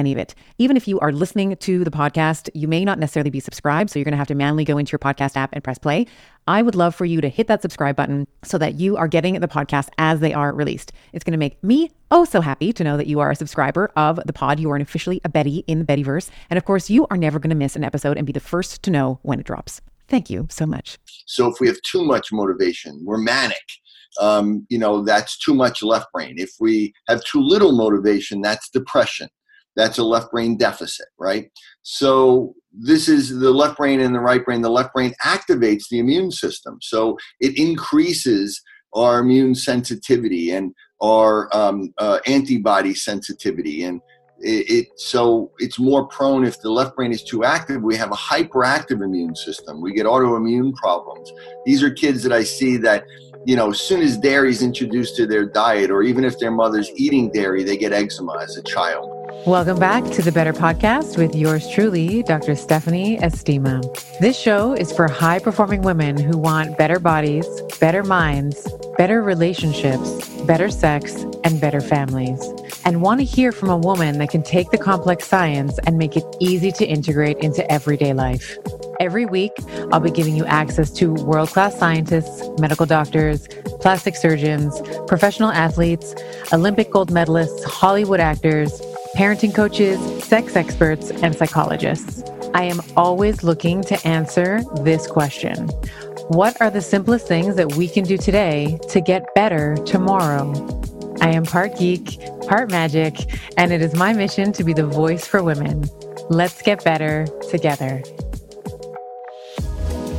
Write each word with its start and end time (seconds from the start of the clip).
any 0.00 0.10
of 0.10 0.18
it. 0.18 0.34
Even 0.58 0.76
if 0.76 0.88
you 0.88 0.98
are 0.98 1.12
listening 1.12 1.54
to 1.54 1.84
the 1.84 1.90
podcast, 1.90 2.50
you 2.54 2.66
may 2.66 2.84
not 2.84 2.98
necessarily 2.98 3.30
be 3.30 3.38
subscribed, 3.38 3.90
so 3.90 3.98
you're 3.98 4.04
going 4.04 4.12
to 4.12 4.18
have 4.18 4.26
to 4.26 4.34
manually 4.34 4.64
go 4.64 4.78
into 4.78 4.90
your 4.90 4.98
podcast 4.98 5.36
app 5.36 5.50
and 5.52 5.62
press 5.62 5.78
play. 5.78 6.06
I 6.48 6.62
would 6.62 6.74
love 6.74 6.96
for 6.96 7.04
you 7.04 7.20
to 7.20 7.28
hit 7.28 7.46
that 7.46 7.62
subscribe 7.62 7.94
button 7.94 8.26
so 8.42 8.58
that 8.58 8.74
you 8.74 8.96
are 8.96 9.06
getting 9.06 9.38
the 9.38 9.46
podcast 9.46 9.90
as 9.98 10.18
they 10.18 10.34
are 10.34 10.52
released. 10.52 10.90
It's 11.12 11.22
going 11.22 11.32
to 11.32 11.38
make 11.38 11.62
me 11.62 11.92
oh 12.10 12.24
so 12.24 12.40
happy 12.40 12.72
to 12.72 12.82
know 12.82 12.96
that 12.96 13.06
you 13.06 13.20
are 13.20 13.30
a 13.30 13.36
subscriber 13.36 13.92
of 13.94 14.18
the 14.26 14.32
pod. 14.32 14.58
You 14.58 14.70
are 14.72 14.76
officially 14.76 15.20
a 15.24 15.28
Betty 15.28 15.64
in 15.68 15.78
the 15.78 15.84
Bettyverse. 15.84 16.30
And 16.48 16.56
of 16.56 16.64
course, 16.64 16.90
you 16.90 17.06
are 17.10 17.16
never 17.16 17.38
going 17.38 17.50
to 17.50 17.56
miss 17.56 17.76
an 17.76 17.84
episode 17.84 18.16
and 18.16 18.26
be 18.26 18.32
the 18.32 18.40
first 18.40 18.82
to 18.82 18.90
know 18.90 19.20
when 19.22 19.38
it 19.38 19.46
drops. 19.46 19.80
Thank 20.08 20.28
you 20.28 20.48
so 20.50 20.66
much. 20.66 20.98
So 21.26 21.46
if 21.46 21.60
we 21.60 21.68
have 21.68 21.80
too 21.82 22.04
much 22.04 22.32
motivation, 22.32 23.00
we're 23.04 23.18
manic. 23.18 23.56
Um, 24.20 24.66
you 24.68 24.78
know, 24.78 25.04
that's 25.04 25.38
too 25.38 25.54
much 25.54 25.84
left 25.84 26.10
brain. 26.12 26.34
If 26.36 26.50
we 26.58 26.92
have 27.08 27.22
too 27.22 27.40
little 27.40 27.70
motivation, 27.72 28.40
that's 28.40 28.68
depression. 28.68 29.28
That's 29.76 29.98
a 29.98 30.04
left 30.04 30.30
brain 30.30 30.56
deficit, 30.56 31.06
right? 31.18 31.50
So 31.82 32.54
this 32.72 33.08
is 33.08 33.38
the 33.38 33.50
left 33.50 33.76
brain 33.76 34.00
and 34.00 34.14
the 34.14 34.20
right 34.20 34.44
brain. 34.44 34.62
The 34.62 34.70
left 34.70 34.92
brain 34.92 35.12
activates 35.24 35.88
the 35.90 35.98
immune 35.98 36.30
system. 36.30 36.78
So 36.80 37.18
it 37.40 37.58
increases 37.58 38.60
our 38.94 39.20
immune 39.20 39.54
sensitivity 39.54 40.50
and 40.50 40.74
our 41.02 41.54
um, 41.56 41.92
uh, 41.98 42.18
antibody 42.26 42.94
sensitivity. 42.94 43.84
And 43.84 44.00
it, 44.40 44.70
it, 44.70 44.86
so 44.96 45.52
it's 45.58 45.78
more 45.78 46.06
prone 46.08 46.44
if 46.44 46.60
the 46.60 46.70
left 46.70 46.96
brain 46.96 47.12
is 47.12 47.22
too 47.22 47.44
active. 47.44 47.82
We 47.82 47.96
have 47.96 48.10
a 48.10 48.16
hyperactive 48.16 49.02
immune 49.02 49.36
system. 49.36 49.80
We 49.80 49.92
get 49.92 50.06
autoimmune 50.06 50.74
problems. 50.74 51.32
These 51.64 51.82
are 51.82 51.90
kids 51.90 52.22
that 52.24 52.32
I 52.32 52.42
see 52.42 52.76
that 52.78 53.04
you 53.46 53.56
know, 53.56 53.70
as 53.70 53.80
soon 53.80 54.02
as 54.02 54.18
dairy 54.18 54.50
is 54.50 54.62
introduced 54.62 55.16
to 55.16 55.26
their 55.26 55.46
diet, 55.46 55.90
or 55.90 56.02
even 56.02 56.24
if 56.24 56.38
their 56.38 56.50
mother's 56.50 56.90
eating 56.96 57.30
dairy, 57.30 57.64
they 57.64 57.76
get 57.76 57.92
eczema 57.92 58.38
as 58.38 58.56
a 58.56 58.62
child. 58.64 59.19
Welcome 59.30 59.78
back 59.78 60.04
to 60.12 60.22
the 60.22 60.32
Better 60.32 60.52
Podcast 60.52 61.16
with 61.16 61.36
yours 61.36 61.68
truly, 61.70 62.24
Dr. 62.24 62.56
Stephanie 62.56 63.16
Estima. 63.18 63.80
This 64.18 64.36
show 64.36 64.72
is 64.72 64.92
for 64.92 65.06
high 65.06 65.38
performing 65.38 65.82
women 65.82 66.18
who 66.18 66.36
want 66.36 66.76
better 66.76 66.98
bodies, 66.98 67.46
better 67.78 68.02
minds, 68.02 68.68
better 68.98 69.22
relationships, 69.22 70.28
better 70.42 70.68
sex, 70.68 71.22
and 71.44 71.60
better 71.60 71.80
families, 71.80 72.44
and 72.84 73.02
want 73.02 73.20
to 73.20 73.24
hear 73.24 73.52
from 73.52 73.70
a 73.70 73.76
woman 73.76 74.18
that 74.18 74.30
can 74.30 74.42
take 74.42 74.72
the 74.72 74.78
complex 74.78 75.28
science 75.28 75.78
and 75.86 75.96
make 75.96 76.16
it 76.16 76.24
easy 76.40 76.72
to 76.72 76.84
integrate 76.84 77.38
into 77.38 77.70
everyday 77.70 78.12
life. 78.12 78.58
Every 78.98 79.26
week, 79.26 79.52
I'll 79.92 80.00
be 80.00 80.10
giving 80.10 80.36
you 80.36 80.44
access 80.44 80.90
to 80.94 81.14
world 81.14 81.50
class 81.50 81.78
scientists, 81.78 82.42
medical 82.60 82.84
doctors, 82.84 83.46
plastic 83.80 84.16
surgeons, 84.16 84.82
professional 85.06 85.50
athletes, 85.52 86.14
Olympic 86.52 86.90
gold 86.90 87.10
medalists, 87.10 87.64
Hollywood 87.64 88.20
actors, 88.20 88.82
parenting 89.14 89.54
coaches, 89.54 89.98
sex 90.24 90.56
experts, 90.56 91.10
and 91.10 91.34
psychologists. 91.34 92.22
I 92.54 92.64
am 92.64 92.80
always 92.96 93.42
looking 93.42 93.82
to 93.82 94.06
answer 94.06 94.60
this 94.82 95.06
question 95.06 95.68
What 96.28 96.60
are 96.60 96.70
the 96.70 96.80
simplest 96.80 97.26
things 97.26 97.56
that 97.56 97.74
we 97.74 97.88
can 97.88 98.04
do 98.04 98.16
today 98.16 98.78
to 98.88 99.00
get 99.00 99.34
better 99.34 99.76
tomorrow? 99.84 100.52
I 101.20 101.30
am 101.30 101.44
part 101.44 101.76
geek, 101.76 102.18
part 102.46 102.70
magic, 102.70 103.14
and 103.56 103.72
it 103.72 103.82
is 103.82 103.94
my 103.94 104.12
mission 104.12 104.52
to 104.52 104.64
be 104.64 104.72
the 104.72 104.86
voice 104.86 105.26
for 105.26 105.42
women. 105.42 105.84
Let's 106.28 106.62
get 106.62 106.82
better 106.84 107.26
together. 107.50 108.02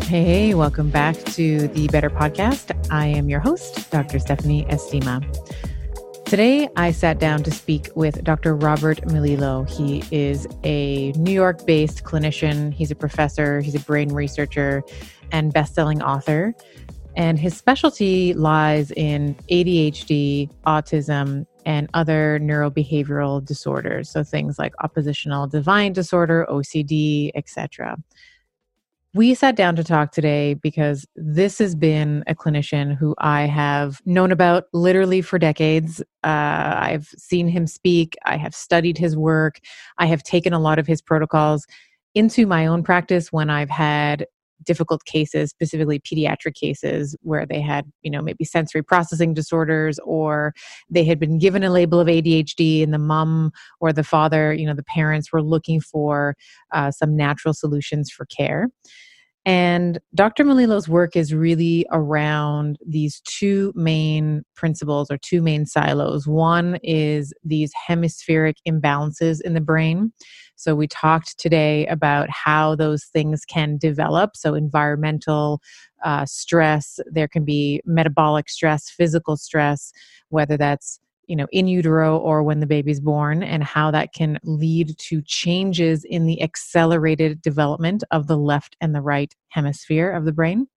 Hey, 0.04 0.54
welcome 0.54 0.90
back 0.90 1.16
to 1.36 1.70
the 1.70 1.88
Better 1.88 2.10
Podcast. 2.10 2.78
I 2.92 3.08
am 3.08 3.30
your 3.30 3.40
host, 3.40 3.90
Dr. 3.92 4.20
Stephanie 4.20 4.66
Estima. 4.66 5.24
Today, 6.32 6.70
I 6.78 6.94
sat 6.94 7.20
down 7.20 7.44
to 7.44 7.52
speak 7.52 7.90
with 7.94 8.24
Dr. 8.24 8.56
Robert 8.56 9.02
Melillo. 9.02 9.70
He 9.70 10.02
is 10.18 10.48
a 10.64 11.12
New 11.18 11.34
York 11.34 11.66
based 11.66 12.06
clinician, 12.06 12.74
he's 12.74 12.90
a 12.90 12.96
professor, 12.96 13.60
he's 13.60 13.76
a 13.76 13.82
brain 13.82 14.14
researcher, 14.14 14.82
and 15.34 15.52
best 15.52 15.76
selling 15.76 16.02
author. 16.02 16.56
And 17.18 17.38
his 17.38 17.58
specialty 17.58 18.34
lies 18.34 18.92
in 18.92 19.36
ADHD, 19.52 20.50
autism, 20.66 21.48
and 21.66 21.90
other 21.94 22.40
neurobehavioral 22.42 23.44
disorders. 23.44 24.10
So 24.10 24.24
things 24.24 24.58
like 24.58 24.72
oppositional 24.82 25.48
defiant 25.48 25.96
disorder, 25.96 26.48
OCD, 26.50 27.32
etc. 27.36 27.98
We 29.14 29.34
sat 29.36 29.58
down 29.58 29.76
to 29.76 29.84
talk 29.84 30.14
today 30.14 30.54
because 30.54 31.06
this 31.18 31.60
has 31.60 31.76
been 31.76 32.24
a 32.28 32.36
clinician 32.36 32.96
who 32.96 33.14
I 33.18 33.42
have 33.42 34.02
known 34.06 34.32
about 34.32 34.66
literally 34.72 35.22
for 35.22 35.38
decades. 35.38 36.00
Uh, 36.24 36.78
I've 36.78 37.08
seen 37.18 37.50
him 37.50 37.68
speak, 37.68 38.16
I 38.26 38.38
have 38.38 38.56
studied 38.56 38.98
his 38.98 39.18
work, 39.18 39.60
I 39.98 40.06
have 40.06 40.24
taken 40.24 40.54
a 40.54 40.60
lot 40.60 40.80
of 40.80 40.88
his 40.88 41.02
protocols 41.02 41.68
into 42.16 42.48
my 42.48 42.66
own 42.66 42.84
practice 42.84 43.34
when 43.34 43.50
I've 43.50 43.70
had 43.70 44.28
difficult 44.64 45.06
cases 45.06 45.50
specifically 45.50 46.00
pediatric 46.00 46.56
cases 46.56 47.16
where 47.22 47.46
they 47.46 47.62
had 47.62 47.86
you 48.02 48.12
know 48.12 48.22
maybe 48.22 48.44
sensory 48.44 48.84
processing 48.84 49.34
disorders 49.34 50.00
or 50.04 50.54
they 50.90 51.04
had 51.04 51.20
been 51.20 51.38
given 51.38 51.64
a 51.64 51.70
label 51.70 52.00
of 52.00 52.08
adhd 52.08 52.84
and 52.84 52.94
the 52.94 53.00
mom 53.00 53.52
or 53.80 53.92
the 53.94 54.04
father 54.04 54.54
you 54.54 54.66
know 54.66 54.74
the 54.74 54.84
parents 54.84 55.32
were 55.32 55.42
looking 55.42 55.80
for 55.80 56.36
uh, 56.72 56.92
some 56.92 57.16
natural 57.16 57.54
solutions 57.54 58.10
for 58.12 58.26
care 58.26 58.68
and 59.46 60.00
Dr. 60.14 60.44
Melillo's 60.44 60.88
work 60.88 61.16
is 61.16 61.34
really 61.34 61.86
around 61.92 62.78
these 62.86 63.22
two 63.22 63.74
main 63.76 64.44
principles 64.56 65.10
or 65.10 65.18
two 65.18 65.42
main 65.42 65.66
silos. 65.66 66.28
One 66.28 66.78
is 66.84 67.34
these 67.44 67.72
hemispheric 67.88 68.58
imbalances 68.68 69.42
in 69.42 69.54
the 69.56 69.62
brain. 69.62 70.14
So, 70.56 70.76
we 70.76 70.88
talked 70.88 71.40
today 71.40 71.88
about 71.88 72.30
how 72.30 72.76
those 72.76 73.06
things 73.06 73.44
can 73.46 73.78
develop. 73.78 74.36
So, 74.36 74.54
environmental 74.54 75.60
uh, 76.04 76.26
stress, 76.28 77.00
there 77.08 77.28
can 77.28 77.44
be 77.44 77.82
metabolic 77.84 78.48
stress, 78.48 78.90
physical 78.90 79.38
stress, 79.38 79.92
whether 80.30 80.56
that's 80.56 81.00
you 81.28 81.36
know 81.36 81.48
in 81.52 81.68
utero 81.68 82.18
or 82.18 82.44
when 82.44 82.60
the 82.60 82.68
baby's 82.68 83.00
born 83.00 83.44
and 83.44 83.64
how 83.64 83.92
that 83.92 84.14
can 84.14 84.40
lead 84.44 84.98
to 84.98 85.22
changes 85.24 86.04
in 86.04 86.26
the 86.26 86.42
accelerated 86.42 87.42
development 87.42 88.04
of 88.12 88.28
the 88.28 88.38
left 88.38 88.76
and 88.82 88.94
the 88.96 89.02
right 89.02 89.36
hemisphere 89.50 90.12
of 90.12 90.26
the 90.26 90.34
brain 90.34 90.68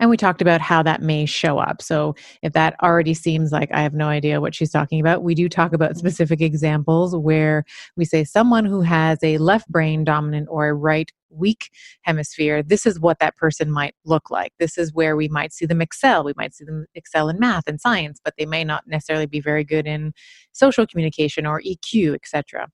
and 0.00 0.10
we 0.10 0.16
talked 0.16 0.42
about 0.42 0.60
how 0.60 0.82
that 0.82 1.02
may 1.02 1.26
show 1.26 1.58
up. 1.58 1.82
So, 1.82 2.14
if 2.42 2.52
that 2.52 2.74
already 2.82 3.14
seems 3.14 3.52
like 3.52 3.70
I 3.72 3.82
have 3.82 3.94
no 3.94 4.08
idea 4.08 4.40
what 4.40 4.54
she's 4.54 4.70
talking 4.70 5.00
about, 5.00 5.22
we 5.22 5.34
do 5.34 5.48
talk 5.48 5.72
about 5.72 5.90
mm-hmm. 5.90 5.98
specific 5.98 6.40
examples 6.40 7.16
where 7.16 7.64
we 7.96 8.04
say 8.04 8.24
someone 8.24 8.64
who 8.64 8.80
has 8.80 9.18
a 9.22 9.38
left 9.38 9.68
brain 9.68 10.04
dominant 10.04 10.48
or 10.50 10.68
a 10.68 10.74
right 10.74 11.10
weak 11.30 11.70
hemisphere, 12.02 12.62
this 12.62 12.86
is 12.86 13.00
what 13.00 13.18
that 13.18 13.36
person 13.36 13.70
might 13.70 13.94
look 14.04 14.30
like. 14.30 14.52
This 14.58 14.78
is 14.78 14.92
where 14.92 15.16
we 15.16 15.28
might 15.28 15.52
see 15.52 15.66
them 15.66 15.82
excel. 15.82 16.24
We 16.24 16.34
might 16.36 16.54
see 16.54 16.64
them 16.64 16.86
excel 16.94 17.28
in 17.28 17.38
math 17.38 17.64
and 17.66 17.80
science, 17.80 18.20
but 18.24 18.34
they 18.38 18.46
may 18.46 18.64
not 18.64 18.84
necessarily 18.86 19.26
be 19.26 19.40
very 19.40 19.64
good 19.64 19.86
in 19.86 20.12
social 20.52 20.86
communication 20.86 21.46
or 21.46 21.60
EQ, 21.60 22.14
etc. 22.14 22.68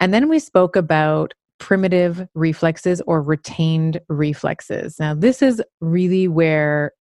And 0.00 0.12
then 0.12 0.28
we 0.28 0.38
spoke 0.38 0.76
about 0.76 1.34
primitive 1.58 2.26
reflexes 2.34 3.00
or 3.06 3.22
retained 3.22 4.00
reflexes. 4.08 4.96
Now, 4.98 5.14
this 5.14 5.42
is 5.42 5.62
really 5.80 6.28
where 6.28 6.92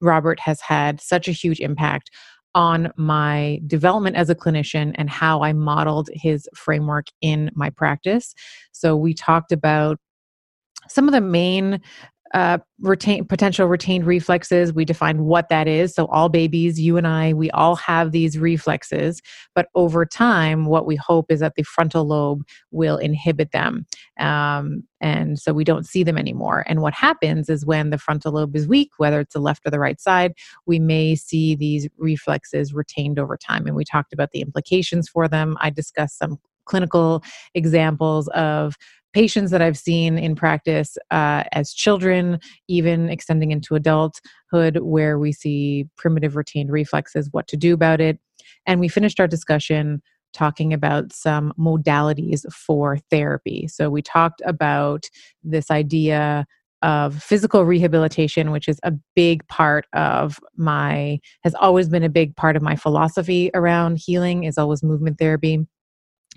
Robert 0.00 0.38
has 0.40 0.60
had 0.60 1.00
such 1.00 1.28
a 1.28 1.32
huge 1.32 1.60
impact 1.60 2.10
on 2.54 2.92
my 2.96 3.60
development 3.66 4.16
as 4.16 4.28
a 4.28 4.34
clinician 4.34 4.92
and 4.96 5.08
how 5.08 5.42
I 5.42 5.54
modeled 5.54 6.10
his 6.12 6.46
framework 6.54 7.06
in 7.22 7.50
my 7.54 7.70
practice. 7.70 8.34
So, 8.72 8.96
we 8.96 9.14
talked 9.14 9.52
about 9.52 9.98
some 10.88 11.08
of 11.08 11.12
the 11.12 11.20
main 11.20 11.80
uh, 12.34 12.58
retain 12.80 13.24
potential 13.26 13.66
retained 13.66 14.06
reflexes. 14.06 14.72
We 14.72 14.84
define 14.84 15.24
what 15.24 15.48
that 15.50 15.68
is. 15.68 15.94
So 15.94 16.06
all 16.06 16.28
babies 16.28 16.80
you 16.80 16.96
and 16.96 17.06
i 17.06 17.32
we 17.32 17.50
all 17.50 17.76
have 17.76 18.12
these 18.12 18.38
reflexes 18.38 19.20
but 19.54 19.68
over 19.74 20.06
time 20.06 20.66
what 20.66 20.86
we 20.86 20.96
hope 20.96 21.30
is 21.30 21.40
that 21.40 21.54
the 21.56 21.62
frontal 21.62 22.06
lobe 22.06 22.42
will 22.70 22.96
inhibit 22.96 23.52
them 23.52 23.86
um, 24.18 24.84
and 25.00 25.38
so 25.38 25.52
we 25.52 25.64
don't 25.64 25.86
see 25.86 26.04
them 26.04 26.16
anymore. 26.16 26.64
And 26.68 26.80
what 26.80 26.94
happens 26.94 27.48
is 27.48 27.66
when 27.66 27.90
the 27.90 27.98
frontal 27.98 28.32
lobe 28.32 28.56
is 28.56 28.66
weak 28.66 28.90
whether 28.96 29.20
it's 29.20 29.34
the 29.34 29.40
left 29.40 29.66
or 29.66 29.70
the 29.70 29.80
right 29.80 30.00
side 30.00 30.32
we 30.66 30.78
may 30.78 31.14
see 31.14 31.54
these 31.54 31.88
reflexes 31.98 32.72
retained 32.72 33.18
over 33.18 33.36
time 33.36 33.66
and 33.66 33.76
we 33.76 33.84
talked 33.84 34.12
about 34.12 34.30
the 34.32 34.40
implications 34.40 35.08
for 35.08 35.28
them. 35.28 35.56
I 35.60 35.70
discussed 35.70 36.18
some 36.18 36.38
clinical 36.64 37.22
examples 37.54 38.28
of 38.28 38.76
patients 39.12 39.50
that 39.50 39.62
I've 39.62 39.78
seen 39.78 40.18
in 40.18 40.34
practice 40.34 40.96
uh, 41.10 41.44
as 41.52 41.72
children, 41.72 42.38
even 42.68 43.08
extending 43.08 43.50
into 43.50 43.74
adulthood, 43.74 44.78
where 44.78 45.18
we 45.18 45.32
see 45.32 45.86
primitive 45.96 46.36
retained 46.36 46.70
reflexes, 46.70 47.28
what 47.32 47.46
to 47.48 47.56
do 47.56 47.74
about 47.74 48.00
it. 48.00 48.18
And 48.66 48.80
we 48.80 48.88
finished 48.88 49.20
our 49.20 49.28
discussion 49.28 50.02
talking 50.32 50.72
about 50.72 51.12
some 51.12 51.52
modalities 51.58 52.50
for 52.52 52.96
therapy. 53.10 53.68
So 53.68 53.90
we 53.90 54.02
talked 54.02 54.40
about 54.46 55.04
this 55.42 55.70
idea 55.70 56.46
of 56.80 57.22
physical 57.22 57.64
rehabilitation, 57.64 58.50
which 58.50 58.66
is 58.66 58.80
a 58.82 58.92
big 59.14 59.46
part 59.46 59.86
of 59.92 60.40
my, 60.56 61.20
has 61.44 61.54
always 61.54 61.88
been 61.88 62.02
a 62.02 62.08
big 62.08 62.34
part 62.34 62.56
of 62.56 62.62
my 62.62 62.74
philosophy 62.74 63.50
around 63.54 63.98
healing, 63.98 64.44
is 64.44 64.58
always 64.58 64.82
movement 64.82 65.18
therapy. 65.18 65.66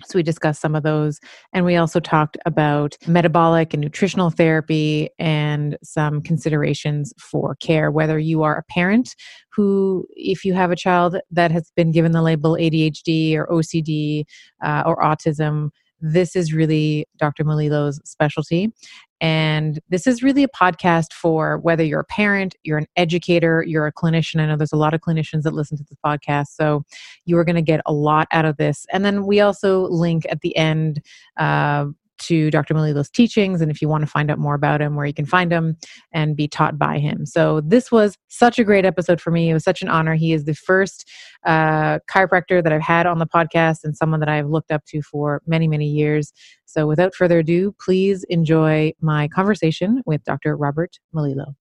So 0.04 0.18
we 0.18 0.22
discussed 0.22 0.60
some 0.60 0.74
of 0.74 0.82
those. 0.82 1.20
And 1.52 1.64
we 1.64 1.76
also 1.76 2.00
talked 2.00 2.36
about 2.44 2.96
metabolic 3.06 3.72
and 3.72 3.80
nutritional 3.80 4.30
therapy 4.30 5.08
and 5.18 5.76
some 5.82 6.20
considerations 6.20 7.14
for 7.18 7.54
care, 7.56 7.90
whether 7.90 8.18
you 8.18 8.42
are 8.42 8.56
a 8.56 8.62
parent 8.64 9.14
who, 9.50 10.06
if 10.10 10.44
you 10.44 10.54
have 10.54 10.70
a 10.70 10.76
child 10.76 11.16
that 11.30 11.50
has 11.50 11.72
been 11.76 11.90
given 11.90 12.12
the 12.12 12.22
label 12.22 12.56
ADHD 12.60 13.34
or 13.36 13.46
OCD 13.46 14.24
uh, 14.62 14.82
or 14.84 14.96
autism, 15.02 15.70
this 16.00 16.36
is 16.36 16.52
really 16.52 17.06
Dr. 17.16 17.44
Melillo's 17.44 18.00
specialty. 18.04 18.72
And 19.20 19.80
this 19.88 20.06
is 20.06 20.22
really 20.22 20.42
a 20.42 20.48
podcast 20.48 21.12
for 21.12 21.58
whether 21.58 21.82
you're 21.82 22.00
a 22.00 22.04
parent, 22.04 22.54
you're 22.64 22.78
an 22.78 22.86
educator, 22.96 23.64
you're 23.66 23.86
a 23.86 23.92
clinician. 23.92 24.40
I 24.40 24.46
know 24.46 24.56
there's 24.56 24.72
a 24.72 24.76
lot 24.76 24.92
of 24.92 25.00
clinicians 25.00 25.42
that 25.42 25.54
listen 25.54 25.78
to 25.78 25.84
this 25.84 25.98
podcast. 26.04 26.48
So 26.48 26.84
you 27.24 27.38
are 27.38 27.44
going 27.44 27.56
to 27.56 27.62
get 27.62 27.80
a 27.86 27.92
lot 27.92 28.28
out 28.32 28.44
of 28.44 28.58
this. 28.58 28.84
And 28.92 29.04
then 29.04 29.24
we 29.24 29.40
also 29.40 29.86
link 29.88 30.26
at 30.28 30.42
the 30.42 30.54
end 30.56 31.00
uh, 31.38 31.86
to 32.18 32.50
Dr. 32.50 32.74
Melillo's 32.74 33.10
teachings 33.10 33.60
and 33.60 33.70
if 33.70 33.80
you 33.82 33.88
want 33.88 34.02
to 34.02 34.06
find 34.06 34.30
out 34.30 34.38
more 34.38 34.54
about 34.54 34.80
him, 34.80 34.96
where 34.96 35.06
you 35.06 35.14
can 35.14 35.26
find 35.26 35.52
him 35.52 35.76
and 36.12 36.36
be 36.36 36.48
taught 36.48 36.78
by 36.78 36.98
him. 36.98 37.26
So 37.26 37.60
this 37.60 37.90
was 37.90 38.16
such 38.28 38.58
a 38.58 38.64
great 38.64 38.84
episode 38.84 39.20
for 39.20 39.30
me. 39.30 39.50
It 39.50 39.54
was 39.54 39.64
such 39.64 39.82
an 39.82 39.88
honor. 39.88 40.14
He 40.14 40.32
is 40.32 40.44
the 40.44 40.54
first 40.54 41.08
uh, 41.44 41.98
chiropractor 42.10 42.62
that 42.62 42.72
I've 42.72 42.82
had 42.82 43.06
on 43.06 43.18
the 43.18 43.26
podcast 43.26 43.78
and 43.84 43.96
someone 43.96 44.20
that 44.20 44.28
I've 44.28 44.48
looked 44.48 44.70
up 44.70 44.84
to 44.86 45.02
for 45.02 45.42
many, 45.46 45.68
many 45.68 45.86
years. 45.86 46.32
So 46.64 46.86
without 46.86 47.14
further 47.14 47.38
ado, 47.40 47.74
please 47.80 48.24
enjoy 48.28 48.92
my 49.00 49.28
conversation 49.28 50.02
with 50.06 50.24
Dr. 50.24 50.56
Robert 50.56 50.98
Melillo. 51.14 51.54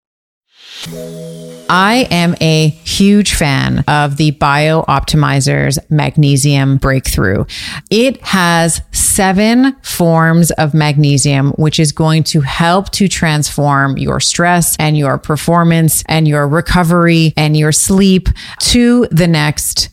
I 1.69 2.07
am 2.11 2.35
a 2.41 2.69
huge 2.69 3.33
fan 3.35 3.83
of 3.87 4.17
the 4.17 4.31
Bio 4.31 4.83
Optimizers 4.83 5.79
Magnesium 5.89 6.77
Breakthrough. 6.77 7.45
It 7.89 8.21
has 8.21 8.81
seven 8.91 9.75
forms 9.81 10.51
of 10.51 10.73
magnesium, 10.73 11.51
which 11.51 11.79
is 11.79 11.91
going 11.91 12.23
to 12.25 12.41
help 12.41 12.89
to 12.91 13.07
transform 13.07 13.97
your 13.97 14.19
stress 14.19 14.75
and 14.77 14.97
your 14.97 15.17
performance 15.17 16.03
and 16.07 16.27
your 16.27 16.47
recovery 16.47 17.33
and 17.37 17.55
your 17.55 17.71
sleep 17.71 18.29
to 18.59 19.07
the 19.11 19.27
next 19.27 19.92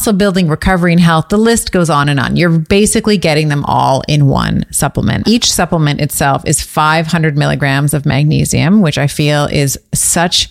building, 0.11 0.47
recovery, 0.47 0.91
and 0.91 0.99
health. 0.99 1.29
The 1.29 1.37
list 1.37 1.71
goes 1.71 1.89
on 1.89 2.09
and 2.09 2.19
on. 2.19 2.35
You're 2.35 2.57
basically 2.57 3.17
getting 3.17 3.49
them 3.49 3.63
all 3.65 4.01
in 4.07 4.27
one 4.27 4.65
supplement. 4.71 5.27
Each 5.27 5.51
supplement 5.51 6.01
itself 6.01 6.41
is 6.45 6.61
500 6.61 7.37
milligrams 7.37 7.93
of 7.93 8.05
magnesium, 8.05 8.81
which 8.81 8.97
I 8.97 9.05
feel 9.05 9.45
is 9.45 9.79
such 9.93 10.49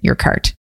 your 0.00 0.14
cart. 0.14 0.54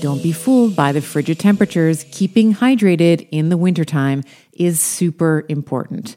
Don't 0.00 0.22
be 0.22 0.32
fooled 0.32 0.74
by 0.74 0.92
the 0.92 1.02
frigid 1.02 1.38
temperatures. 1.38 2.04
Keeping 2.10 2.54
hydrated 2.54 3.28
in 3.30 3.50
the 3.50 3.56
wintertime 3.56 4.22
is 4.52 4.80
super 4.80 5.44
important. 5.48 6.16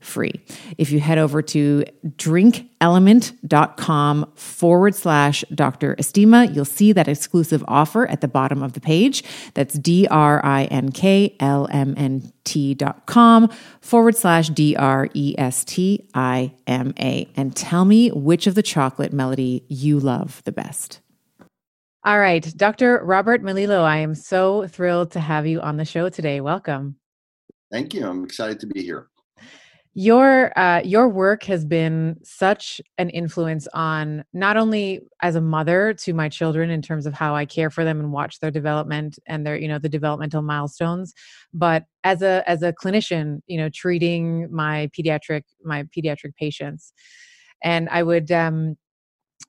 free. 0.00 0.32
If 0.78 0.90
you 0.90 1.00
head 1.00 1.18
over 1.18 1.42
to 1.42 1.84
drinklmnt.com 2.06 4.32
forward 4.34 4.94
slash 4.94 5.44
Dr. 5.54 5.96
Estima, 5.96 6.54
you'll 6.54 6.64
see 6.64 6.92
that 6.92 7.08
exclusive 7.08 7.64
offer 7.68 8.06
at 8.08 8.20
the 8.20 8.28
bottom 8.28 8.62
of 8.62 8.72
the 8.72 8.80
page. 8.80 9.22
That's 9.54 9.78
D 9.78 10.06
R 10.10 10.44
I 10.44 10.64
N 10.64 10.92
K 10.92 11.36
L 11.40 11.68
M 11.70 11.94
N 11.96 12.32
T 12.44 12.74
dot 12.74 13.06
com 13.06 13.50
forward 13.80 14.16
slash 14.16 14.48
D 14.48 14.76
R 14.76 15.08
E 15.14 15.34
S 15.38 15.64
T 15.64 16.08
I 16.14 16.52
M 16.66 16.92
A. 16.98 17.28
And 17.36 17.54
tell 17.54 17.84
me 17.84 18.10
which 18.10 18.46
of 18.46 18.54
the 18.54 18.62
chocolate 18.62 19.12
melody 19.12 19.64
you 19.68 20.00
love 20.00 20.42
the 20.44 20.52
best. 20.52 21.00
All 22.02 22.18
right, 22.18 22.42
Dr. 22.56 23.02
Robert 23.04 23.42
Melillo, 23.42 23.82
I 23.82 23.98
am 23.98 24.14
so 24.14 24.66
thrilled 24.66 25.10
to 25.12 25.20
have 25.20 25.46
you 25.46 25.60
on 25.60 25.76
the 25.76 25.84
show 25.84 26.08
today. 26.08 26.40
Welcome. 26.40 26.96
Thank 27.70 27.92
you. 27.92 28.06
I'm 28.06 28.24
excited 28.24 28.58
to 28.60 28.66
be 28.66 28.82
here 28.82 29.09
your 29.94 30.56
uh, 30.56 30.80
your 30.84 31.08
work 31.08 31.42
has 31.44 31.64
been 31.64 32.16
such 32.22 32.80
an 32.98 33.10
influence 33.10 33.66
on 33.74 34.24
not 34.32 34.56
only 34.56 35.00
as 35.20 35.34
a 35.34 35.40
mother 35.40 35.94
to 35.94 36.14
my 36.14 36.28
children 36.28 36.70
in 36.70 36.80
terms 36.80 37.06
of 37.06 37.14
how 37.14 37.34
I 37.34 37.44
care 37.44 37.70
for 37.70 37.84
them 37.84 37.98
and 37.98 38.12
watch 38.12 38.38
their 38.38 38.52
development 38.52 39.18
and 39.26 39.44
their 39.44 39.56
you 39.56 39.66
know 39.66 39.80
the 39.80 39.88
developmental 39.88 40.42
milestones, 40.42 41.12
but 41.52 41.84
as 42.04 42.22
a 42.22 42.44
as 42.48 42.62
a 42.62 42.72
clinician, 42.72 43.40
you 43.48 43.58
know, 43.58 43.68
treating 43.74 44.46
my 44.52 44.88
pediatric 44.96 45.42
my 45.64 45.82
pediatric 45.84 46.36
patients, 46.36 46.92
and 47.64 47.88
I 47.88 48.04
would 48.04 48.30
um, 48.30 48.76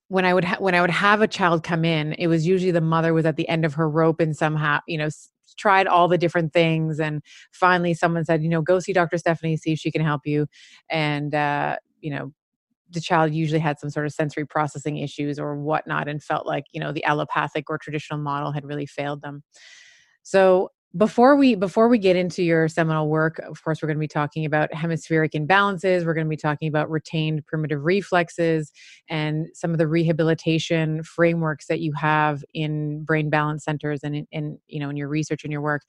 when 0.08 0.26
I 0.26 0.34
would 0.34 0.44
ha- 0.44 0.58
when 0.60 0.76
I 0.76 0.82
would 0.82 0.90
have 0.90 1.22
a 1.22 1.28
child 1.28 1.64
come 1.64 1.86
in, 1.86 2.14
it 2.14 2.28
was 2.28 2.48
usually 2.48 2.72
the 2.72 2.82
mother 2.82 3.14
was 3.14 3.26
at 3.26 3.38
the 3.38 3.48
end 3.48 3.66
of 3.66 3.76
her 3.76 3.90
rope 3.90 4.20
and 4.20 4.36
somehow 4.36 4.80
you 4.88 4.98
know 4.98 5.10
tried 5.58 5.88
all 5.88 6.08
the 6.08 6.18
different 6.18 6.54
things 6.54 7.00
and 7.00 7.22
finally 7.52 7.94
someone 7.94 8.26
said 8.26 8.44
you 8.44 8.50
know 8.50 8.62
go 8.62 8.80
see 8.80 8.94
dr 8.94 9.18
stephanie 9.18 9.58
see 9.58 9.74
if 9.74 9.80
she 9.80 9.92
can 9.92 10.04
help 10.04 10.22
you 10.26 10.48
and 10.90 11.36
uh, 11.36 11.76
you 12.02 12.10
know 12.12 12.32
the 12.92 13.02
child 13.02 13.34
usually 13.34 13.60
had 13.60 13.80
some 13.80 13.90
sort 13.90 14.06
of 14.06 14.12
sensory 14.12 14.46
processing 14.46 14.98
issues 14.98 15.40
or 15.40 15.56
whatnot 15.56 16.08
and 16.08 16.24
felt 16.24 16.46
like 16.46 16.66
you 16.72 16.80
know 16.80 16.92
the 16.92 17.04
allopathic 17.06 17.70
or 17.70 17.78
traditional 17.78 18.20
model 18.20 18.52
had 18.52 18.66
really 18.66 18.86
failed 18.86 19.22
them. 19.22 19.44
So 20.24 20.70
before 20.98 21.38
we 21.38 21.56
before 21.56 21.88
we 21.88 21.98
get 21.98 22.18
into 22.18 22.44
your 22.44 22.68
seminal 22.68 23.08
work 23.08 23.40
of 23.40 23.64
course 23.64 23.82
we're 23.82 23.88
going 23.88 23.98
to 23.98 24.02
be 24.02 24.08
talking 24.10 24.44
about 24.46 24.74
hemispheric 24.74 25.32
imbalances 25.32 26.06
we're 26.06 26.14
going 26.14 26.26
to 26.26 26.30
be 26.30 26.36
talking 26.36 26.68
about 26.68 26.90
retained 26.90 27.46
primitive 27.46 27.84
reflexes 27.86 28.74
and 29.08 29.48
some 29.54 29.72
of 29.72 29.78
the 29.78 29.88
rehabilitation 29.88 31.02
frameworks 31.04 31.68
that 31.68 31.80
you 31.80 31.94
have 31.94 32.44
in 32.54 33.04
brain 33.06 33.30
balance 33.30 33.64
centers 33.64 34.02
and 34.04 34.16
in, 34.16 34.28
in 34.32 34.60
you 34.68 34.80
know 34.80 34.90
in 34.90 34.98
your 34.98 35.08
research 35.08 35.44
and 35.44 35.52
your 35.52 35.62
work. 35.62 35.84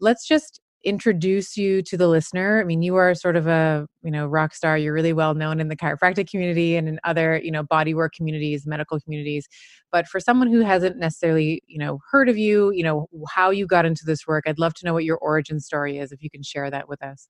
Let's 0.00 0.26
just 0.26 0.60
introduce 0.86 1.56
you 1.56 1.82
to 1.82 1.96
the 1.96 2.06
listener 2.06 2.60
i 2.60 2.64
mean 2.64 2.80
you 2.80 2.94
are 2.94 3.12
sort 3.12 3.34
of 3.34 3.48
a 3.48 3.84
you 4.02 4.10
know 4.10 4.24
rock 4.24 4.54
star 4.54 4.78
you're 4.78 4.92
really 4.92 5.12
well 5.12 5.34
known 5.34 5.58
in 5.58 5.66
the 5.66 5.74
chiropractic 5.74 6.30
community 6.30 6.76
and 6.76 6.88
in 6.88 7.00
other 7.02 7.40
you 7.42 7.50
know 7.50 7.64
bodywork 7.64 8.12
communities 8.12 8.68
medical 8.68 9.00
communities 9.00 9.48
but 9.90 10.06
for 10.06 10.20
someone 10.20 10.48
who 10.48 10.60
hasn't 10.60 10.96
necessarily 10.96 11.60
you 11.66 11.76
know 11.76 11.98
heard 12.12 12.28
of 12.28 12.38
you 12.38 12.70
you 12.70 12.84
know 12.84 13.08
how 13.28 13.50
you 13.50 13.66
got 13.66 13.84
into 13.84 14.04
this 14.06 14.28
work 14.28 14.44
i'd 14.46 14.60
love 14.60 14.74
to 14.74 14.86
know 14.86 14.92
what 14.92 15.04
your 15.04 15.18
origin 15.18 15.58
story 15.58 15.98
is 15.98 16.12
if 16.12 16.22
you 16.22 16.30
can 16.30 16.42
share 16.42 16.70
that 16.70 16.88
with 16.88 17.02
us 17.02 17.28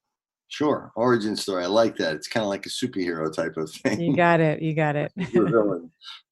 Sure, 0.49 0.93
origin 0.95 1.35
story. 1.35 1.65
I 1.65 1.67
like 1.67 1.97
that. 1.97 2.15
It's 2.15 2.29
kind 2.29 2.41
of 2.41 2.47
like 2.47 2.65
a 2.65 2.69
superhero 2.69 3.33
type 3.33 3.57
of 3.57 3.69
thing. 3.69 3.99
You 3.99 4.15
got 4.15 4.39
it. 4.39 4.61
You 4.61 4.73
got 4.73 4.95
it. 4.95 5.11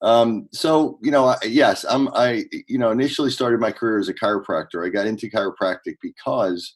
um, 0.02 0.48
so 0.54 1.00
you 1.02 1.12
know, 1.12 1.36
yes, 1.44 1.84
I'm. 1.90 2.08
I 2.14 2.46
you 2.70 2.78
know 2.78 2.92
initially 2.92 3.30
started 3.30 3.60
my 3.60 3.74
career 3.74 4.00
as 4.00 4.08
a 4.08 4.14
chiropractor. 4.14 4.86
I 4.86 4.90
got 4.90 5.06
into 5.06 5.30
chiropractic 5.30 5.96
because 6.02 6.76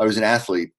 I 0.00 0.04
was 0.04 0.16
an 0.16 0.24
athlete 0.24 0.70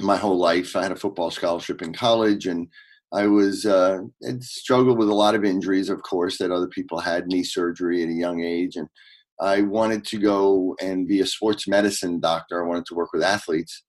my 0.00 0.16
whole 0.16 0.38
life. 0.38 0.76
I 0.76 0.82
had 0.82 0.92
a 0.92 0.96
football 0.96 1.30
scholarship 1.30 1.82
in 1.82 1.92
college, 1.92 2.46
and 2.46 2.68
I 3.12 3.26
was 3.26 3.66
uh, 3.66 3.98
struggled 4.40 4.98
with 4.98 5.08
a 5.08 5.14
lot 5.14 5.34
of 5.34 5.44
injuries, 5.44 5.90
of 5.90 6.02
course, 6.02 6.38
that 6.38 6.52
other 6.52 6.68
people 6.68 7.00
had 7.00 7.26
knee 7.26 7.44
surgery 7.44 8.02
at 8.02 8.08
a 8.08 8.12
young 8.12 8.42
age, 8.42 8.76
and 8.76 8.88
I 9.40 9.62
wanted 9.62 10.04
to 10.06 10.18
go 10.18 10.76
and 10.80 11.08
be 11.08 11.20
a 11.20 11.26
sports 11.26 11.66
medicine 11.66 12.20
doctor. 12.20 12.62
I 12.62 12.68
wanted 12.68 12.86
to 12.86 12.94
work 12.94 13.12
with 13.12 13.22
athletes. 13.22 13.82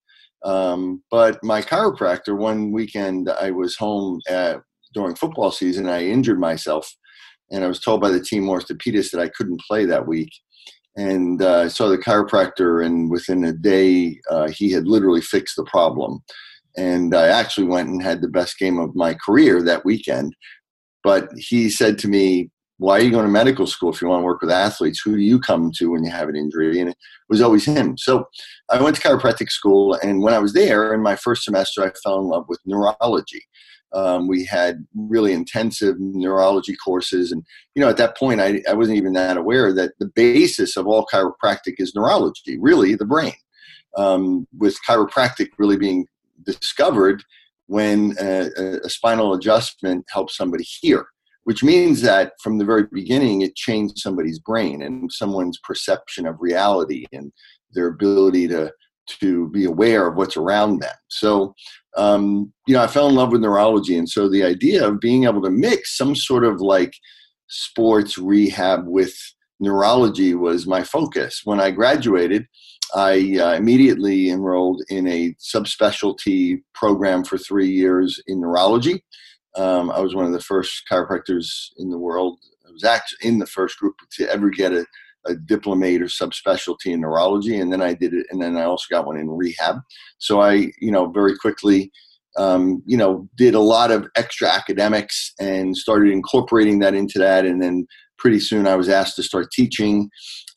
Um, 0.43 1.03
but 1.09 1.43
my 1.43 1.61
chiropractor, 1.61 2.37
one 2.37 2.71
weekend, 2.71 3.29
I 3.29 3.51
was 3.51 3.75
home 3.75 4.21
at, 4.27 4.57
during 4.93 5.15
football 5.15 5.51
season. 5.51 5.87
I 5.87 6.05
injured 6.05 6.39
myself, 6.39 6.91
and 7.51 7.63
I 7.63 7.67
was 7.67 7.79
told 7.79 8.01
by 8.01 8.09
the 8.09 8.19
team 8.19 8.45
orthopedist 8.45 9.11
that 9.11 9.21
I 9.21 9.29
couldn't 9.29 9.61
play 9.67 9.85
that 9.85 10.07
week 10.07 10.31
and 10.95 11.41
uh, 11.41 11.61
I 11.61 11.67
saw 11.67 11.89
the 11.89 11.97
chiropractor, 11.97 12.85
and 12.85 13.11
within 13.11 13.43
a 13.43 13.51
day, 13.51 14.19
uh, 14.29 14.47
he 14.47 14.71
had 14.71 14.87
literally 14.87 15.21
fixed 15.21 15.57
the 15.57 15.65
problem. 15.65 16.23
And 16.77 17.13
I 17.13 17.27
actually 17.27 17.67
went 17.67 17.89
and 17.89 18.01
had 18.01 18.21
the 18.21 18.27
best 18.27 18.57
game 18.57 18.79
of 18.79 18.95
my 18.95 19.13
career 19.13 19.61
that 19.61 19.85
weekend. 19.85 20.35
But 21.03 21.29
he 21.35 21.69
said 21.69 21.97
to 21.99 22.07
me, 22.07 22.49
Why 22.77 22.97
are 22.97 23.01
you 23.01 23.11
going 23.11 23.25
to 23.25 23.31
medical 23.31 23.67
school 23.67 23.93
if 23.93 24.01
you 24.01 24.07
want 24.07 24.21
to 24.21 24.25
work 24.25 24.41
with 24.41 24.51
athletes? 24.51 25.01
Who 25.03 25.15
do 25.15 25.21
you 25.21 25.39
come 25.39 25.71
to 25.75 25.91
when 25.91 26.03
you 26.03 26.11
have 26.11 26.29
an 26.29 26.35
injury? 26.35 26.79
And 26.79 26.89
it 26.89 26.97
was 27.29 27.41
always 27.41 27.65
him. 27.65 27.97
So 27.97 28.25
I 28.69 28.81
went 28.81 28.95
to 28.95 29.01
chiropractic 29.01 29.49
school, 29.49 29.93
and 30.01 30.21
when 30.21 30.33
I 30.33 30.39
was 30.39 30.53
there 30.53 30.93
in 30.93 31.01
my 31.01 31.15
first 31.15 31.43
semester, 31.43 31.83
I 31.83 31.91
fell 32.03 32.19
in 32.19 32.27
love 32.27 32.45
with 32.47 32.59
neurology. 32.65 33.43
Um, 33.93 34.27
we 34.27 34.45
had 34.45 34.85
really 34.95 35.31
intensive 35.31 35.95
neurology 35.99 36.75
courses. 36.75 37.31
And, 37.31 37.43
you 37.75 37.81
know, 37.81 37.89
at 37.89 37.97
that 37.97 38.17
point, 38.17 38.41
I, 38.41 38.61
I 38.69 38.73
wasn't 38.73 38.97
even 38.97 39.13
that 39.13 39.37
aware 39.37 39.71
that 39.73 39.93
the 39.99 40.11
basis 40.15 40.75
of 40.75 40.87
all 40.87 41.07
chiropractic 41.11 41.75
is 41.77 41.95
neurology, 41.95 42.57
really 42.59 42.95
the 42.95 43.05
brain. 43.05 43.33
Um, 43.97 44.45
with 44.57 44.77
chiropractic 44.87 45.49
really 45.57 45.77
being 45.77 46.05
discovered 46.45 47.23
when 47.67 48.13
a, 48.19 48.49
a, 48.83 48.89
spinal 48.89 49.33
adjustment 49.33 50.05
helps 50.09 50.35
somebody 50.35 50.65
hear, 50.65 51.05
which 51.45 51.63
means 51.63 52.01
that 52.01 52.33
from 52.43 52.57
the 52.57 52.65
very 52.65 52.83
beginning, 52.91 53.41
it 53.41 53.55
changed 53.55 53.97
somebody's 53.97 54.39
brain 54.39 54.81
and 54.81 55.11
someone's 55.11 55.59
perception 55.63 56.27
of 56.27 56.35
reality 56.39 57.05
and 57.13 57.31
their 57.71 57.87
ability 57.87 58.47
to 58.49 58.71
to 59.07 59.49
be 59.49 59.65
aware 59.65 60.07
of 60.07 60.15
what's 60.15 60.37
around 60.37 60.79
them. 60.79 60.95
So, 61.07 61.53
um, 61.97 62.51
you 62.67 62.73
know, 62.73 62.83
I 62.83 62.87
fell 62.87 63.07
in 63.07 63.15
love 63.15 63.31
with 63.31 63.41
neurology. 63.41 63.97
And 63.97 64.09
so 64.09 64.29
the 64.29 64.43
idea 64.43 64.87
of 64.87 64.99
being 64.99 65.25
able 65.25 65.41
to 65.43 65.49
mix 65.49 65.97
some 65.97 66.15
sort 66.15 66.43
of 66.43 66.61
like 66.61 66.93
sports 67.47 68.17
rehab 68.17 68.85
with 68.85 69.15
neurology 69.59 70.33
was 70.35 70.67
my 70.67 70.83
focus. 70.83 71.41
When 71.43 71.59
I 71.59 71.71
graduated, 71.71 72.45
I 72.93 73.37
uh, 73.39 73.53
immediately 73.53 74.29
enrolled 74.29 74.83
in 74.89 75.07
a 75.07 75.33
subspecialty 75.35 76.61
program 76.73 77.23
for 77.23 77.37
three 77.37 77.69
years 77.69 78.21
in 78.27 78.41
neurology. 78.41 79.03
Um, 79.55 79.89
I 79.89 79.99
was 80.01 80.13
one 80.13 80.25
of 80.25 80.33
the 80.33 80.41
first 80.41 80.83
chiropractors 80.91 81.47
in 81.77 81.89
the 81.89 81.97
world. 81.97 82.39
I 82.67 82.71
was 82.71 82.83
actually 82.83 83.27
in 83.27 83.39
the 83.39 83.47
first 83.47 83.79
group 83.79 83.95
to 84.13 84.29
ever 84.29 84.49
get 84.49 84.73
a 84.73 84.85
a 85.25 85.35
diplomate 85.35 86.01
or 86.01 86.05
subspecialty 86.05 86.87
in 86.87 87.01
neurology, 87.01 87.57
and 87.57 87.71
then 87.71 87.81
I 87.81 87.93
did 87.93 88.13
it, 88.13 88.27
and 88.29 88.41
then 88.41 88.57
I 88.57 88.63
also 88.63 88.85
got 88.89 89.05
one 89.05 89.17
in 89.17 89.29
rehab. 89.29 89.77
So 90.19 90.41
I, 90.41 90.71
you 90.79 90.91
know, 90.91 91.07
very 91.09 91.35
quickly, 91.37 91.91
um, 92.37 92.83
you 92.85 92.97
know, 92.97 93.27
did 93.37 93.55
a 93.55 93.59
lot 93.59 93.91
of 93.91 94.07
extra 94.15 94.47
academics 94.47 95.33
and 95.39 95.75
started 95.75 96.11
incorporating 96.11 96.79
that 96.79 96.93
into 96.93 97.19
that, 97.19 97.45
and 97.45 97.61
then 97.61 97.87
pretty 98.17 98.39
soon 98.39 98.67
I 98.67 98.75
was 98.75 98.89
asked 98.89 99.15
to 99.17 99.23
start 99.23 99.51
teaching. 99.51 100.09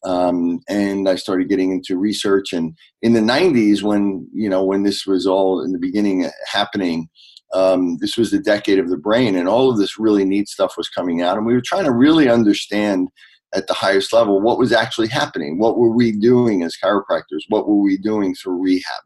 Um, 0.04 0.60
and 0.68 1.08
I 1.08 1.16
started 1.16 1.48
getting 1.48 1.72
into 1.72 1.98
research. 1.98 2.52
And 2.52 2.76
in 3.02 3.14
the 3.14 3.20
90s, 3.20 3.82
when 3.82 4.28
you 4.32 4.48
know 4.48 4.62
when 4.64 4.84
this 4.84 5.06
was 5.06 5.26
all 5.26 5.62
in 5.64 5.72
the 5.72 5.78
beginning 5.78 6.30
happening, 6.46 7.08
um, 7.52 7.96
this 7.98 8.16
was 8.16 8.30
the 8.30 8.38
decade 8.38 8.78
of 8.78 8.90
the 8.90 8.96
brain, 8.96 9.36
and 9.36 9.48
all 9.48 9.70
of 9.70 9.78
this 9.78 9.98
really 9.98 10.24
neat 10.24 10.48
stuff 10.48 10.74
was 10.76 10.88
coming 10.88 11.22
out, 11.22 11.36
and 11.36 11.46
we 11.46 11.54
were 11.54 11.62
trying 11.64 11.84
to 11.84 11.92
really 11.92 12.28
understand 12.28 13.08
at 13.54 13.66
the 13.66 13.74
highest 13.74 14.12
level 14.12 14.40
what 14.40 14.58
was 14.58 14.72
actually 14.72 15.08
happening? 15.08 15.58
What 15.58 15.78
were 15.78 15.90
we 15.90 16.12
doing 16.12 16.62
as 16.62 16.76
chiropractors? 16.82 17.44
What 17.48 17.68
were 17.68 17.80
we 17.80 17.98
doing 17.98 18.34
through 18.34 18.62
rehab? 18.62 19.02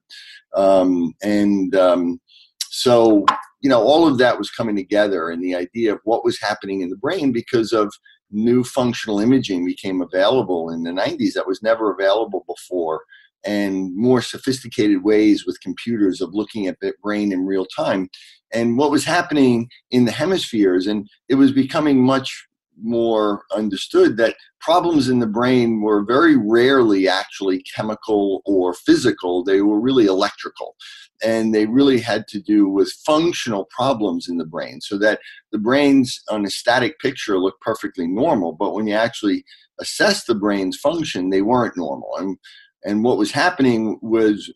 Um, 0.54 1.14
and 1.22 1.75
um, 1.75 2.20
so 2.68 3.25
you 3.61 3.70
know 3.70 3.82
all 3.82 4.06
of 4.06 4.18
that 4.18 4.38
was 4.38 4.50
coming 4.50 4.76
together 4.76 5.30
and 5.30 5.42
the 5.42 5.54
idea 5.54 5.92
of 5.92 6.00
what 6.04 6.25
was 6.25 6.40
happening 6.40 6.80
in 6.80 6.90
the 6.90 6.96
brain 6.96 7.32
because 7.32 7.72
of 7.72 7.92
new 8.32 8.64
functional 8.64 9.20
imaging 9.20 9.64
became 9.64 10.00
available 10.00 10.70
in 10.70 10.82
the 10.82 10.90
90s 10.90 11.34
that 11.34 11.46
was 11.46 11.62
never 11.62 11.92
available 11.92 12.44
before 12.49 13.02
and 13.44 13.94
more 13.96 14.22
sophisticated 14.22 15.02
ways 15.02 15.44
with 15.44 15.61
computers 15.61 16.20
of 16.20 16.32
looking 16.32 16.66
at 16.66 16.78
the 16.80 16.92
brain 17.02 17.32
in 17.32 17.44
real 17.44 17.66
time. 17.66 18.08
And 18.52 18.78
what 18.78 18.90
was 18.90 19.04
happening 19.04 19.68
in 19.90 20.04
the 20.04 20.12
hemispheres 20.12 20.87
and 20.87 21.08
it 21.28 21.34
was 21.34 21.52
becoming 21.52 22.02
much 22.04 22.46
more 22.82 23.44
understood 23.54 24.16
that 24.16 24.36
problems 24.60 25.08
in 25.08 25.18
the 25.18 25.26
brain 25.26 25.80
were 25.80 26.04
very 26.04 26.36
rarely 26.36 27.08
actually 27.08 27.62
chemical 27.62 28.42
or 28.44 28.74
physical, 28.74 29.42
they 29.42 29.62
were 29.62 29.80
really 29.80 30.06
electrical. 30.06 30.76
And 31.24 31.54
they 31.54 31.66
really 31.66 32.00
had 32.00 32.26
to 32.28 32.40
do 32.40 32.68
with 32.68 32.92
functional 33.06 33.66
problems 33.66 34.28
in 34.28 34.38
the 34.38 34.44
brain, 34.44 34.80
so 34.80 34.98
that 34.98 35.20
the 35.52 35.58
brains 35.58 36.20
on 36.28 36.44
a 36.44 36.50
static 36.50 36.98
picture 36.98 37.38
look 37.38 37.60
perfectly 37.60 38.08
normal, 38.08 38.52
but 38.52 38.74
when 38.74 38.88
you 38.88 38.94
actually 38.94 39.44
assess 39.80 40.24
the 40.24 40.34
brain's 40.34 40.76
function, 40.76 41.30
they 41.30 41.42
weren't 41.42 41.76
normal. 41.76 42.10
And 42.18 42.38
and 42.84 43.04
what 43.04 43.18
was 43.18 43.30
happening 43.30 44.00
was 44.02 44.52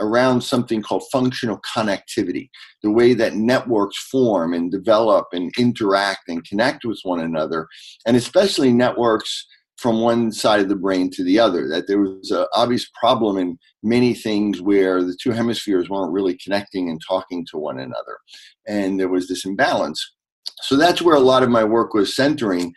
around 0.00 0.40
something 0.40 0.82
called 0.82 1.04
functional 1.10 1.60
connectivity, 1.74 2.48
the 2.82 2.90
way 2.90 3.14
that 3.14 3.34
networks 3.34 3.96
form 4.10 4.52
and 4.54 4.70
develop 4.70 5.26
and 5.32 5.52
interact 5.58 6.28
and 6.28 6.44
connect 6.44 6.84
with 6.84 7.00
one 7.02 7.20
another, 7.20 7.66
and 8.06 8.16
especially 8.16 8.72
networks 8.72 9.46
from 9.76 10.00
one 10.00 10.30
side 10.30 10.60
of 10.60 10.68
the 10.68 10.76
brain 10.76 11.10
to 11.10 11.24
the 11.24 11.38
other. 11.38 11.68
That 11.68 11.86
there 11.86 11.98
was 11.98 12.30
an 12.30 12.46
obvious 12.54 12.88
problem 12.98 13.38
in 13.38 13.58
many 13.82 14.14
things 14.14 14.60
where 14.60 15.02
the 15.02 15.16
two 15.20 15.32
hemispheres 15.32 15.88
weren't 15.88 16.12
really 16.12 16.38
connecting 16.42 16.88
and 16.88 17.00
talking 17.06 17.46
to 17.50 17.58
one 17.58 17.78
another, 17.78 18.18
and 18.66 18.98
there 18.98 19.08
was 19.08 19.28
this 19.28 19.44
imbalance. 19.44 20.14
So 20.62 20.76
that's 20.76 21.02
where 21.02 21.16
a 21.16 21.20
lot 21.20 21.42
of 21.42 21.50
my 21.50 21.64
work 21.64 21.94
was 21.94 22.16
centering. 22.16 22.72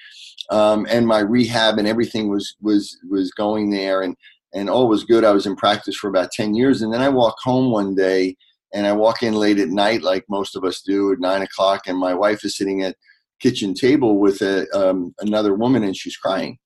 Um, 0.50 0.88
and 0.90 1.06
my 1.06 1.20
rehab 1.20 1.78
and 1.78 1.88
everything 1.88 2.30
was 2.30 2.56
was 2.62 2.98
was 3.10 3.32
going 3.32 3.70
there 3.70 4.02
and 4.02 4.16
and 4.54 4.70
all 4.70 4.88
was 4.88 5.04
good. 5.04 5.24
I 5.24 5.32
was 5.32 5.46
in 5.46 5.56
practice 5.56 5.96
for 5.96 6.10
about 6.10 6.32
10 6.32 6.56
years. 6.56 6.82
And 6.82 6.94
then 6.94 7.02
I 7.02 7.10
walk 7.10 7.36
home 7.44 7.72
one 7.72 7.96
day 7.96 8.36
and 8.74 8.86
I 8.86 8.94
walk 8.94 9.24
in 9.24 9.34
late 9.34 9.60
at 9.60 9.70
night, 9.70 10.02
like 10.02 10.26
most 10.30 10.56
of 10.56 10.64
us 10.64 10.82
do 10.82 11.12
at 11.12 11.20
nine 11.20 11.42
o'clock. 11.42 11.88
And 11.88 11.98
my 11.98 12.14
wife 12.14 12.44
is 12.44 12.58
sitting 12.58 12.84
at 12.84 12.96
kitchen 13.40 13.74
table 13.74 14.20
with 14.20 14.42
a, 14.42 14.68
um, 14.78 15.14
another 15.20 15.54
woman 15.54 15.84
and 15.84 15.96
she's 15.96 16.18
crying. 16.18 16.58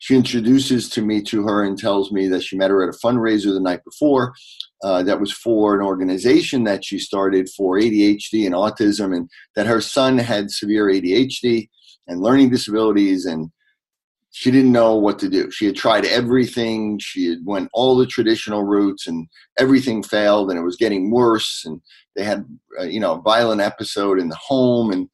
She 0.00 0.14
introduces 0.14 0.88
to 0.90 1.02
me 1.02 1.22
to 1.22 1.42
her 1.42 1.64
and 1.64 1.76
tells 1.76 2.12
me 2.12 2.28
that 2.28 2.42
she 2.42 2.56
met 2.56 2.70
her 2.70 2.82
at 2.82 2.94
a 2.94 2.98
fundraiser 3.04 3.52
the 3.52 3.60
night 3.60 3.80
before. 3.84 4.32
Uh, 4.84 5.02
that 5.02 5.20
was 5.20 5.32
for 5.32 5.74
an 5.74 5.84
organization 5.84 6.62
that 6.64 6.84
she 6.84 7.00
started 7.00 7.48
for 7.56 7.76
ADHD 7.76 8.46
and 8.46 8.54
autism, 8.54 9.14
and 9.14 9.28
that 9.56 9.66
her 9.66 9.80
son 9.80 10.16
had 10.16 10.52
severe 10.52 10.86
ADHD 10.86 11.68
and 12.06 12.20
learning 12.20 12.50
disabilities 12.50 13.26
and 13.26 13.50
she 14.30 14.50
didn't 14.50 14.72
know 14.72 14.94
what 14.94 15.18
to 15.20 15.28
do. 15.28 15.50
She 15.50 15.66
had 15.66 15.76
tried 15.76 16.04
everything. 16.04 16.98
She 16.98 17.28
had 17.28 17.38
went 17.44 17.70
all 17.72 17.96
the 17.96 18.06
traditional 18.06 18.62
routes, 18.62 19.06
and 19.06 19.26
everything 19.58 20.02
failed, 20.02 20.50
and 20.50 20.58
it 20.58 20.64
was 20.64 20.76
getting 20.76 21.10
worse. 21.10 21.62
And 21.64 21.80
they 22.14 22.24
had, 22.24 22.44
uh, 22.80 22.84
you 22.84 23.00
know, 23.00 23.14
a 23.14 23.22
violent 23.22 23.60
episode 23.60 24.18
in 24.18 24.28
the 24.28 24.36
home, 24.36 24.92
and 24.92 25.08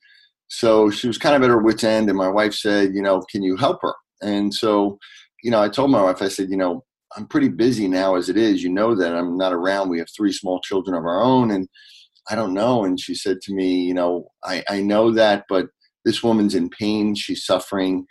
so 0.49 0.91
she 0.91 1.07
was 1.07 1.19
kind 1.19 1.35
of 1.35 1.43
at 1.43 1.49
her 1.49 1.63
wits' 1.63 1.85
end. 1.85 2.09
And 2.09 2.19
my 2.19 2.29
wife 2.29 2.55
said, 2.55 2.95
you 2.95 3.03
know, 3.03 3.23
can 3.31 3.43
you 3.43 3.57
help 3.57 3.81
her? 3.83 3.95
And 4.23 4.53
so, 4.53 4.99
you 5.43 5.51
know, 5.51 5.61
I 5.61 5.69
told 5.69 5.91
my 5.91 6.03
wife, 6.03 6.23
I 6.23 6.29
said, 6.29 6.51
you 6.51 6.57
know, 6.57 6.85
I'm 7.17 7.27
pretty 7.27 7.49
busy 7.49 7.87
now 7.87 8.17
as 8.17 8.29
it 8.29 8.37
is. 8.37 8.63
You 8.63 8.71
know 8.71 8.95
that 8.95 9.15
I'm 9.15 9.37
not 9.37 9.53
around. 9.53 9.89
We 9.89 9.99
have 9.99 10.09
three 10.17 10.33
small 10.33 10.61
children 10.61 10.97
of 10.97 11.05
our 11.05 11.23
own, 11.23 11.51
and 11.51 11.69
I 12.29 12.35
don't 12.35 12.55
know. 12.55 12.85
And 12.85 12.99
she 12.99 13.15
said 13.15 13.41
to 13.43 13.55
me, 13.55 13.83
you 13.83 13.95
know, 13.95 14.29
I, 14.43 14.65
I 14.69 14.81
know 14.81 15.13
that, 15.13 15.45
but 15.49 15.67
this 16.05 16.23
woman's 16.23 16.55
in 16.55 16.69
pain. 16.69 17.15
She's 17.15 17.45
suffering. 17.45 18.07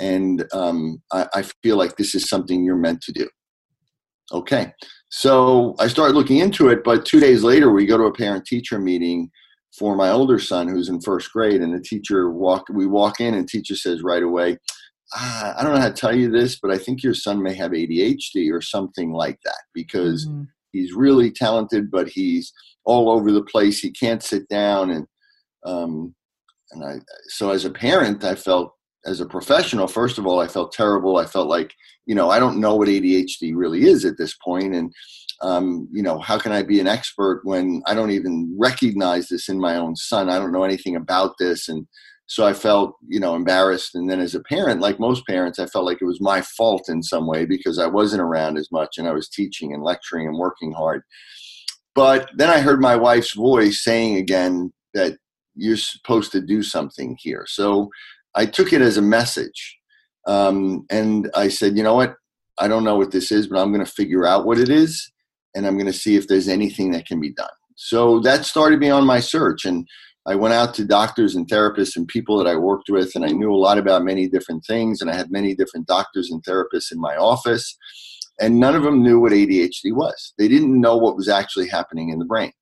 And 0.00 0.44
um, 0.52 1.02
I, 1.12 1.26
I 1.34 1.42
feel 1.62 1.76
like 1.76 1.96
this 1.96 2.14
is 2.14 2.28
something 2.28 2.64
you're 2.64 2.76
meant 2.76 3.00
to 3.02 3.12
do. 3.12 3.28
Okay. 4.32 4.72
So 5.10 5.74
I 5.78 5.88
started 5.88 6.14
looking 6.14 6.38
into 6.38 6.68
it, 6.68 6.84
but 6.84 7.06
two 7.06 7.20
days 7.20 7.42
later, 7.42 7.70
we 7.70 7.86
go 7.86 7.96
to 7.96 8.04
a 8.04 8.12
parent 8.12 8.44
teacher 8.44 8.78
meeting 8.78 9.30
for 9.78 9.96
my 9.96 10.10
older 10.10 10.38
son 10.38 10.68
who's 10.68 10.88
in 10.88 11.00
first 11.00 11.32
grade. 11.32 11.62
And 11.62 11.74
the 11.74 11.80
teacher 11.80 12.30
walk, 12.30 12.66
we 12.72 12.86
walk 12.86 13.20
in, 13.20 13.34
and 13.34 13.48
teacher 13.48 13.74
says 13.74 14.02
right 14.02 14.22
away, 14.22 14.58
ah, 15.14 15.54
I 15.58 15.62
don't 15.62 15.74
know 15.74 15.80
how 15.80 15.88
to 15.88 15.94
tell 15.94 16.14
you 16.14 16.30
this, 16.30 16.58
but 16.60 16.70
I 16.70 16.78
think 16.78 17.02
your 17.02 17.14
son 17.14 17.42
may 17.42 17.54
have 17.54 17.72
ADHD 17.72 18.52
or 18.52 18.60
something 18.60 19.12
like 19.12 19.38
that 19.44 19.62
because 19.74 20.26
mm-hmm. 20.26 20.44
he's 20.72 20.92
really 20.92 21.30
talented, 21.30 21.90
but 21.90 22.08
he's 22.08 22.52
all 22.84 23.10
over 23.10 23.32
the 23.32 23.44
place. 23.44 23.78
He 23.78 23.90
can't 23.90 24.22
sit 24.22 24.48
down, 24.48 24.90
and 24.90 25.06
um, 25.64 26.14
and 26.72 26.84
I 26.84 27.00
so 27.28 27.50
as 27.50 27.64
a 27.64 27.70
parent, 27.70 28.24
I 28.24 28.34
felt 28.34 28.74
as 29.06 29.20
a 29.20 29.26
professional. 29.26 29.86
First 29.86 30.18
of 30.18 30.26
all, 30.26 30.40
I 30.40 30.46
felt 30.46 30.72
terrible. 30.72 31.16
I 31.16 31.26
felt 31.26 31.48
like 31.48 31.74
you 32.06 32.14
know 32.14 32.30
I 32.30 32.38
don't 32.38 32.60
know 32.60 32.74
what 32.76 32.88
ADHD 32.88 33.52
really 33.54 33.84
is 33.84 34.04
at 34.04 34.18
this 34.18 34.34
point, 34.44 34.74
and 34.74 34.92
um, 35.42 35.88
you 35.92 36.02
know 36.02 36.18
how 36.18 36.38
can 36.38 36.52
I 36.52 36.62
be 36.62 36.80
an 36.80 36.86
expert 36.86 37.42
when 37.44 37.82
I 37.86 37.94
don't 37.94 38.10
even 38.10 38.54
recognize 38.58 39.28
this 39.28 39.48
in 39.48 39.58
my 39.58 39.76
own 39.76 39.96
son? 39.96 40.28
I 40.28 40.38
don't 40.38 40.52
know 40.52 40.64
anything 40.64 40.96
about 40.96 41.34
this, 41.38 41.68
and 41.68 41.86
so 42.26 42.46
I 42.46 42.52
felt 42.52 42.96
you 43.08 43.20
know 43.20 43.34
embarrassed. 43.34 43.94
And 43.94 44.10
then 44.10 44.20
as 44.20 44.34
a 44.34 44.42
parent, 44.42 44.80
like 44.80 45.00
most 45.00 45.26
parents, 45.26 45.58
I 45.58 45.66
felt 45.66 45.84
like 45.84 45.98
it 46.00 46.06
was 46.06 46.20
my 46.20 46.42
fault 46.42 46.88
in 46.88 47.02
some 47.02 47.26
way 47.26 47.44
because 47.44 47.78
I 47.78 47.86
wasn't 47.86 48.22
around 48.22 48.58
as 48.58 48.68
much 48.72 48.98
and 48.98 49.08
I 49.08 49.12
was 49.12 49.28
teaching 49.28 49.72
and 49.72 49.82
lecturing 49.82 50.26
and 50.26 50.38
working 50.38 50.72
hard. 50.72 51.02
But 51.94 52.30
then 52.36 52.48
I 52.50 52.60
heard 52.60 52.80
my 52.80 52.94
wife's 52.94 53.32
voice 53.32 53.82
saying 53.82 54.16
again 54.16 54.72
that 54.94 55.16
you're 55.56 55.76
supposed 55.76 56.30
to 56.32 56.40
do 56.40 56.62
something 56.62 57.16
here. 57.18 57.44
So 57.48 57.90
I 58.38 58.46
took 58.46 58.72
it 58.72 58.80
as 58.80 58.96
a 58.96 59.02
message. 59.02 59.78
Um, 60.26 60.86
and 60.90 61.30
I 61.34 61.48
said, 61.48 61.76
you 61.76 61.82
know 61.82 61.94
what? 61.94 62.14
I 62.58 62.68
don't 62.68 62.84
know 62.84 62.96
what 62.96 63.12
this 63.12 63.30
is, 63.30 63.46
but 63.48 63.58
I'm 63.58 63.72
going 63.72 63.84
to 63.84 63.90
figure 63.90 64.26
out 64.26 64.46
what 64.46 64.58
it 64.58 64.68
is. 64.68 65.10
And 65.54 65.66
I'm 65.66 65.74
going 65.74 65.86
to 65.86 65.92
see 65.92 66.16
if 66.16 66.28
there's 66.28 66.48
anything 66.48 66.90
that 66.92 67.06
can 67.06 67.20
be 67.20 67.32
done. 67.32 67.48
So 67.76 68.20
that 68.20 68.44
started 68.44 68.80
me 68.80 68.90
on 68.90 69.06
my 69.06 69.20
search. 69.20 69.64
And 69.64 69.86
I 70.26 70.34
went 70.34 70.54
out 70.54 70.74
to 70.74 70.84
doctors 70.84 71.34
and 71.36 71.46
therapists 71.48 71.96
and 71.96 72.06
people 72.06 72.36
that 72.38 72.46
I 72.46 72.56
worked 72.56 72.88
with, 72.90 73.14
and 73.14 73.24
I 73.24 73.28
knew 73.28 73.52
a 73.52 73.56
lot 73.56 73.78
about 73.78 74.04
many 74.04 74.28
different 74.28 74.64
things. 74.66 75.00
And 75.00 75.10
I 75.10 75.14
had 75.16 75.30
many 75.30 75.54
different 75.54 75.86
doctors 75.86 76.30
and 76.30 76.42
therapists 76.44 76.92
in 76.92 77.00
my 77.00 77.16
office 77.16 77.76
and 78.40 78.60
none 78.60 78.74
of 78.74 78.82
them 78.82 79.02
knew 79.02 79.20
what 79.20 79.32
ADHD 79.32 79.92
was. 79.92 80.32
They 80.38 80.48
didn't 80.48 80.80
know 80.80 80.96
what 80.96 81.16
was 81.16 81.28
actually 81.28 81.68
happening 81.68 82.10
in 82.10 82.18
the 82.18 82.24
brain, 82.24 82.52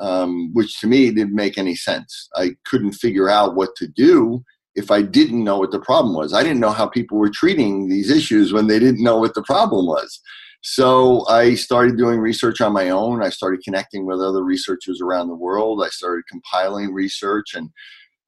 um, 0.00 0.52
which 0.54 0.80
to 0.80 0.86
me 0.86 1.10
didn't 1.10 1.34
make 1.34 1.58
any 1.58 1.74
sense. 1.74 2.28
I 2.34 2.56
couldn't 2.64 2.92
figure 2.92 3.28
out 3.28 3.54
what 3.54 3.74
to 3.76 3.86
do 3.86 4.42
if 4.74 4.90
I 4.90 5.02
didn't 5.02 5.44
know 5.44 5.58
what 5.58 5.70
the 5.70 5.80
problem 5.80 6.14
was. 6.14 6.32
I 6.32 6.42
didn't 6.42 6.60
know 6.60 6.70
how 6.70 6.88
people 6.88 7.18
were 7.18 7.30
treating 7.30 7.88
these 7.88 8.10
issues 8.10 8.52
when 8.52 8.66
they 8.66 8.78
didn't 8.78 9.02
know 9.02 9.18
what 9.18 9.34
the 9.34 9.42
problem 9.42 9.86
was. 9.86 10.20
So 10.62 11.26
I 11.28 11.54
started 11.56 11.98
doing 11.98 12.18
research 12.20 12.60
on 12.62 12.72
my 12.72 12.88
own. 12.88 13.22
I 13.22 13.28
started 13.28 13.62
connecting 13.62 14.06
with 14.06 14.20
other 14.20 14.42
researchers 14.42 15.00
around 15.02 15.28
the 15.28 15.34
world. 15.34 15.82
I 15.84 15.90
started 15.90 16.24
compiling 16.30 16.92
research 16.92 17.54
and 17.54 17.68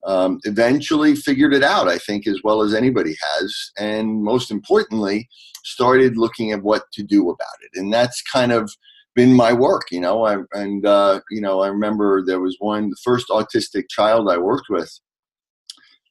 um, 0.06 0.38
eventually 0.44 1.16
figured 1.16 1.54
it 1.54 1.64
out, 1.64 1.88
I 1.88 1.96
think, 1.98 2.26
as 2.26 2.40
well 2.44 2.62
as 2.62 2.74
anybody 2.74 3.16
has. 3.20 3.72
And 3.78 4.22
most 4.22 4.50
importantly, 4.50 5.28
started 5.64 6.18
looking 6.18 6.52
at 6.52 6.62
what 6.62 6.82
to 6.92 7.02
do 7.02 7.30
about 7.30 7.56
it. 7.62 7.80
And 7.80 7.92
that's 7.92 8.22
kind 8.22 8.52
of 8.52 8.70
been 9.14 9.32
my 9.32 9.52
work, 9.52 9.90
you 9.90 10.00
know. 10.00 10.26
I, 10.26 10.36
and, 10.52 10.84
uh, 10.86 11.20
you 11.30 11.40
know, 11.40 11.60
I 11.60 11.68
remember 11.68 12.22
there 12.22 12.40
was 12.40 12.56
one, 12.60 12.90
the 12.90 12.96
first 13.02 13.28
autistic 13.30 13.84
child 13.88 14.30
I 14.30 14.36
worked 14.36 14.66
with, 14.68 14.92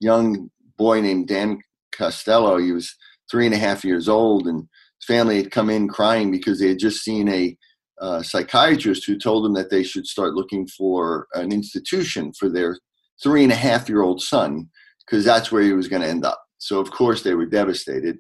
young 0.06 0.50
boy 0.78 1.02
named 1.02 1.28
Dan 1.28 1.60
Costello. 1.92 2.58
He 2.58 2.72
was 2.72 2.96
three 3.30 3.46
and 3.46 3.56
a 3.56 3.58
half 3.58 3.84
years 3.84 4.08
old, 4.08 4.48
and 4.48 4.60
his 5.00 5.06
family 5.08 5.38
had 5.38 5.52
come 5.52 5.70
in 5.70 5.88
crying 5.88 6.32
because 6.32 6.60
they 6.60 6.70
had 6.70 6.80
just 6.80 7.04
seen 7.04 7.28
a 7.28 7.58
uh, 8.00 8.22
psychiatrist 8.22 9.06
who 9.06 9.18
told 9.18 9.44
them 9.44 9.54
that 9.54 9.70
they 9.70 9.84
should 9.84 10.06
start 10.06 10.34
looking 10.34 10.68
for 10.68 11.28
an 11.34 11.52
institution 11.52 12.32
for 12.38 12.50
their 12.50 12.78
three 13.24 13.44
and 13.44 13.52
a 13.52 13.56
half 13.68 13.90
year 13.90 14.02
old 14.02 14.22
son 14.22 14.70
because 15.06 15.24
that's 15.24 15.52
where 15.52 15.64
he 15.64 15.74
was 15.74 15.88
going 15.88 16.02
to 16.02 16.08
end 16.08 16.26
up. 16.26 16.40
So, 16.58 16.80
of 16.80 16.92
course, 16.92 17.24
they 17.24 17.36
were 17.36 17.46
devastated. 17.46 18.18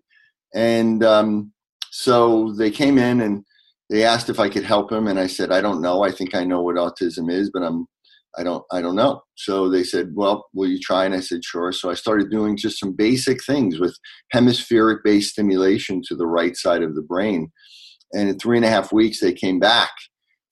And 0.53 1.03
um, 1.03 1.51
so 1.91 2.53
they 2.53 2.71
came 2.71 2.97
in 2.97 3.21
and 3.21 3.43
they 3.89 4.03
asked 4.03 4.29
if 4.29 4.39
I 4.39 4.49
could 4.49 4.63
help 4.63 4.91
him, 4.91 5.07
and 5.07 5.19
I 5.19 5.27
said, 5.27 5.51
I 5.51 5.61
don't 5.61 5.81
know. 5.81 6.03
I 6.03 6.11
think 6.11 6.33
I 6.33 6.43
know 6.43 6.61
what 6.61 6.75
autism 6.75 7.31
is, 7.31 7.51
but 7.53 7.61
I'm 7.61 7.85
I 8.37 8.43
don't 8.43 8.63
I 8.71 8.81
don't 8.81 8.95
know. 8.95 9.21
So 9.35 9.69
they 9.69 9.83
said, 9.83 10.11
Well, 10.13 10.45
will 10.53 10.69
you 10.69 10.79
try? 10.79 11.05
And 11.05 11.15
I 11.15 11.19
said, 11.19 11.43
Sure. 11.43 11.71
So 11.71 11.89
I 11.89 11.93
started 11.93 12.29
doing 12.29 12.57
just 12.57 12.79
some 12.79 12.93
basic 12.93 13.43
things 13.43 13.79
with 13.79 13.97
hemispheric 14.31 15.03
based 15.03 15.31
stimulation 15.31 16.01
to 16.07 16.15
the 16.15 16.27
right 16.27 16.55
side 16.55 16.83
of 16.83 16.95
the 16.95 17.01
brain. 17.01 17.51
And 18.13 18.29
in 18.29 18.39
three 18.39 18.57
and 18.57 18.65
a 18.65 18.69
half 18.69 18.91
weeks, 18.91 19.19
they 19.19 19.33
came 19.33 19.59
back 19.59 19.91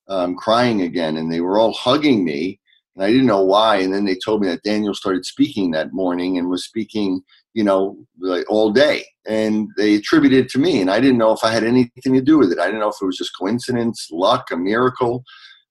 um, 0.10 0.36
crying 0.36 0.82
again, 0.82 1.18
and 1.18 1.32
they 1.32 1.42
were 1.42 1.60
all 1.60 1.74
hugging 1.74 2.26
me 2.26 2.60
and 2.96 3.04
I 3.04 3.12
didn't 3.12 3.26
know 3.26 3.44
why. 3.44 3.78
And 3.78 3.94
then 3.94 4.06
they 4.06 4.16
told 4.16 4.42
me 4.42 4.48
that 4.50 4.64
Daniel 4.64 4.94
started 4.94 5.26
speaking 5.26 5.72
that 5.72 5.94
morning 5.94 6.38
and 6.38 6.50
was 6.50 6.66
speaking, 6.66 7.22
you 7.54 7.64
know, 7.64 7.98
like 8.20 8.50
all 8.50 8.72
day. 8.72 9.06
And 9.26 9.70
they 9.78 9.96
attributed 9.96 10.46
it 10.46 10.50
to 10.52 10.60
me. 10.60 10.82
And 10.82 10.92
I 10.92 11.00
didn't 11.00 11.18
know 11.18 11.32
if 11.32 11.44
I 11.44 11.52
had 11.52 11.64
anything 11.64 12.14
to 12.14 12.22
do 12.22 12.38
with 12.38 12.52
it. 12.52 12.60
I 12.60 12.66
didn't 12.66 12.82
know 12.82 12.90
if 12.90 12.98
it 13.02 13.06
was 13.06 13.18
just 13.18 13.38
coincidence, 13.40 14.08
luck, 14.12 14.50
a 14.52 14.58
miracle. 14.58 15.24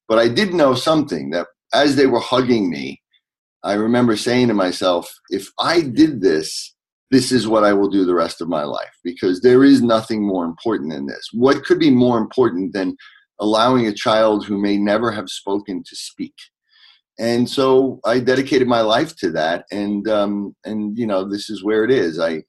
But 0.08 0.18
I 0.18 0.28
did 0.28 0.52
know 0.52 0.74
something 0.74 1.30
that 1.30 1.46
as 1.74 1.96
they 1.96 2.06
were 2.06 2.20
hugging 2.20 2.70
me, 2.70 3.00
I 3.64 3.74
remember 3.74 4.16
saying 4.16 4.48
to 4.48 4.54
myself, 4.54 5.12
if 5.30 5.48
I 5.58 5.82
did 5.82 6.20
this, 6.20 6.74
this 7.10 7.30
is 7.30 7.46
what 7.46 7.64
I 7.64 7.72
will 7.72 7.90
do 7.90 8.04
the 8.04 8.14
rest 8.14 8.40
of 8.40 8.48
my 8.48 8.64
life 8.64 8.94
because 9.04 9.40
there 9.40 9.62
is 9.64 9.82
nothing 9.82 10.26
more 10.26 10.44
important 10.44 10.90
than 10.90 11.06
this. 11.06 11.28
What 11.32 11.64
could 11.64 11.78
be 11.78 11.90
more 11.90 12.18
important 12.18 12.72
than 12.72 12.96
allowing 13.38 13.86
a 13.86 13.92
child 13.92 14.46
who 14.46 14.58
may 14.58 14.76
never 14.76 15.12
have 15.12 15.28
spoken 15.28 15.82
to 15.86 15.96
speak? 15.96 16.34
and 17.18 17.48
so 17.48 18.00
I 18.04 18.20
dedicated 18.20 18.68
my 18.68 18.80
life 18.80 19.16
to 19.16 19.30
that. 19.32 19.66
And 19.70 20.08
um, 20.08 20.56
and 20.64 20.96
you 20.98 21.06
know, 21.06 21.28
this 21.28 21.50
is 21.50 21.64
where 21.64 21.84
it 21.84 21.90
is. 21.90 22.18
I 22.18 22.42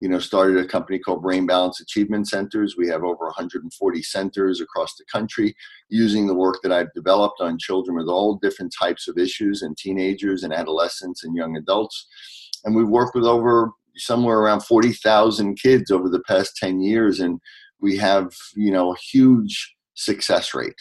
you 0.00 0.08
know 0.08 0.18
started 0.18 0.56
a 0.58 0.66
company 0.66 0.98
called 0.98 1.22
Brain 1.22 1.46
Balance 1.46 1.80
Achievement 1.80 2.28
Centers. 2.28 2.76
We 2.76 2.88
have 2.88 3.04
over 3.04 3.26
140 3.26 4.02
centers 4.02 4.60
across 4.60 4.96
the 4.96 5.04
country 5.12 5.54
using 5.88 6.26
the 6.26 6.34
work 6.34 6.58
that 6.62 6.72
I've 6.72 6.92
developed 6.94 7.40
on 7.40 7.58
children 7.58 7.96
with 7.96 8.08
all 8.08 8.36
different 8.36 8.74
types 8.78 9.08
of 9.08 9.18
issues 9.18 9.62
and 9.62 9.76
teenagers 9.76 10.42
and 10.42 10.52
adolescents 10.52 11.24
and 11.24 11.36
young 11.36 11.56
adults. 11.56 12.06
And 12.64 12.74
we've 12.74 12.88
worked 12.88 13.14
with 13.14 13.24
over 13.24 13.70
somewhere 13.96 14.38
around 14.38 14.60
40,000 14.60 15.56
kids 15.56 15.90
over 15.90 16.08
the 16.08 16.22
past 16.26 16.56
10 16.56 16.80
years 16.80 17.20
and 17.20 17.40
we 17.80 17.96
have 17.96 18.32
you 18.54 18.70
know 18.70 18.92
a 18.92 18.98
huge 18.98 19.74
success 19.94 20.54
rate 20.54 20.76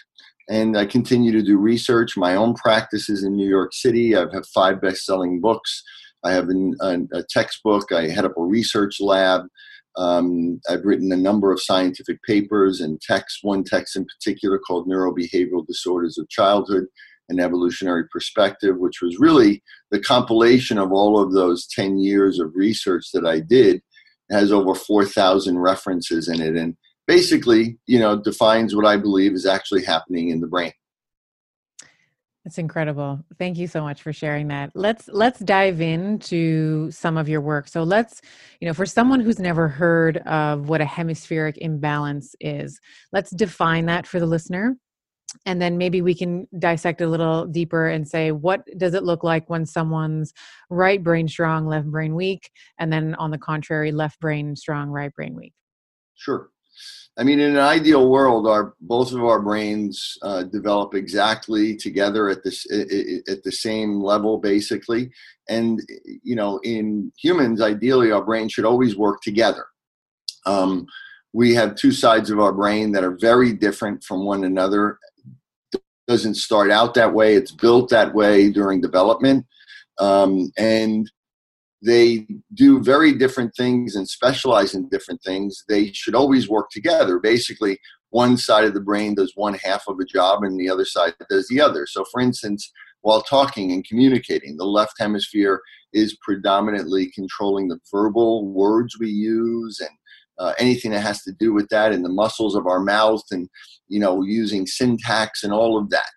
and 0.49 0.75
I 0.75 0.85
continue 0.85 1.31
to 1.31 1.43
do 1.43 1.57
research. 1.57 2.17
My 2.17 2.35
own 2.35 2.55
practices 2.55 3.23
in 3.23 3.35
New 3.35 3.47
York 3.47 3.71
City. 3.71 4.15
I 4.15 4.21
have 4.33 4.47
five 4.47 4.81
best-selling 4.81 5.39
books. 5.39 5.83
I 6.23 6.31
have 6.31 6.49
a, 6.49 6.99
a 7.13 7.23
textbook. 7.29 7.91
I 7.91 8.07
head 8.07 8.25
up 8.25 8.37
a 8.37 8.43
research 8.43 8.99
lab. 8.99 9.43
Um, 9.97 10.59
I've 10.69 10.85
written 10.85 11.11
a 11.11 11.17
number 11.17 11.51
of 11.51 11.61
scientific 11.61 12.21
papers 12.23 12.79
and 12.79 13.01
texts. 13.01 13.39
One 13.41 13.63
text 13.63 13.95
in 13.95 14.05
particular 14.05 14.59
called 14.59 14.87
"Neurobehavioral 14.87 15.65
Disorders 15.67 16.17
of 16.17 16.29
Childhood: 16.29 16.85
An 17.29 17.39
Evolutionary 17.39 18.05
Perspective," 18.11 18.77
which 18.77 19.01
was 19.01 19.19
really 19.19 19.63
the 19.91 19.99
compilation 19.99 20.77
of 20.77 20.91
all 20.91 21.19
of 21.19 21.33
those 21.33 21.67
ten 21.67 21.97
years 21.97 22.39
of 22.39 22.51
research 22.53 23.07
that 23.13 23.25
I 23.25 23.39
did. 23.39 23.77
It 24.29 24.35
has 24.35 24.51
over 24.51 24.75
four 24.75 25.05
thousand 25.05 25.57
references 25.57 26.29
in 26.29 26.41
it, 26.41 26.55
and 26.55 26.75
basically, 27.07 27.79
you 27.87 27.99
know, 27.99 28.21
defines 28.21 28.75
what 28.75 28.85
I 28.85 28.97
believe 28.97 29.33
is 29.33 29.45
actually 29.45 29.83
happening 29.83 30.29
in 30.29 30.39
the 30.39 30.47
brain. 30.47 30.71
That's 32.45 32.57
incredible. 32.57 33.19
Thank 33.37 33.57
you 33.57 33.67
so 33.67 33.81
much 33.81 34.01
for 34.01 34.13
sharing 34.13 34.47
that. 34.47 34.71
Let's 34.73 35.09
let's 35.09 35.39
dive 35.39 35.81
into 35.81 36.89
some 36.89 37.17
of 37.17 37.27
your 37.27 37.41
work. 37.41 37.67
So 37.67 37.83
let's, 37.83 38.21
you 38.61 38.67
know, 38.67 38.73
for 38.73 38.85
someone 38.85 39.19
who's 39.19 39.39
never 39.39 39.67
heard 39.67 40.17
of 40.19 40.69
what 40.69 40.79
a 40.81 40.85
hemispheric 40.85 41.57
imbalance 41.57 42.35
is, 42.39 42.79
let's 43.11 43.31
define 43.31 43.85
that 43.87 44.07
for 44.07 44.19
the 44.19 44.25
listener. 44.25 44.77
And 45.45 45.61
then 45.61 45.77
maybe 45.77 46.01
we 46.01 46.15
can 46.15 46.47
dissect 46.57 47.01
a 47.01 47.07
little 47.07 47.45
deeper 47.45 47.87
and 47.87 48.07
say 48.07 48.31
what 48.31 48.61
does 48.77 48.93
it 48.93 49.03
look 49.03 49.23
like 49.23 49.49
when 49.49 49.65
someone's 49.65 50.33
right 50.69 51.03
brain 51.03 51.27
strong, 51.27 51.67
left 51.67 51.87
brain 51.87 52.15
weak, 52.15 52.49
and 52.79 52.91
then 52.91 53.15
on 53.15 53.31
the 53.31 53.37
contrary, 53.37 53.91
left 53.91 54.19
brain 54.19 54.55
strong, 54.55 54.89
right 54.89 55.13
brain 55.13 55.35
weak. 55.35 55.53
Sure. 56.15 56.49
I 57.17 57.23
mean, 57.23 57.41
in 57.41 57.51
an 57.51 57.61
ideal 57.61 58.09
world, 58.09 58.47
our 58.47 58.75
both 58.79 59.11
of 59.11 59.23
our 59.23 59.41
brains 59.41 60.17
uh, 60.21 60.43
develop 60.43 60.93
exactly 60.93 61.75
together 61.75 62.29
at 62.29 62.43
this 62.45 62.65
at 62.71 63.43
the 63.43 63.51
same 63.51 64.01
level, 64.01 64.37
basically. 64.37 65.11
And 65.49 65.81
you 66.23 66.35
know, 66.35 66.59
in 66.63 67.11
humans, 67.17 67.61
ideally, 67.61 68.11
our 68.11 68.23
brain 68.23 68.47
should 68.47 68.63
always 68.63 68.95
work 68.95 69.21
together. 69.21 69.65
Um, 70.45 70.87
we 71.33 71.53
have 71.55 71.75
two 71.75 71.91
sides 71.91 72.29
of 72.29 72.39
our 72.39 72.53
brain 72.53 72.93
that 72.93 73.03
are 73.03 73.17
very 73.19 73.51
different 73.53 74.03
from 74.03 74.25
one 74.25 74.45
another. 74.45 74.97
Doesn't 76.07 76.35
start 76.35 76.71
out 76.71 76.93
that 76.93 77.13
way, 77.13 77.35
it's 77.35 77.51
built 77.51 77.89
that 77.89 78.13
way 78.15 78.49
during 78.49 78.81
development. 78.81 79.45
Um, 79.99 80.51
and 80.57 81.11
they 81.81 82.27
do 82.53 82.83
very 82.83 83.13
different 83.13 83.55
things 83.55 83.95
and 83.95 84.07
specialize 84.07 84.75
in 84.75 84.89
different 84.89 85.21
things. 85.23 85.63
They 85.69 85.91
should 85.93 86.15
always 86.15 86.49
work 86.49 86.69
together. 86.71 87.19
Basically, 87.19 87.79
one 88.09 88.37
side 88.37 88.65
of 88.65 88.73
the 88.73 88.81
brain 88.81 89.15
does 89.15 89.33
one 89.35 89.53
half 89.53 89.83
of 89.87 89.99
a 89.99 90.05
job 90.05 90.43
and 90.43 90.59
the 90.59 90.69
other 90.69 90.85
side 90.85 91.13
does 91.29 91.47
the 91.47 91.61
other. 91.61 91.85
So, 91.87 92.03
for 92.11 92.19
instance, 92.19 92.71
while 93.01 93.21
talking 93.21 93.71
and 93.71 93.85
communicating, 93.85 94.57
the 94.57 94.65
left 94.65 94.93
hemisphere 94.99 95.61
is 95.93 96.17
predominantly 96.21 97.11
controlling 97.11 97.67
the 97.67 97.79
verbal 97.91 98.47
words 98.47 98.97
we 98.99 99.09
use 99.09 99.79
and 99.79 99.89
uh, 100.39 100.53
anything 100.57 100.91
that 100.91 101.01
has 101.01 101.21
to 101.23 101.33
do 101.33 101.53
with 101.53 101.67
that 101.69 101.91
and 101.91 102.03
the 102.03 102.09
muscles 102.09 102.55
of 102.55 102.65
our 102.65 102.79
mouth 102.79 103.23
and 103.31 103.49
you 103.87 103.99
know 103.99 104.21
using 104.21 104.65
syntax 104.65 105.43
and 105.43 105.51
all 105.51 105.77
of 105.77 105.89
that 105.89 106.11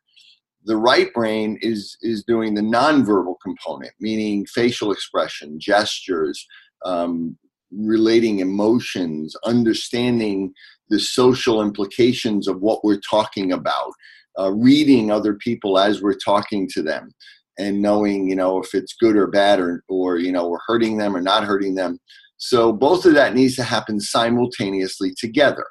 the 0.64 0.76
right 0.76 1.12
brain 1.12 1.58
is 1.60 1.96
is 2.02 2.24
doing 2.24 2.54
the 2.54 2.62
nonverbal 2.62 3.34
component 3.42 3.92
meaning 4.00 4.46
facial 4.46 4.92
expression 4.92 5.58
gestures 5.58 6.46
um, 6.84 7.36
relating 7.70 8.40
emotions 8.40 9.34
understanding 9.44 10.52
the 10.90 11.00
social 11.00 11.62
implications 11.62 12.46
of 12.46 12.60
what 12.60 12.84
we're 12.84 13.00
talking 13.08 13.52
about 13.52 13.92
uh, 14.38 14.52
reading 14.52 15.10
other 15.10 15.34
people 15.34 15.78
as 15.78 16.02
we're 16.02 16.14
talking 16.14 16.68
to 16.68 16.82
them 16.82 17.12
and 17.58 17.82
knowing 17.82 18.28
you 18.28 18.36
know 18.36 18.58
if 18.58 18.74
it's 18.74 18.94
good 18.94 19.16
or 19.16 19.26
bad 19.26 19.60
or 19.60 19.82
or 19.88 20.16
you 20.18 20.32
know 20.32 20.48
we're 20.48 20.58
hurting 20.66 20.96
them 20.98 21.16
or 21.16 21.20
not 21.20 21.44
hurting 21.44 21.74
them 21.74 21.98
so 22.42 22.72
both 22.72 23.06
of 23.06 23.14
that 23.14 23.34
needs 23.34 23.54
to 23.54 23.62
happen 23.62 24.00
simultaneously 24.00 25.14
together. 25.16 25.64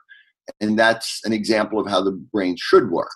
And 0.61 0.79
that's 0.79 1.19
an 1.25 1.33
example 1.33 1.81
of 1.81 1.87
how 1.87 2.01
the 2.01 2.13
brain 2.13 2.55
should 2.57 2.89
work. 2.89 3.11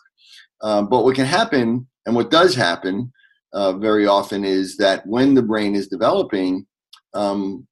Um, 0.62 0.90
but 0.90 1.04
what 1.04 1.16
can 1.16 1.26
happen, 1.26 1.88
and 2.06 2.16
what 2.16 2.32
does 2.32 2.56
happen 2.56 3.12
uh, 3.54 3.74
very 3.74 4.08
often, 4.08 4.44
is 4.44 4.78
that 4.78 5.06
when 5.06 5.34
the 5.34 5.42
brain 5.42 5.76
is 5.76 5.88
developing, 5.88 6.66
um, 7.14 7.68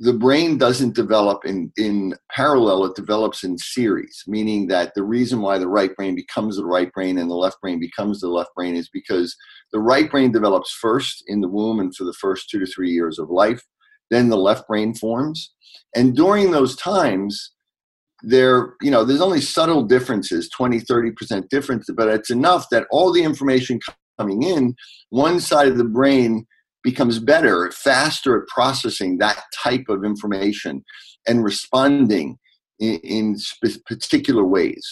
the 0.00 0.12
brain 0.12 0.58
doesn't 0.58 0.94
develop 0.94 1.44
in, 1.44 1.72
in 1.76 2.14
parallel, 2.30 2.84
it 2.84 2.94
develops 2.94 3.42
in 3.42 3.58
series, 3.58 4.22
meaning 4.28 4.68
that 4.68 4.94
the 4.94 5.02
reason 5.02 5.40
why 5.40 5.58
the 5.58 5.66
right 5.66 5.94
brain 5.96 6.14
becomes 6.14 6.56
the 6.56 6.64
right 6.64 6.92
brain 6.92 7.18
and 7.18 7.28
the 7.28 7.34
left 7.34 7.60
brain 7.60 7.80
becomes 7.80 8.20
the 8.20 8.28
left 8.28 8.50
brain 8.54 8.76
is 8.76 8.88
because 8.92 9.34
the 9.72 9.80
right 9.80 10.08
brain 10.08 10.30
develops 10.30 10.72
first 10.72 11.24
in 11.26 11.40
the 11.40 11.48
womb 11.48 11.80
and 11.80 11.94
for 11.96 12.04
the 12.04 12.12
first 12.12 12.48
two 12.48 12.60
to 12.60 12.66
three 12.66 12.90
years 12.90 13.18
of 13.18 13.28
life 13.28 13.60
then 14.10 14.28
the 14.28 14.36
left 14.36 14.66
brain 14.66 14.94
forms. 14.94 15.54
And 15.94 16.14
during 16.14 16.50
those 16.50 16.76
times, 16.76 17.52
there, 18.22 18.74
you 18.82 18.90
know, 18.90 19.04
there's 19.04 19.20
only 19.20 19.40
subtle 19.40 19.82
differences, 19.82 20.48
20, 20.50 20.80
30% 20.80 21.48
difference, 21.48 21.88
but 21.96 22.08
it's 22.08 22.30
enough 22.30 22.66
that 22.70 22.86
all 22.90 23.12
the 23.12 23.22
information 23.22 23.78
coming 24.18 24.42
in, 24.42 24.74
one 25.10 25.40
side 25.40 25.68
of 25.68 25.78
the 25.78 25.84
brain 25.84 26.46
becomes 26.82 27.18
better, 27.18 27.70
faster 27.72 28.40
at 28.40 28.48
processing 28.48 29.18
that 29.18 29.42
type 29.62 29.84
of 29.88 30.04
information 30.04 30.84
and 31.26 31.44
responding 31.44 32.38
in, 32.78 32.98
in 33.00 33.36
particular 33.86 34.44
ways. 34.44 34.86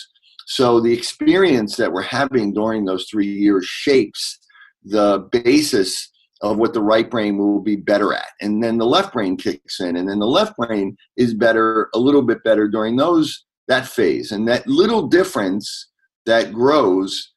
So 0.46 0.80
the 0.80 0.92
experience 0.92 1.76
that 1.76 1.92
we're 1.92 2.02
having 2.02 2.52
during 2.52 2.84
those 2.84 3.06
three 3.10 3.26
years 3.26 3.64
shapes 3.66 4.38
the 4.84 5.28
basis 5.32 6.08
of 6.42 6.58
what 6.58 6.74
the 6.74 6.82
right 6.82 7.10
brain 7.10 7.38
will 7.38 7.60
be 7.60 7.76
better 7.76 8.12
at. 8.12 8.28
And 8.40 8.62
then 8.62 8.78
the 8.78 8.86
left 8.86 9.12
brain 9.12 9.36
kicks 9.36 9.80
in, 9.80 9.96
and 9.96 10.08
then 10.08 10.18
the 10.18 10.26
left 10.26 10.56
brain 10.56 10.96
is 11.16 11.34
better, 11.34 11.88
a 11.94 11.98
little 11.98 12.22
bit 12.22 12.44
better 12.44 12.68
during 12.68 12.96
those 12.96 13.44
that 13.68 13.86
phase. 13.86 14.32
And 14.32 14.46
that 14.48 14.66
little 14.66 15.08
difference 15.08 15.88
that 16.26 16.52
grows 16.52 17.32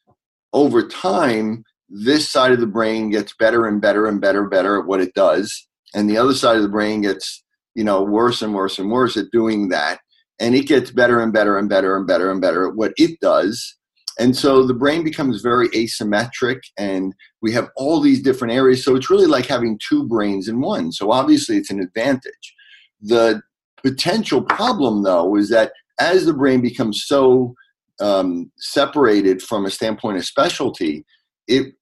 over 0.53 0.87
time, 0.87 1.63
this 1.89 2.29
side 2.29 2.51
of 2.51 2.59
the 2.59 2.67
brain 2.67 3.09
gets 3.09 3.33
better 3.39 3.67
and 3.67 3.81
better 3.81 4.05
and 4.05 4.21
better 4.21 4.41
and 4.41 4.51
better 4.51 4.79
at 4.79 4.85
what 4.85 5.01
it 5.01 5.13
does. 5.13 5.67
And 5.93 6.09
the 6.09 6.17
other 6.17 6.33
side 6.33 6.57
of 6.57 6.63
the 6.63 6.69
brain 6.69 7.01
gets, 7.01 7.43
you 7.75 7.83
know, 7.83 8.03
worse 8.03 8.41
and 8.41 8.53
worse 8.53 8.77
and 8.79 8.91
worse 8.91 9.17
at 9.17 9.31
doing 9.31 9.69
that. 9.69 9.99
And 10.39 10.55
it 10.55 10.67
gets 10.67 10.91
better 10.91 11.19
and 11.19 11.33
better 11.33 11.57
and 11.57 11.67
better 11.67 11.97
and 11.97 12.07
better 12.07 12.31
and 12.31 12.41
better 12.41 12.67
at 12.67 12.75
what 12.75 12.93
it 12.97 13.19
does 13.19 13.75
and 14.19 14.35
so 14.35 14.67
the 14.67 14.73
brain 14.73 15.03
becomes 15.03 15.41
very 15.41 15.69
asymmetric, 15.69 16.59
and 16.77 17.15
we 17.41 17.53
have 17.53 17.69
all 17.77 18.01
these 18.01 18.21
different 18.21 18.53
areas. 18.53 18.83
So 18.83 18.95
it's 18.95 19.09
really 19.09 19.27
like 19.27 19.45
having 19.45 19.79
two 19.87 20.05
brains 20.07 20.49
in 20.49 20.59
one. 20.59 20.91
So 20.91 21.11
obviously, 21.11 21.55
it's 21.55 21.71
an 21.71 21.79
advantage. 21.79 22.55
The 23.01 23.41
potential 23.81 24.41
problem, 24.41 25.03
though, 25.03 25.37
is 25.37 25.49
that 25.49 25.71
as 26.01 26.25
the 26.25 26.33
brain 26.33 26.61
becomes 26.61 27.05
so 27.05 27.55
um, 28.01 28.51
separated 28.57 29.41
from 29.41 29.65
a 29.65 29.71
standpoint 29.71 30.17
of 30.17 30.25
specialty, 30.25 31.05
it 31.47 31.73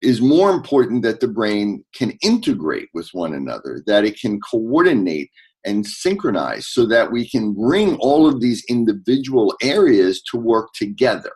is 0.00 0.20
more 0.20 0.50
important 0.50 1.02
that 1.02 1.18
the 1.18 1.28
brain 1.28 1.84
can 1.94 2.12
integrate 2.22 2.88
with 2.94 3.08
one 3.12 3.34
another, 3.34 3.82
that 3.86 4.04
it 4.04 4.18
can 4.18 4.40
coordinate 4.40 5.28
and 5.66 5.86
synchronize 5.86 6.68
so 6.68 6.86
that 6.86 7.12
we 7.12 7.28
can 7.28 7.52
bring 7.52 7.96
all 7.96 8.26
of 8.26 8.40
these 8.40 8.64
individual 8.68 9.54
areas 9.60 10.22
to 10.22 10.38
work 10.38 10.68
together. 10.74 11.32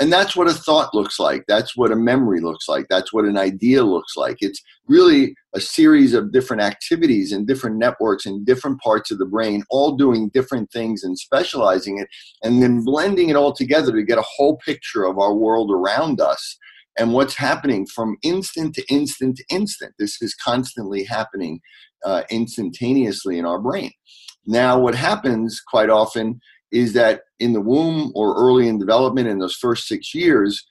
And 0.00 0.12
that's 0.12 0.36
what 0.36 0.46
a 0.46 0.52
thought 0.54 0.94
looks 0.94 1.18
like. 1.18 1.44
That's 1.48 1.76
what 1.76 1.90
a 1.90 1.96
memory 1.96 2.40
looks 2.40 2.68
like. 2.68 2.86
That's 2.88 3.12
what 3.12 3.24
an 3.24 3.36
idea 3.36 3.82
looks 3.82 4.16
like. 4.16 4.36
It's 4.40 4.62
really 4.86 5.34
a 5.54 5.60
series 5.60 6.14
of 6.14 6.32
different 6.32 6.62
activities 6.62 7.32
and 7.32 7.48
different 7.48 7.76
networks 7.76 8.24
and 8.24 8.46
different 8.46 8.80
parts 8.80 9.10
of 9.10 9.18
the 9.18 9.26
brain, 9.26 9.64
all 9.70 9.96
doing 9.96 10.30
different 10.32 10.70
things 10.70 11.02
and 11.02 11.18
specializing 11.18 11.98
it, 11.98 12.06
and 12.44 12.62
then 12.62 12.84
blending 12.84 13.28
it 13.28 13.36
all 13.36 13.52
together 13.52 13.92
to 13.92 14.04
get 14.04 14.18
a 14.18 14.24
whole 14.36 14.56
picture 14.58 15.04
of 15.04 15.18
our 15.18 15.34
world 15.34 15.70
around 15.72 16.20
us 16.20 16.56
and 16.96 17.12
what's 17.12 17.34
happening 17.34 17.86
from 17.86 18.16
instant 18.22 18.74
to 18.74 18.84
instant 18.88 19.36
to 19.36 19.44
instant. 19.50 19.94
This 19.98 20.22
is 20.22 20.34
constantly 20.34 21.04
happening 21.04 21.60
uh, 22.04 22.22
instantaneously 22.30 23.38
in 23.38 23.44
our 23.44 23.60
brain. 23.60 23.90
Now, 24.46 24.78
what 24.78 24.94
happens 24.94 25.60
quite 25.60 25.90
often 25.90 26.40
is 26.72 26.92
that 26.94 27.22
in 27.38 27.52
the 27.52 27.60
womb 27.60 28.12
or 28.14 28.34
early 28.36 28.68
in 28.68 28.78
development 28.78 29.28
in 29.28 29.38
those 29.38 29.56
first 29.56 29.86
six 29.86 30.14
years, 30.14 30.66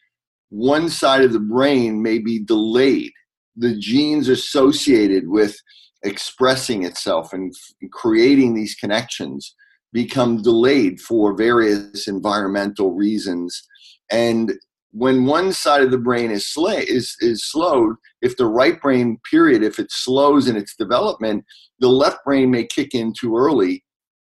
one 0.50 0.90
side 0.90 1.24
of 1.24 1.34
the 1.34 1.40
brain 1.40 2.02
may 2.02 2.20
be 2.20 2.40
delayed. 2.40 3.12
The 3.56 3.76
genes 3.78 4.30
associated 4.30 5.28
with 5.28 5.58
expressing 6.04 6.84
itself 6.84 7.34
and 7.34 7.54
creating 7.92 8.54
these 8.54 8.76
connections 8.76 9.56
become 9.94 10.42
delayed 10.42 11.00
for 11.02 11.36
various 11.36 12.08
environmental 12.08 12.94
reasons. 12.94 13.68
And 14.12 14.54
when 14.92 15.26
one 15.26 15.54
side 15.54 15.82
of 15.82 15.92
the 15.92 15.98
brain 15.98 16.32
is, 16.32 16.48
sl- 16.48 16.68
is, 16.68 17.16
is 17.20 17.44
slowed, 17.44 17.96
if 18.22 18.38
the 18.38 18.46
right 18.46 18.80
brain 18.82 19.20
period, 19.30 19.64
if 19.64 19.80
it 19.80 19.92
slows 19.92 20.48
in 20.48 20.56
its 20.56 20.76
development, 20.76 21.44
the 21.80 21.90
left 21.90 22.20
brain 22.26 22.52
may 22.52 22.66
kick 22.66 22.94
in 22.94 23.14
too 23.20 23.36
early 23.36 23.84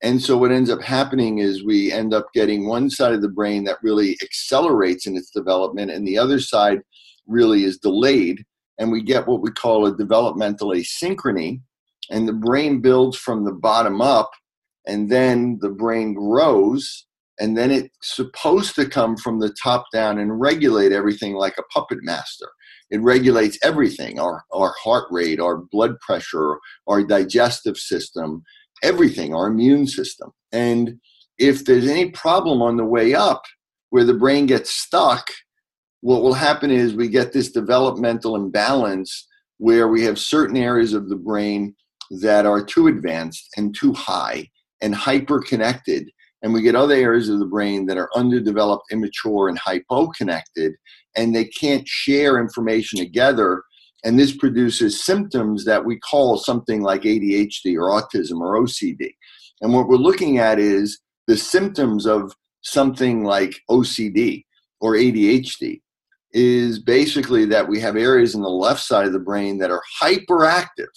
and 0.05 0.23
so 0.23 0.37
what 0.37 0.53
ends 0.53 0.69
up 0.69 0.83
happening 0.83 1.39
is 1.39 1.65
we 1.65 1.91
end 1.91 2.13
up 2.13 2.27
getting 2.35 2.69
one 2.69 2.91
side 2.91 3.15
of 3.15 3.23
the 3.23 3.29
brain 3.29 3.65
that 3.65 3.83
really 3.83 4.19
accelerates 4.23 5.07
in 5.07 5.17
its 5.17 5.31
development, 5.31 5.91
and 5.91 6.07
the 6.07 6.19
other 6.19 6.39
side 6.39 6.81
really 7.27 7.65
is 7.65 7.79
delayed. 7.79 8.45
And 8.79 8.93
we 8.93 9.03
get 9.03 9.27
what 9.27 9.41
we 9.41 9.51
call 9.51 9.87
a 9.87 9.97
developmental 9.97 10.73
asynchrony. 10.73 11.63
And 12.11 12.29
the 12.29 12.35
brain 12.35 12.83
builds 12.83 13.17
from 13.17 13.47
the 13.47 13.53
bottom 13.53 14.03
up, 14.03 14.31
and 14.87 15.11
then 15.11 15.59
the 15.63 15.71
brain 15.71 16.13
grows, 16.13 17.07
and 17.41 17.57
then 17.57 17.71
it's 17.71 17.89
supposed 18.03 18.75
to 18.75 18.87
come 18.87 19.17
from 19.17 19.41
the 19.41 19.55
top 19.63 19.87
down 19.91 20.19
and 20.19 20.39
regulate 20.39 20.93
everything 20.93 21.33
like 21.33 21.57
a 21.57 21.63
puppet 21.73 22.01
master. 22.03 22.51
It 22.91 23.01
regulates 23.01 23.59
everything 23.63 24.21
our, 24.21 24.45
our 24.53 24.75
heart 24.83 25.07
rate, 25.11 25.41
our 25.41 25.57
blood 25.57 25.99
pressure, 26.01 26.59
our 26.87 27.03
digestive 27.03 27.79
system 27.79 28.43
everything, 28.83 29.35
our 29.35 29.47
immune 29.47 29.87
system. 29.87 30.31
And 30.53 30.99
if 31.39 31.65
there's 31.65 31.87
any 31.87 32.11
problem 32.11 32.63
on 32.63 32.77
the 32.77 32.85
way 32.85 33.15
up 33.15 33.43
where 33.91 34.05
the 34.05 34.15
brain 34.15 34.47
gets 34.47 34.71
stuck, 34.71 35.31
what 36.01 36.23
will 36.23 36.35
happen 36.35 36.71
is 36.71 36.95
we 36.95 37.09
get 37.09 37.33
this 37.33 37.51
developmental 37.51 38.37
imbalance 38.37 39.27
where 39.59 39.89
we 39.89 40.03
have 40.05 40.19
certain 40.19 40.57
areas 40.57 40.93
of 40.93 41.09
the 41.09 41.17
brain 41.17 41.75
that 42.21 42.47
are 42.47 42.65
too 42.65 42.89
advanced 42.89 43.49
and 43.57 43.75
too 43.75 43.93
high 43.93 44.49
and 44.83 44.95
hyper 44.95 45.41
connected. 45.41 46.11
And 46.43 46.53
we 46.53 46.61
get 46.61 46.75
other 46.75 46.95
areas 46.95 47.31
of 47.31 47.39
the 47.39 47.47
brain 47.47 47.87
that 47.87 47.97
are 47.97 48.11
underdeveloped, 48.15 48.93
immature, 48.93 49.49
and 49.49 49.59
hypo 49.59 50.09
connected, 50.09 50.75
and 51.17 51.35
they 51.35 51.47
can't 51.47 51.89
share 51.89 52.39
information 52.39 52.99
together 52.99 53.63
and 54.05 54.19
this 54.19 54.37
produces 54.37 55.05
symptoms 55.05 55.65
that 55.65 55.85
we 55.85 55.99
call 55.99 56.37
something 56.37 56.83
like 56.83 57.03
ADHD 57.03 57.77
or 57.77 57.91
autism 57.91 58.41
or 58.41 58.61
OCD. 58.63 59.11
And 59.63 59.73
what 59.73 59.89
we're 59.89 59.97
looking 59.97 60.39
at 60.39 60.59
is 60.59 61.01
the 61.27 61.37
symptoms 61.37 62.07
of 62.07 62.33
something 62.63 63.25
like 63.25 63.61
OCD 63.71 64.45
or 64.81 64.93
ADHD 64.93 65.81
is 66.33 66.81
basically 66.81 67.47
that 67.47 67.69
we 67.69 67.81
have 67.81 67.97
areas 67.97 68.35
in 68.35 68.43
the 68.43 68.49
left 68.49 68.81
side 68.81 69.07
of 69.07 69.13
the 69.13 69.19
brain 69.19 69.59
that 69.59 69.71
are 69.71 69.83
hyperactive 70.03 70.89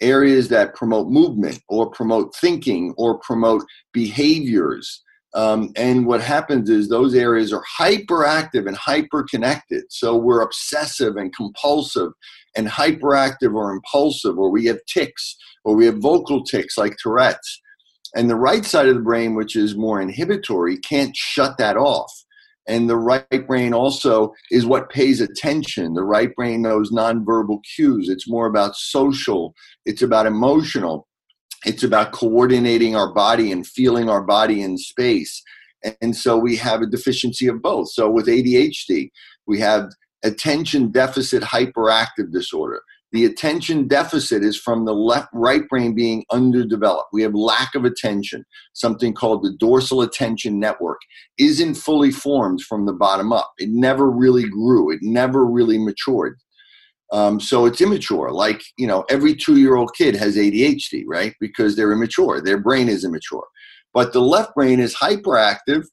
areas 0.00 0.48
that 0.48 0.74
promote 0.74 1.08
movement 1.08 1.60
or 1.68 1.90
promote 1.90 2.34
thinking 2.36 2.94
or 2.96 3.18
promote 3.18 3.64
behaviors. 3.92 5.02
Um, 5.34 5.72
and 5.76 6.06
what 6.06 6.22
happens 6.22 6.70
is 6.70 6.88
those 6.88 7.14
areas 7.14 7.52
are 7.52 7.64
hyperactive 7.78 8.66
and 8.66 8.76
hyper-connected. 8.76 9.84
So 9.90 10.16
we're 10.16 10.40
obsessive 10.40 11.16
and 11.16 11.34
compulsive 11.34 12.12
and 12.56 12.66
hyperactive 12.66 13.54
or 13.54 13.72
impulsive, 13.72 14.38
or 14.38 14.50
we 14.50 14.64
have 14.66 14.78
tics, 14.86 15.36
or 15.64 15.76
we 15.76 15.86
have 15.86 15.98
vocal 15.98 16.44
tics 16.44 16.78
like 16.78 16.96
Tourette's. 16.96 17.60
And 18.14 18.30
the 18.30 18.36
right 18.36 18.64
side 18.64 18.88
of 18.88 18.94
the 18.94 19.02
brain, 19.02 19.34
which 19.34 19.54
is 19.54 19.76
more 19.76 20.00
inhibitory, 20.00 20.78
can't 20.78 21.14
shut 21.14 21.58
that 21.58 21.76
off. 21.76 22.10
And 22.66 22.88
the 22.88 22.96
right 22.96 23.46
brain 23.46 23.72
also 23.72 24.34
is 24.50 24.66
what 24.66 24.90
pays 24.90 25.22
attention. 25.22 25.94
The 25.94 26.04
right 26.04 26.34
brain 26.34 26.60
knows 26.62 26.90
nonverbal 26.90 27.60
cues. 27.74 28.10
It's 28.10 28.28
more 28.28 28.46
about 28.46 28.76
social, 28.76 29.54
it's 29.86 30.02
about 30.02 30.26
emotional, 30.26 31.07
it's 31.64 31.82
about 31.82 32.12
coordinating 32.12 32.94
our 32.94 33.12
body 33.12 33.50
and 33.52 33.66
feeling 33.66 34.08
our 34.08 34.22
body 34.22 34.62
in 34.62 34.78
space. 34.78 35.42
And 36.00 36.16
so 36.16 36.36
we 36.36 36.56
have 36.56 36.82
a 36.82 36.86
deficiency 36.86 37.46
of 37.46 37.62
both. 37.62 37.90
So 37.90 38.10
with 38.10 38.26
ADHD, 38.26 39.10
we 39.46 39.60
have 39.60 39.90
attention 40.24 40.90
deficit 40.90 41.42
hyperactive 41.42 42.32
disorder. 42.32 42.82
The 43.12 43.24
attention 43.24 43.88
deficit 43.88 44.44
is 44.44 44.58
from 44.58 44.84
the 44.84 44.92
left 44.92 45.28
right 45.32 45.66
brain 45.68 45.94
being 45.94 46.24
underdeveloped. 46.30 47.08
We 47.12 47.22
have 47.22 47.34
lack 47.34 47.74
of 47.74 47.86
attention. 47.86 48.44
Something 48.74 49.14
called 49.14 49.42
the 49.42 49.56
dorsal 49.58 50.02
attention 50.02 50.60
network 50.60 50.98
isn't 51.38 51.76
fully 51.76 52.10
formed 52.10 52.60
from 52.60 52.84
the 52.84 52.92
bottom 52.92 53.32
up. 53.32 53.52
It 53.56 53.70
never 53.70 54.10
really 54.10 54.46
grew. 54.46 54.92
It 54.92 54.98
never 55.00 55.46
really 55.46 55.78
matured. 55.78 56.36
Um, 57.12 57.40
so 57.40 57.64
it's 57.66 57.80
immature. 57.80 58.30
Like 58.30 58.62
you 58.76 58.86
know, 58.86 59.04
every 59.08 59.34
two-year-old 59.34 59.94
kid 59.96 60.14
has 60.16 60.36
ADHD, 60.36 61.04
right? 61.06 61.34
Because 61.40 61.76
they're 61.76 61.92
immature. 61.92 62.40
Their 62.40 62.58
brain 62.58 62.88
is 62.88 63.04
immature. 63.04 63.46
But 63.94 64.12
the 64.12 64.20
left 64.20 64.54
brain 64.54 64.80
is 64.80 64.94
hyperactive 64.94 65.84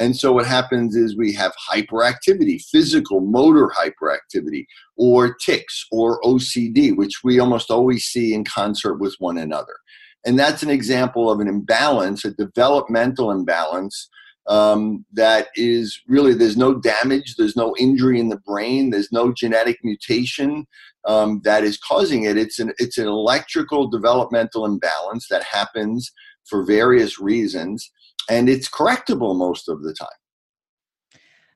and 0.00 0.16
so 0.16 0.32
what 0.32 0.46
happens 0.46 0.96
is 0.96 1.14
we 1.14 1.34
have 1.34 1.52
hyperactivity, 1.70 2.62
physical, 2.72 3.20
motor 3.20 3.68
hyperactivity, 3.68 4.64
or 4.96 5.34
tics 5.34 5.84
or 5.92 6.20
OCD, 6.22 6.96
which 6.96 7.22
we 7.22 7.38
almost 7.38 7.70
always 7.70 8.04
see 8.04 8.32
in 8.32 8.42
concert 8.44 8.94
with 8.94 9.14
one 9.18 9.36
another. 9.36 9.76
And 10.24 10.38
that's 10.38 10.62
an 10.62 10.70
example 10.70 11.30
of 11.30 11.40
an 11.40 11.48
imbalance, 11.48 12.24
a 12.24 12.30
developmental 12.30 13.30
imbalance 13.30 14.08
um, 14.50 15.06
that 15.12 15.48
is 15.54 15.98
really 16.06 16.34
there's 16.34 16.56
no 16.56 16.74
damage, 16.74 17.36
there's 17.36 17.56
no 17.56 17.74
injury 17.78 18.20
in 18.20 18.28
the 18.28 18.40
brain, 18.44 18.90
there's 18.90 19.12
no 19.12 19.32
genetic 19.32 19.78
mutation 19.82 20.66
um, 21.06 21.40
that 21.44 21.64
is 21.64 21.78
causing 21.78 22.24
it. 22.24 22.36
It's 22.36 22.58
an 22.58 22.72
it's 22.78 22.98
an 22.98 23.06
electrical 23.06 23.88
developmental 23.88 24.66
imbalance 24.66 25.28
that 25.30 25.44
happens 25.44 26.12
for 26.44 26.64
various 26.64 27.18
reasons 27.18 27.90
and 28.28 28.48
it's 28.48 28.68
correctable 28.68 29.36
most 29.36 29.68
of 29.68 29.82
the 29.82 29.94
time. 29.94 30.08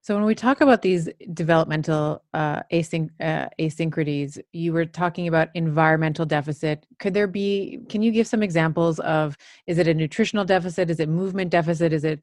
So 0.03 0.15
when 0.15 0.25
we 0.25 0.35
talk 0.35 0.61
about 0.61 0.83
these 0.83 1.09
developmental 1.33 2.23
uh, 2.35 2.61
async- 2.71 3.09
uh, 3.23 3.49
asynchronies, 3.59 4.39
you 4.53 4.75
were 4.75 4.85
talking 4.85 5.29
about 5.29 5.49
environmental 5.55 6.27
deficit. 6.27 6.85
Could 6.99 7.15
there 7.15 7.27
be? 7.27 7.79
Can 7.89 8.03
you 8.03 8.13
give 8.13 8.27
some 8.27 8.43
examples 8.43 9.01
of? 9.01 9.35
Is 9.67 9.79
it 9.79 9.89
a 9.89 9.95
nutritional 9.95 10.45
deficit? 10.45 10.91
Is 10.91 11.01
it 11.01 11.09
movement 11.09 11.51
deficit? 11.51 11.95
Is 11.95 12.05
it 12.05 12.21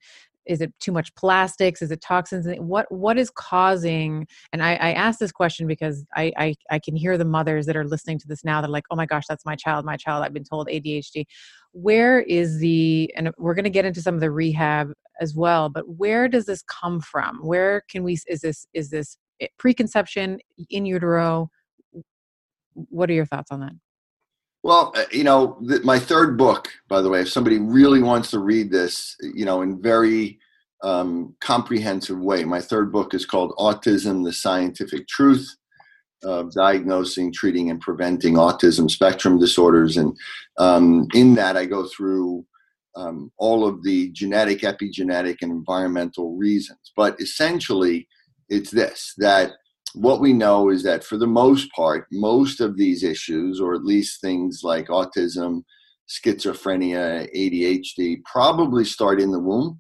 is 0.52 0.62
it 0.62 0.74
too 0.80 0.92
much 0.92 1.14
plastics? 1.16 1.82
Is 1.82 1.92
it 1.92 2.02
toxins? 2.02 2.46
What 2.60 2.92
what 2.92 3.18
is 3.18 3.30
causing? 3.30 4.28
And 4.52 4.64
I, 4.64 4.74
I 4.76 4.92
ask 4.94 5.20
this 5.20 5.32
question 5.32 5.68
because 5.68 6.06
I, 6.16 6.32
I 6.38 6.56
I 6.70 6.80
can 6.80 6.96
hear 6.96 7.18
the 7.18 7.26
mothers 7.26 7.66
that 7.66 7.76
are 7.76 7.86
listening 7.86 8.20
to 8.20 8.28
this 8.28 8.44
now. 8.44 8.62
They're 8.62 8.70
like, 8.70 8.86
oh 8.92 8.96
my 8.96 9.06
gosh, 9.06 9.24
that's 9.28 9.46
my 9.46 9.56
child. 9.56 9.86
My 9.86 9.98
child. 9.98 10.24
I've 10.24 10.34
been 10.34 10.44
told 10.44 10.68
ADHD 10.68 11.26
where 11.74 12.20
is 12.22 12.60
the 12.60 13.12
and 13.16 13.32
we're 13.38 13.54
going 13.54 13.64
to 13.64 13.70
get 13.70 13.86
into 13.86 14.02
some 14.02 14.16
of 14.16 14.20
the 14.22 14.30
rehab 14.30 14.92
as 15.22 15.36
well 15.36 15.70
but 15.70 15.88
where 15.88 16.28
does 16.28 16.46
this 16.46 16.62
come 16.64 17.00
from 17.00 17.38
where 17.38 17.82
can 17.90 18.04
we 18.04 18.18
is 18.28 18.42
this 18.42 18.68
is 18.74 18.90
this 18.90 19.18
eh, 19.40 19.48
preconception 19.58 20.38
in 20.70 20.86
utero 20.86 21.50
what 22.74 23.10
are 23.10 23.14
your 23.14 23.26
thoughts 23.26 23.52
on 23.52 23.62
that 23.62 23.72
well 24.64 24.92
uh, 24.96 25.04
you 25.12 25.24
know 25.24 25.58
th- 25.68 25.84
my 25.84 26.00
third 26.00 26.38
book 26.38 26.70
by 26.88 27.02
the 27.02 27.10
way 27.10 27.22
if 27.22 27.30
somebody 27.30 27.60
really 27.60 28.02
wants 28.02 28.32
to 28.32 28.40
read 28.40 28.72
this 28.72 29.16
you 29.22 29.46
know 29.46 29.62
in 29.62 29.82
very 29.82 30.40
um, 30.84 31.36
comprehensive 31.40 32.20
way 32.20 32.44
my 32.44 32.60
third 32.60 32.92
book 32.92 33.14
is 33.14 33.26
called 33.26 33.54
autism 33.58 34.24
the 34.24 34.34
scientific 34.34 35.08
truth 35.08 35.56
of 36.24 36.52
diagnosing, 36.54 37.34
treating, 37.34 37.70
and 37.70 37.82
preventing 37.82 38.36
autism 38.36 38.90
spectrum 38.90 39.40
disorders. 39.40 39.98
And 39.98 40.16
um, 40.58 41.08
in 41.14 41.36
that, 41.36 41.58
I 41.58 41.66
go 41.66 41.88
through 41.88 42.46
um, 42.96 43.32
all 43.38 43.66
of 43.66 43.84
the 43.84 44.10
genetic, 44.12 44.60
epigenetic, 44.60 45.38
and 45.42 45.52
environmental 45.52 46.36
reasons. 46.36 46.92
But 46.96 47.20
essentially, 47.20 48.08
it's 48.50 48.72
this 48.72 49.14
that 49.18 49.54
what 49.94 50.22
we 50.22 50.34
know 50.34 50.70
is 50.70 50.84
that 50.84 51.04
for 51.04 51.18
the 51.18 51.28
most 51.28 51.72
part, 51.72 52.08
most 52.12 52.62
of 52.62 52.78
these 52.78 53.04
issues, 53.04 53.60
or 53.60 53.74
at 53.74 53.84
least 53.84 54.22
things 54.22 54.62
like 54.64 54.88
autism, 54.88 55.64
schizophrenia, 56.10 57.28
ADHD, 57.36 58.24
probably 58.24 58.86
start 58.86 59.22
in 59.22 59.32
the 59.32 59.40
womb. 59.40 59.80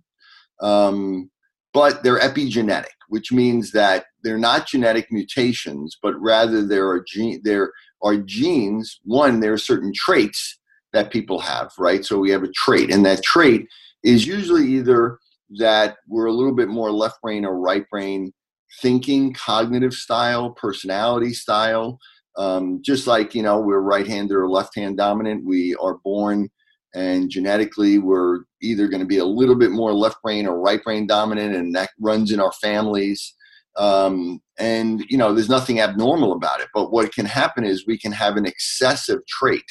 Um, 0.62 1.30
but 1.74 2.04
they're 2.04 2.20
epigenetic, 2.20 2.94
which 3.08 3.32
means 3.32 3.72
that 3.72 4.06
they're 4.24 4.38
not 4.38 4.68
genetic 4.68 5.08
mutations, 5.12 5.98
but 6.02 6.20
rather 6.20 6.66
there 6.66 6.90
are 6.90 7.04
gene 7.08 7.42
there 7.44 7.72
are 8.04 8.18
genes. 8.18 9.00
One, 9.04 9.40
there 9.40 9.54
are 9.54 9.58
certain 9.58 9.94
traits 9.96 10.60
that 10.94 11.12
people 11.12 11.40
have, 11.40 11.72
right? 11.80 12.04
So 12.04 12.20
we 12.20 12.32
have 12.32 12.44
a 12.44 12.52
trait, 12.52 12.92
and 12.92 13.06
that 13.06 13.24
trait 13.24 13.68
is 14.04 14.28
usually 14.28 14.68
either 14.68 15.18
that 15.60 15.98
we're 16.08 16.26
a 16.26 16.34
little 16.34 16.56
bit 16.56 16.68
more 16.68 16.92
left 16.92 17.22
brain 17.22 17.46
or 17.46 17.60
right 17.60 17.86
brain 17.90 18.34
thinking, 18.82 19.34
cognitive 19.34 19.94
style, 19.94 20.52
personality 20.52 21.34
style. 21.34 22.00
Um, 22.38 22.82
just 22.84 23.08
like 23.08 23.36
you 23.36 23.44
know, 23.44 23.60
we're 23.60 23.82
right 23.82 24.08
hand 24.08 24.32
or 24.32 24.50
left 24.50 24.76
hand 24.76 24.98
dominant. 24.98 25.46
We 25.46 25.76
are 25.76 25.98
born 26.04 26.50
and 26.94 27.30
genetically 27.30 28.00
we're 28.00 28.40
either 28.62 28.88
going 28.88 29.00
to 29.00 29.06
be 29.06 29.18
a 29.18 29.26
little 29.26 29.56
bit 29.56 29.72
more 29.72 29.94
left 29.94 30.22
brain 30.22 30.48
or 30.48 30.60
right 30.60 30.84
brain 30.84 31.08
dominant 31.08 31.56
and 31.56 31.74
that 31.76 31.90
runs 32.00 32.32
in 32.32 32.40
our 32.40 32.52
families 32.54 33.34
um, 33.78 34.42
and 34.60 35.02
you 35.10 35.18
know 35.18 35.34
there's 35.34 35.50
nothing 35.50 35.80
abnormal 35.80 36.34
about 36.34 36.60
it 36.60 36.68
but 36.74 36.92
what 36.92 37.14
can 37.14 37.26
happen 37.26 37.64
is 37.64 37.88
we 37.88 37.98
can 37.98 38.12
have 38.12 38.36
an 38.36 38.46
excessive 38.46 39.20
trait 39.28 39.64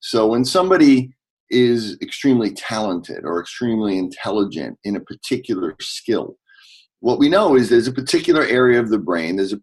so 0.00 0.26
when 0.26 0.44
somebody 0.44 1.10
is 1.50 1.96
extremely 2.02 2.52
talented 2.52 3.24
or 3.24 3.40
extremely 3.40 3.96
intelligent 3.96 4.78
in 4.84 4.96
a 4.96 5.00
particular 5.00 5.74
skill 5.80 6.36
what 7.00 7.18
we 7.18 7.28
know 7.28 7.56
is 7.56 7.68
there's 7.68 7.86
a 7.86 7.92
particular 7.92 8.42
area 8.42 8.80
of 8.80 8.88
the 8.88 8.98
brain 8.98 9.36
there's 9.36 9.52
a 9.52 9.60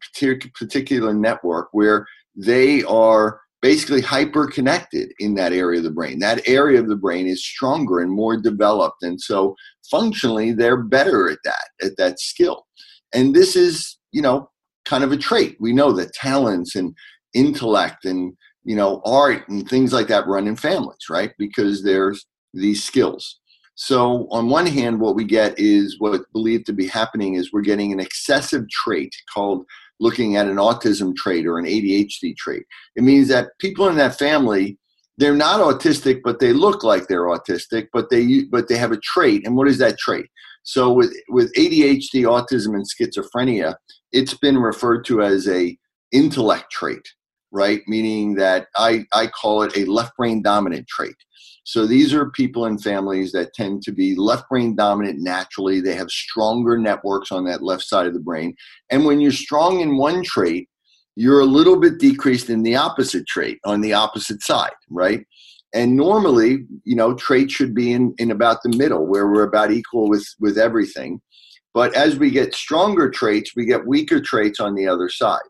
particular 0.54 1.14
network 1.14 1.70
where 1.72 2.06
they 2.36 2.84
are 2.84 3.40
basically 3.66 4.02
hyper 4.02 4.46
connected 4.46 5.12
in 5.18 5.34
that 5.34 5.52
area 5.52 5.80
of 5.80 5.84
the 5.84 5.90
brain. 5.90 6.20
That 6.20 6.48
area 6.48 6.80
of 6.80 6.88
the 6.88 6.96
brain 6.96 7.26
is 7.26 7.44
stronger 7.44 8.00
and 8.00 8.12
more 8.12 8.40
developed. 8.40 9.02
And 9.02 9.20
so 9.20 9.56
functionally, 9.90 10.52
they're 10.52 10.84
better 10.84 11.32
at 11.32 11.40
that, 11.46 11.70
at 11.82 11.98
that 11.98 12.20
skill. 12.20 12.68
And 13.12 13.34
this 13.34 13.56
is, 13.56 13.98
you 14.12 14.22
know, 14.22 14.52
kind 14.86 15.04
of 15.04 15.12
a 15.12 15.18
trait. 15.18 15.58
We 15.60 15.74
know 15.74 15.92
that 15.94 16.14
talents 16.14 16.76
and 16.76 16.94
intellect 17.34 18.06
and, 18.06 18.34
you 18.66 18.76
know, 18.76 19.02
art 19.04 19.50
and 19.50 19.68
things 19.68 19.92
like 19.92 20.10
that 20.10 20.28
run 20.28 20.48
in 20.48 20.58
families, 20.58 21.10
right? 21.10 21.32
Because 21.40 21.84
there's 21.84 22.24
these 22.54 22.84
skills. 22.84 23.40
So, 23.76 24.28
on 24.32 24.50
one 24.50 24.66
hand, 24.66 25.02
what 25.02 25.16
we 25.16 25.26
get 25.26 25.60
is 25.60 26.00
what 26.00 26.22
believed 26.32 26.66
to 26.68 26.74
be 26.74 26.88
happening 26.88 27.34
is 27.34 27.52
we're 27.52 27.62
getting 27.62 27.92
an 27.92 28.00
excessive 28.00 28.70
trait 28.70 29.14
called 29.34 29.66
looking 30.00 30.38
at 30.38 30.48
an 30.48 30.56
autism 30.56 31.16
trait 31.16 31.46
or 31.46 31.58
an 31.58 31.66
ADHD 31.66 32.36
trait. 32.38 32.64
It 32.96 33.04
means 33.04 33.28
that 33.30 33.50
people 33.60 33.88
in 33.88 33.96
that 33.98 34.18
family 34.18 34.78
they're 35.18 35.34
not 35.34 35.62
autistic 35.62 36.20
but 36.26 36.40
they 36.40 36.52
look 36.52 36.84
like 36.84 37.08
they're 37.08 37.28
autistic 37.28 37.88
but 37.94 38.10
they 38.10 38.44
but 38.52 38.68
they 38.68 38.78
have 38.78 38.92
a 38.92 39.00
trait. 39.00 39.46
And 39.46 39.56
what 39.56 39.68
is 39.68 39.78
that 39.78 39.98
trait? 39.98 40.28
So 40.64 40.92
with 40.92 41.14
with 41.30 41.54
adhd 41.54 42.14
autism 42.14 42.76
and 42.76 42.86
schizophrenia 42.86 43.76
it's 44.12 44.34
been 44.34 44.58
referred 44.58 45.06
to 45.06 45.22
as 45.22 45.48
a 45.48 45.78
intellect 46.12 46.72
trait 46.72 47.04
right? 47.52 47.82
Meaning 47.88 48.36
that 48.36 48.68
i 48.76 49.06
i 49.14 49.28
call 49.28 49.64
it 49.64 49.78
a 49.78 49.86
left 49.86 50.16
brain 50.18 50.42
dominant 50.42 50.88
trait 50.88 51.16
so 51.66 51.88
these 51.88 52.14
are 52.14 52.30
people 52.30 52.66
and 52.66 52.82
families 52.82 53.32
that 53.32 53.56
tend 53.56 53.82
to 53.84 53.92
be 53.92 54.16
left 54.16 54.48
brain 54.50 54.76
dominant 54.76 55.18
naturally. 55.20 55.82
They 55.82 55.96
have 55.96 56.12
stronger 56.12 56.78
networks 56.78 57.32
on 57.32 57.44
that 57.46 57.64
left 57.64 57.84
side 57.84 58.06
of 58.06 58.14
the 58.14 58.20
brain. 58.20 58.56
And 58.92 59.04
when 59.04 59.20
you're 59.20 59.32
strong 59.32 59.80
in 59.80 59.98
one 59.98 60.24
trait, 60.24 60.70
you're 61.16 61.40
a 61.40 61.46
little 61.46 61.80
bit 61.80 61.98
decreased 61.98 62.52
in 62.52 62.62
the 62.62 62.76
opposite 62.76 63.26
trait 63.26 63.58
on 63.66 63.82
the 63.82 63.94
opposite 63.94 64.44
side, 64.44 64.74
right? 64.92 65.26
And 65.74 65.96
normally, 65.96 66.66
you 66.84 66.96
know, 66.96 67.16
traits 67.16 67.54
should 67.54 67.74
be 67.74 67.94
in, 67.94 68.14
in 68.20 68.30
about 68.30 68.62
the 68.62 68.78
middle 68.78 69.08
where 69.08 69.28
we're 69.28 69.48
about 69.48 69.72
equal 69.72 70.08
with, 70.08 70.28
with 70.40 70.60
everything. 70.60 71.20
But 71.74 71.96
as 71.96 72.20
we 72.20 72.30
get 72.30 72.54
stronger 72.54 73.10
traits, 73.10 73.54
we 73.56 73.66
get 73.66 73.88
weaker 73.88 74.22
traits 74.22 74.60
on 74.60 74.76
the 74.76 74.88
other 74.88 75.10
side. 75.10 75.42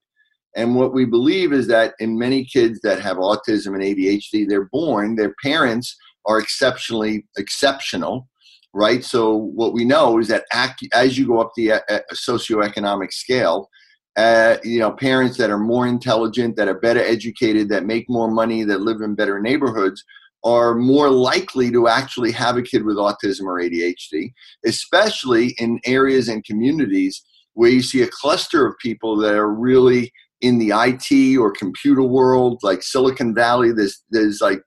And 0.55 0.75
what 0.75 0.93
we 0.93 1.03
believe 1.03 1.51
is 1.51 1.67
that 1.67 1.93
in 1.99 2.17
many 2.17 2.45
kids 2.45 2.79
that 2.83 3.01
have 3.01 3.17
autism 3.17 3.75
and 3.75 3.83
ADHD, 3.83 4.47
they're 4.47 4.69
born, 4.71 5.17
their 5.17 5.35
parents 5.43 5.95
are 6.25 6.39
exceptionally 6.39 7.25
exceptional, 7.37 8.27
right? 8.73 9.03
So 9.03 9.35
what 9.35 9.73
we 9.73 9.85
know 9.85 10.19
is 10.19 10.27
that 10.27 10.45
as 10.93 11.17
you 11.17 11.27
go 11.27 11.39
up 11.39 11.51
the 11.55 11.73
uh, 11.73 11.79
uh, 11.89 11.99
socioeconomic 12.13 13.11
scale, 13.11 13.69
uh, 14.17 14.57
you 14.63 14.79
know, 14.79 14.91
parents 14.91 15.37
that 15.37 15.49
are 15.49 15.59
more 15.59 15.87
intelligent, 15.87 16.55
that 16.55 16.67
are 16.67 16.79
better 16.79 17.01
educated, 17.01 17.69
that 17.69 17.85
make 17.85 18.05
more 18.09 18.31
money, 18.31 18.63
that 18.63 18.81
live 18.81 19.01
in 19.01 19.15
better 19.15 19.39
neighborhoods, 19.41 20.03
are 20.43 20.75
more 20.75 21.09
likely 21.09 21.71
to 21.71 21.87
actually 21.87 22.31
have 22.31 22.55
a 22.55 22.61
kid 22.61 22.85
with 22.85 22.97
autism 22.97 23.41
or 23.41 23.59
ADHD, 23.59 24.31
especially 24.65 25.55
in 25.57 25.79
areas 25.85 26.29
and 26.29 26.45
communities 26.45 27.23
where 27.53 27.71
you 27.71 27.81
see 27.81 28.03
a 28.03 28.09
cluster 28.11 28.65
of 28.67 28.77
people 28.77 29.17
that 29.17 29.33
are 29.33 29.51
really 29.51 30.13
in 30.41 30.59
the 30.59 30.71
IT 30.71 31.37
or 31.37 31.51
computer 31.51 32.03
world, 32.03 32.59
like 32.61 32.83
Silicon 32.83 33.33
Valley. 33.33 33.71
There's 33.71 34.03
there's 34.11 34.39
like 34.39 34.61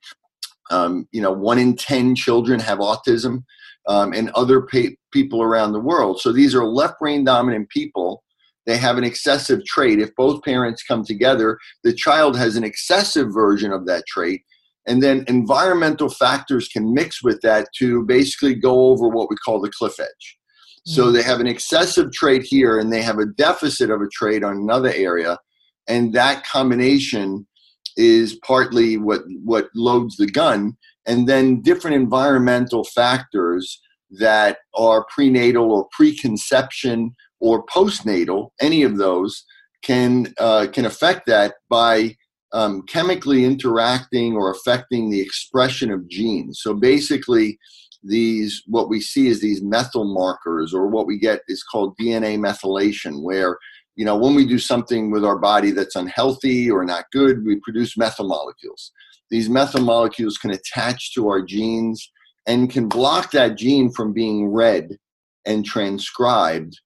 um, 0.70 1.08
you 1.12 1.20
know 1.20 1.32
one 1.32 1.58
in 1.58 1.76
ten 1.76 2.14
children 2.14 2.60
have 2.60 2.78
autism, 2.78 3.44
um, 3.86 4.12
and 4.12 4.30
other 4.30 4.62
pa- 4.62 4.94
people 5.12 5.42
around 5.42 5.72
the 5.72 5.80
world. 5.80 6.20
So 6.20 6.32
these 6.32 6.54
are 6.54 6.64
left 6.64 6.98
brain 6.98 7.24
dominant 7.24 7.68
people. 7.70 8.22
They 8.66 8.76
have 8.76 8.98
an 8.98 9.04
excessive 9.04 9.64
trait. 9.64 9.98
If 9.98 10.14
both 10.14 10.42
parents 10.42 10.82
come 10.82 11.02
together, 11.02 11.58
the 11.84 11.94
child 11.94 12.36
has 12.36 12.56
an 12.56 12.64
excessive 12.64 13.28
version 13.32 13.72
of 13.72 13.86
that 13.86 14.04
trait 14.06 14.42
and 14.88 15.02
then 15.02 15.24
environmental 15.28 16.08
factors 16.08 16.66
can 16.66 16.94
mix 16.94 17.22
with 17.22 17.40
that 17.42 17.68
to 17.76 18.04
basically 18.04 18.54
go 18.54 18.86
over 18.86 19.08
what 19.08 19.28
we 19.28 19.36
call 19.36 19.60
the 19.60 19.70
cliff 19.70 20.00
edge. 20.00 20.38
So 20.86 21.04
mm-hmm. 21.04 21.12
they 21.12 21.22
have 21.22 21.40
an 21.40 21.46
excessive 21.46 22.10
trait 22.10 22.42
here 22.42 22.78
and 22.78 22.90
they 22.90 23.02
have 23.02 23.18
a 23.18 23.26
deficit 23.26 23.90
of 23.90 24.00
a 24.00 24.08
trait 24.10 24.42
on 24.42 24.56
another 24.56 24.90
area. 24.94 25.38
And 25.88 26.14
that 26.14 26.44
combination 26.46 27.46
is 27.98 28.38
partly 28.46 28.96
what, 28.96 29.22
what 29.44 29.68
loads 29.74 30.16
the 30.16 30.26
gun. 30.26 30.76
And 31.06 31.28
then 31.28 31.60
different 31.60 31.96
environmental 31.96 32.84
factors 32.84 33.80
that 34.12 34.58
are 34.74 35.04
prenatal 35.12 35.70
or 35.72 35.88
preconception 35.92 37.14
or 37.40 37.66
postnatal, 37.66 38.50
any 38.60 38.82
of 38.82 38.96
those 38.96 39.44
can 39.82 40.32
uh, 40.38 40.66
can 40.72 40.86
affect 40.86 41.26
that 41.26 41.54
by 41.68 42.16
um, 42.52 42.82
chemically 42.88 43.44
interacting 43.44 44.34
or 44.34 44.50
affecting 44.50 45.10
the 45.10 45.20
expression 45.20 45.90
of 45.90 46.08
genes. 46.08 46.60
So 46.62 46.74
basically, 46.74 47.58
these 48.02 48.62
what 48.66 48.88
we 48.88 49.00
see 49.00 49.28
is 49.28 49.40
these 49.40 49.62
methyl 49.62 50.04
markers, 50.04 50.72
or 50.74 50.88
what 50.88 51.06
we 51.06 51.18
get 51.18 51.40
is 51.48 51.62
called 51.62 51.96
DNA 51.96 52.38
methylation, 52.38 53.22
where 53.22 53.58
you 53.98 54.04
know 54.04 54.16
when 54.16 54.34
we 54.34 54.46
do 54.46 54.58
something 54.58 55.10
with 55.10 55.24
our 55.24 55.38
body 55.38 55.70
that's 55.70 55.96
unhealthy 55.96 56.70
or 56.70 56.84
not 56.84 57.04
good, 57.12 57.44
we 57.44 57.60
produce 57.60 57.98
methyl 57.98 58.26
molecules. 58.26 58.92
These 59.30 59.50
methyl 59.50 59.82
molecules 59.82 60.38
can 60.38 60.52
attach 60.52 61.12
to 61.14 61.28
our 61.28 61.42
genes 61.42 62.10
and 62.46 62.70
can 62.70 62.88
block 62.88 63.32
that 63.32 63.58
gene 63.58 63.90
from 63.90 64.14
being 64.14 64.48
read 64.48 64.96
and 65.44 65.66
transcribed. 65.66 66.80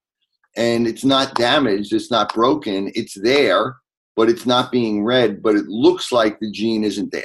And 0.57 0.88
it's 0.88 1.05
not 1.05 1.37
damaged, 1.37 1.92
it's 1.92 2.11
not 2.11 2.35
broken, 2.35 2.90
it's 2.94 3.14
there 3.22 3.77
but 4.16 4.29
it's 4.29 4.46
not 4.46 4.72
being 4.72 5.05
read, 5.05 5.42
but 5.42 5.57
it 5.57 5.66
looks 5.66 6.12
like 6.12 6.38
the 6.38 6.51
gene 6.51 6.85
isn't 6.85 7.12
there. 7.12 7.25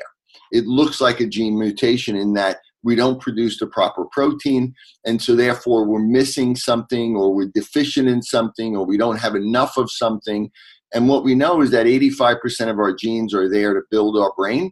It 0.51 0.65
looks 0.65 1.01
like 1.01 1.19
a 1.19 1.27
gene 1.27 1.59
mutation 1.59 2.15
in 2.15 2.33
that 2.33 2.59
we 2.87 2.95
don't 2.95 3.19
produce 3.19 3.59
the 3.59 3.67
proper 3.67 4.05
protein, 4.13 4.73
and 5.05 5.21
so 5.21 5.35
therefore 5.35 5.85
we're 5.85 5.99
missing 5.99 6.55
something 6.55 7.17
or 7.17 7.35
we're 7.35 7.51
deficient 7.53 8.07
in 8.07 8.21
something 8.21 8.77
or 8.77 8.85
we 8.85 8.97
don't 8.97 9.19
have 9.19 9.35
enough 9.35 9.75
of 9.75 9.91
something. 9.91 10.49
And 10.93 11.09
what 11.09 11.25
we 11.25 11.35
know 11.35 11.61
is 11.61 11.71
that 11.71 11.85
85% 11.85 12.69
of 12.69 12.79
our 12.79 12.95
genes 12.95 13.33
are 13.33 13.49
there 13.49 13.73
to 13.73 13.81
build 13.91 14.17
our 14.17 14.31
brain, 14.37 14.71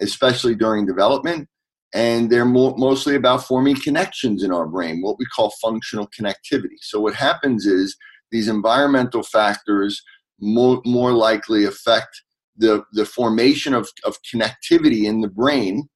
especially 0.00 0.54
during 0.54 0.86
development. 0.86 1.48
And 1.92 2.30
they're 2.30 2.44
mo- 2.44 2.76
mostly 2.76 3.16
about 3.16 3.42
forming 3.42 3.74
connections 3.74 4.44
in 4.44 4.52
our 4.52 4.68
brain, 4.68 5.02
what 5.02 5.18
we 5.18 5.26
call 5.26 5.52
functional 5.60 6.08
connectivity. 6.16 6.78
So, 6.80 7.00
what 7.00 7.14
happens 7.14 7.66
is 7.66 7.96
these 8.30 8.46
environmental 8.46 9.24
factors 9.24 10.00
more, 10.38 10.80
more 10.86 11.10
likely 11.10 11.64
affect 11.64 12.22
the, 12.56 12.84
the 12.92 13.04
formation 13.04 13.74
of, 13.74 13.88
of 14.04 14.16
connectivity 14.32 15.06
in 15.06 15.22
the 15.22 15.28
brain 15.42 15.88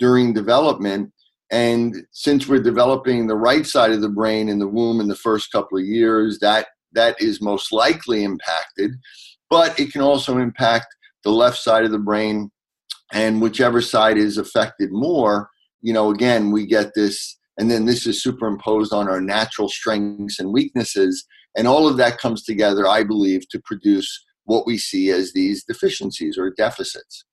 during 0.00 0.34
development. 0.34 1.12
And 1.52 1.94
since 2.10 2.48
we're 2.48 2.62
developing 2.62 3.26
the 3.26 3.36
right 3.36 3.64
side 3.64 3.92
of 3.92 4.00
the 4.00 4.08
brain 4.08 4.48
in 4.48 4.58
the 4.58 4.68
womb 4.68 5.00
in 5.00 5.06
the 5.06 5.14
first 5.14 5.52
couple 5.52 5.78
of 5.78 5.84
years, 5.84 6.38
that 6.40 6.68
that 6.92 7.20
is 7.20 7.40
most 7.40 7.72
likely 7.72 8.24
impacted. 8.24 8.90
But 9.48 9.78
it 9.78 9.92
can 9.92 10.00
also 10.00 10.38
impact 10.38 10.86
the 11.22 11.30
left 11.30 11.58
side 11.58 11.84
of 11.84 11.92
the 11.92 11.98
brain, 11.98 12.50
and 13.12 13.40
whichever 13.40 13.80
side 13.80 14.16
is 14.16 14.38
affected 14.38 14.90
more, 14.90 15.50
you 15.82 15.92
know, 15.92 16.10
again, 16.10 16.50
we 16.50 16.66
get 16.66 16.92
this, 16.96 17.36
and 17.58 17.70
then 17.70 17.84
this 17.84 18.06
is 18.06 18.22
superimposed 18.22 18.92
on 18.92 19.08
our 19.08 19.20
natural 19.20 19.68
strengths 19.68 20.40
and 20.40 20.52
weaknesses 20.52 21.26
and 21.56 21.66
all 21.66 21.88
of 21.88 21.96
that 21.96 22.18
comes 22.18 22.42
together, 22.44 22.86
I 22.86 23.04
believe, 23.04 23.48
to 23.48 23.60
produce 23.64 24.24
what 24.44 24.66
we 24.66 24.78
see 24.78 25.10
as 25.10 25.32
these 25.32 25.64
deficiencies 25.64 26.38
or 26.38 26.50
deficits. 26.50 27.24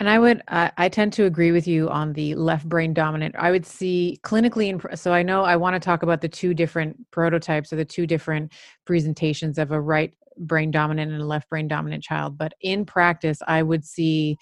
And 0.00 0.08
I 0.08 0.18
would, 0.18 0.42
uh, 0.48 0.70
I 0.76 0.88
tend 0.88 1.12
to 1.14 1.24
agree 1.24 1.52
with 1.52 1.68
you 1.68 1.88
on 1.88 2.12
the 2.12 2.34
left 2.34 2.68
brain 2.68 2.94
dominant. 2.94 3.36
I 3.38 3.50
would 3.50 3.64
see 3.64 4.18
clinically, 4.22 4.68
in, 4.68 4.96
so 4.96 5.12
I 5.12 5.22
know 5.22 5.44
I 5.44 5.56
want 5.56 5.74
to 5.74 5.80
talk 5.80 6.02
about 6.02 6.20
the 6.20 6.28
two 6.28 6.52
different 6.52 6.96
prototypes 7.10 7.72
or 7.72 7.76
the 7.76 7.84
two 7.84 8.06
different 8.06 8.52
presentations 8.84 9.56
of 9.56 9.70
a 9.70 9.80
right 9.80 10.12
brain 10.36 10.72
dominant 10.72 11.12
and 11.12 11.22
a 11.22 11.26
left 11.26 11.48
brain 11.48 11.68
dominant 11.68 12.02
child. 12.02 12.36
But 12.36 12.54
in 12.60 12.84
practice, 12.84 13.38
I 13.46 13.62
would 13.62 13.84
see 13.84 14.36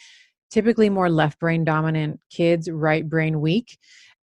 typically 0.50 0.88
more 0.88 1.10
left 1.10 1.38
brain 1.38 1.64
dominant 1.64 2.20
kids, 2.30 2.70
right 2.70 3.08
brain 3.08 3.40
weak 3.40 3.78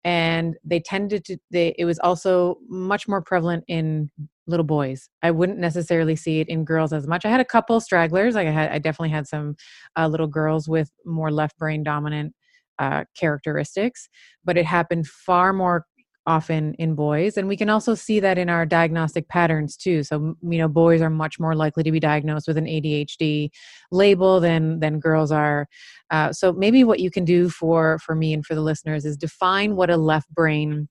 and 0.09 0.57
they 0.65 0.81
tended 0.81 1.23
to 1.27 1.37
they 1.51 1.75
it 1.77 1.85
was 1.85 1.99
also 1.99 2.57
much 2.67 3.07
more 3.07 3.21
prevalent 3.21 3.63
in 3.69 4.11
little 4.47 4.65
boys. 4.65 5.11
I 5.23 5.31
wouldn't 5.31 5.59
necessarily 5.59 6.17
see 6.17 6.41
it 6.41 6.49
in 6.49 6.65
girls 6.65 6.95
as 6.95 7.07
much. 7.07 7.27
I 7.27 7.29
had 7.29 7.41
a 7.41 7.45
couple 7.45 7.79
stragglers 7.79 8.35
i 8.35 8.45
had 8.45 8.71
i 8.71 8.79
definitely 8.79 9.11
had 9.11 9.29
some 9.29 9.55
uh, 9.99 10.09
little 10.09 10.27
girls 10.27 10.67
with 10.67 10.91
more 11.05 11.31
left 11.31 11.59
brain 11.59 11.83
dominant 11.83 12.35
uh, 12.79 13.05
characteristics 13.21 14.09
but 14.47 14.57
it 14.57 14.65
happened 14.65 15.07
far 15.07 15.53
more 15.53 15.85
often 16.29 16.75
in 16.75 16.95
boys 16.95 17.39
and 17.39 17.49
we 17.49 17.57
can 17.57 17.71
also 17.71 17.95
see 17.95 18.21
that 18.21 18.37
in 18.37 18.51
our 18.51 18.67
diagnostic 18.67 19.29
patterns 19.29 19.77
too. 19.77 20.03
So 20.03 20.37
you 20.43 20.59
know 20.59 20.69
boys 20.69 21.01
are 21.01 21.11
much 21.11 21.41
more 21.41 21.55
likely 21.55 21.83
to 21.83 21.91
be 21.91 21.99
diagnosed 21.99 22.47
with 22.47 22.59
an 22.59 22.67
adhd 22.67 23.49
label 23.91 24.39
than 24.39 24.81
than 24.81 25.01
girls 25.01 25.33
are. 25.33 25.67
Uh, 26.11 26.33
so 26.33 26.53
maybe 26.53 26.85
what 26.85 27.01
you 27.01 27.11
can 27.11 27.25
do 27.25 27.49
for 27.49 27.99
for 27.99 28.15
me 28.15 28.35
and 28.35 28.45
for 28.45 28.55
the 28.55 28.61
listeners 28.61 29.05
is 29.07 29.17
define 29.17 29.75
what 29.75 29.91
a 29.91 29.97
left 29.97 30.29
brain 30.35 30.89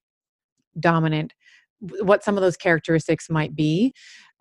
dominant 0.80 1.34
what 1.80 2.24
some 2.24 2.36
of 2.36 2.42
those 2.42 2.58
characteristics 2.58 3.30
might 3.30 3.56
be 3.56 3.94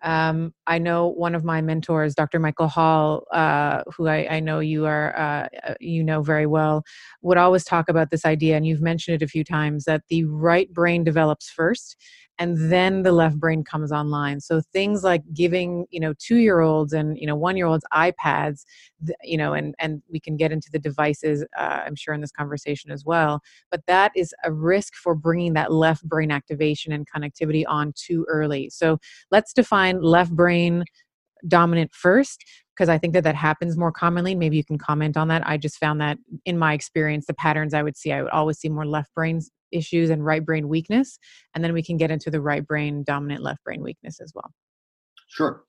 um, 0.03 0.53
I 0.67 0.77
know 0.77 1.07
one 1.07 1.33
of 1.33 1.43
my 1.43 1.61
mentors, 1.61 2.13
Dr. 2.13 2.39
Michael 2.39 2.67
Hall, 2.67 3.23
uh, 3.31 3.81
who 3.95 4.07
I, 4.07 4.27
I, 4.35 4.39
know 4.39 4.59
you 4.59 4.85
are 4.85 5.17
uh, 5.17 5.47
uh, 5.67 5.73
you 5.79 6.03
know 6.03 6.21
very 6.21 6.45
well, 6.45 6.83
would 7.23 7.37
always 7.37 7.63
talk 7.63 7.89
about 7.89 8.11
this 8.11 8.23
idea, 8.23 8.55
and 8.55 8.65
you've 8.65 8.81
mentioned 8.81 9.15
it 9.21 9.25
a 9.25 9.27
few 9.27 9.43
times 9.43 9.85
that 9.85 10.03
the 10.09 10.23
right 10.25 10.71
brain 10.71 11.03
develops 11.03 11.49
first, 11.49 11.97
and 12.39 12.71
then 12.71 13.03
the 13.03 13.11
left 13.11 13.39
brain 13.39 13.63
comes 13.63 13.91
online 13.91 14.39
so 14.39 14.61
things 14.73 15.03
like 15.03 15.21
giving 15.33 15.85
you 15.89 15.99
know 15.99 16.13
two 16.19 16.37
year 16.37 16.61
olds 16.61 16.93
and 16.93 17.17
you 17.17 17.25
know 17.25 17.35
one 17.35 17.57
year 17.57 17.65
olds 17.65 17.85
ipads 17.93 18.63
you 19.23 19.37
know 19.37 19.53
and 19.53 19.75
and 19.79 20.01
we 20.11 20.19
can 20.19 20.37
get 20.37 20.51
into 20.51 20.69
the 20.71 20.79
devices 20.79 21.43
uh, 21.57 21.81
i'm 21.85 21.95
sure 21.95 22.13
in 22.13 22.21
this 22.21 22.31
conversation 22.31 22.91
as 22.91 23.05
well 23.05 23.41
but 23.71 23.81
that 23.87 24.11
is 24.15 24.33
a 24.43 24.51
risk 24.51 24.95
for 24.95 25.15
bringing 25.15 25.53
that 25.53 25.71
left 25.71 26.03
brain 26.07 26.31
activation 26.31 26.91
and 26.91 27.07
connectivity 27.09 27.63
on 27.67 27.93
too 27.95 28.25
early 28.29 28.69
so 28.69 28.97
let's 29.31 29.53
define 29.53 30.01
left 30.01 30.31
brain 30.31 30.83
dominant 31.47 31.93
first 31.93 32.43
because 32.75 32.89
I 32.89 32.97
think 32.99 33.13
that 33.13 33.23
that 33.23 33.35
happens 33.35 33.75
more 33.75 33.91
commonly. 33.91 34.35
Maybe 34.35 34.55
you 34.55 34.63
can 34.63 34.77
comment 34.77 35.17
on 35.17 35.27
that. 35.29 35.47
I 35.47 35.57
just 35.57 35.79
found 35.79 35.99
that 35.99 36.19
in 36.45 36.59
my 36.59 36.73
experience, 36.73 37.25
the 37.25 37.33
patterns 37.33 37.73
I 37.73 37.81
would 37.81 37.97
see, 37.97 38.11
I 38.11 38.21
would 38.21 38.31
always 38.31 38.59
see 38.59 38.69
more 38.69 38.85
left 38.85 39.13
brains 39.15 39.49
issues 39.71 40.09
and 40.09 40.25
right 40.25 40.45
brain 40.45 40.67
weakness. 40.67 41.19
And 41.55 41.63
then 41.63 41.73
we 41.73 41.83
can 41.83 41.97
get 41.97 42.11
into 42.11 42.29
the 42.31 42.41
right 42.41 42.65
brain 42.65 43.03
dominant 43.03 43.43
left 43.43 43.63
brain 43.63 43.81
weakness 43.81 44.19
as 44.19 44.31
well. 44.35 44.51
Sure. 45.27 45.63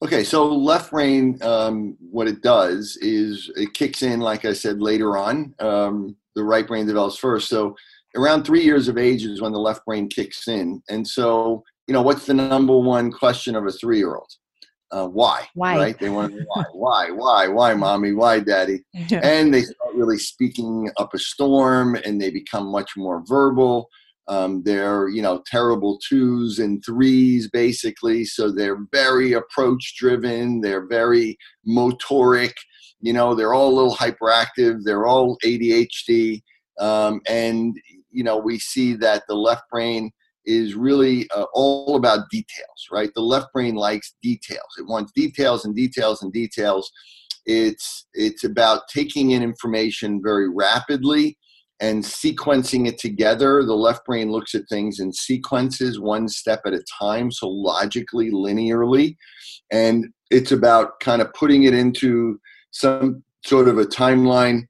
Okay, 0.00 0.22
so 0.22 0.46
left 0.46 0.92
brain, 0.92 1.38
um, 1.42 1.96
what 1.98 2.28
it 2.28 2.40
does 2.40 2.96
is 3.00 3.50
it 3.56 3.74
kicks 3.74 4.02
in, 4.02 4.20
like 4.20 4.44
I 4.44 4.52
said, 4.52 4.80
later 4.80 5.16
on. 5.16 5.54
Um, 5.58 6.16
the 6.36 6.44
right 6.44 6.66
brain 6.66 6.86
develops 6.86 7.18
first. 7.18 7.48
So 7.48 7.74
around 8.16 8.44
three 8.44 8.62
years 8.62 8.86
of 8.86 8.96
age 8.96 9.24
is 9.24 9.40
when 9.40 9.52
the 9.52 9.58
left 9.58 9.84
brain 9.84 10.08
kicks 10.08 10.46
in. 10.46 10.80
And 10.88 11.06
so, 11.06 11.64
you 11.88 11.94
know, 11.94 12.02
what's 12.02 12.26
the 12.26 12.34
number 12.34 12.78
one 12.78 13.10
question 13.10 13.56
of 13.56 13.66
a 13.66 13.72
three 13.72 13.98
year 13.98 14.14
old? 14.14 14.30
Uh, 14.90 15.06
why, 15.06 15.46
why, 15.54 15.76
right? 15.76 15.98
They 15.98 16.08
want 16.08 16.32
to 16.32 16.40
know 16.40 16.46
why, 16.48 16.64
why, 16.72 17.10
why, 17.10 17.48
why, 17.48 17.74
mommy, 17.74 18.12
why, 18.12 18.40
daddy, 18.40 18.84
and 19.10 19.52
they 19.52 19.62
start 19.62 19.94
really 19.94 20.18
speaking 20.18 20.90
up 20.96 21.14
a 21.14 21.18
storm, 21.18 21.96
and 22.04 22.20
they 22.20 22.30
become 22.30 22.66
much 22.66 22.92
more 22.96 23.22
verbal. 23.26 23.88
Um, 24.28 24.62
they're 24.62 25.08
you 25.08 25.22
know 25.22 25.42
terrible 25.46 25.98
twos 26.06 26.58
and 26.58 26.82
threes 26.84 27.48
basically, 27.50 28.24
so 28.24 28.50
they're 28.50 28.84
very 28.92 29.32
approach 29.32 29.94
driven. 29.98 30.60
They're 30.60 30.86
very 30.86 31.36
motoric. 31.66 32.54
You 33.00 33.12
know, 33.12 33.34
they're 33.34 33.54
all 33.54 33.72
a 33.72 33.76
little 33.76 33.94
hyperactive. 33.94 34.80
They're 34.84 35.06
all 35.06 35.38
ADHD, 35.44 36.42
um, 36.78 37.20
and 37.28 37.76
you 38.10 38.24
know 38.24 38.38
we 38.38 38.58
see 38.58 38.94
that 38.94 39.24
the 39.28 39.34
left 39.34 39.62
brain 39.70 40.10
is 40.48 40.74
really 40.74 41.28
uh, 41.36 41.44
all 41.52 41.94
about 41.96 42.30
details, 42.30 42.88
right? 42.90 43.10
The 43.14 43.20
left 43.20 43.52
brain 43.52 43.74
likes 43.74 44.14
details. 44.22 44.74
It 44.78 44.86
wants 44.86 45.12
details 45.12 45.66
and 45.66 45.76
details 45.76 46.22
and 46.22 46.32
details. 46.32 46.90
It's 47.44 48.06
it's 48.14 48.44
about 48.44 48.88
taking 48.88 49.32
in 49.32 49.42
information 49.42 50.20
very 50.24 50.48
rapidly 50.48 51.36
and 51.80 52.02
sequencing 52.02 52.88
it 52.88 52.98
together. 52.98 53.62
The 53.62 53.74
left 53.74 54.04
brain 54.04 54.32
looks 54.32 54.54
at 54.54 54.68
things 54.68 54.98
in 54.98 55.12
sequences, 55.12 56.00
one 56.00 56.28
step 56.28 56.62
at 56.66 56.74
a 56.74 56.82
time, 57.00 57.30
so 57.30 57.48
logically, 57.48 58.30
linearly. 58.30 59.16
And 59.70 60.08
it's 60.30 60.50
about 60.50 60.98
kind 61.00 61.22
of 61.22 61.32
putting 61.34 61.64
it 61.64 61.74
into 61.74 62.40
some 62.70 63.22
sort 63.44 63.68
of 63.68 63.78
a 63.78 63.84
timeline, 63.84 64.62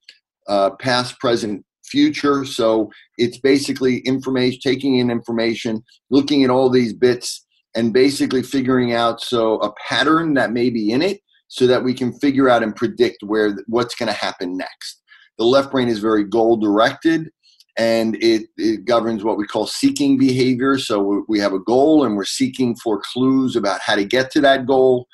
uh, 0.49 0.70
past, 0.81 1.18
present, 1.18 1.64
future. 1.89 2.45
So 2.45 2.91
it's 3.16 3.39
basically 3.39 3.99
information, 3.99 4.61
taking 4.62 4.99
in 4.99 5.11
information, 5.11 5.82
looking 6.11 6.45
at 6.45 6.51
all 6.51 6.70
these 6.70 6.93
bits, 6.93 7.47
and 7.74 7.93
basically 7.93 8.43
figuring 8.43 8.93
out 8.93 9.20
so 9.20 9.55
a 9.57 9.72
pattern 9.89 10.34
that 10.34 10.53
may 10.53 10.70
be 10.70 10.91
in 10.91 11.03
it 11.03 11.20
so 11.49 11.66
that 11.66 11.82
we 11.82 11.95
can 11.95 12.12
figure 12.18 12.49
out 12.49 12.62
and 12.62 12.76
predict 12.76 13.18
where 13.22 13.57
what's 13.66 13.95
going 13.95 14.09
to 14.09 14.18
happen 14.18 14.57
next. 14.57 15.03
The 15.39 15.45
left 15.45 15.70
brain 15.70 15.89
is 15.89 15.99
very 15.99 16.24
goal 16.24 16.57
directed 16.57 17.30
and 17.78 18.16
it, 18.16 18.49
it, 18.57 18.84
governs 18.84 19.22
what 19.22 19.39
we 19.39 19.47
call 19.47 19.66
seeking 19.66 20.18
behavior. 20.18 20.78
So 20.78 21.24
we 21.28 21.39
have 21.39 21.53
a 21.53 21.61
goal 21.61 22.05
and 22.05 22.16
we're 22.16 22.24
seeking 22.24 22.74
for 22.74 23.01
clues 23.01 23.55
about 23.55 23.80
how 23.80 23.95
to 23.95 24.05
get 24.05 24.32
to 24.32 24.41
that 24.41 24.66
goal. 24.66 25.07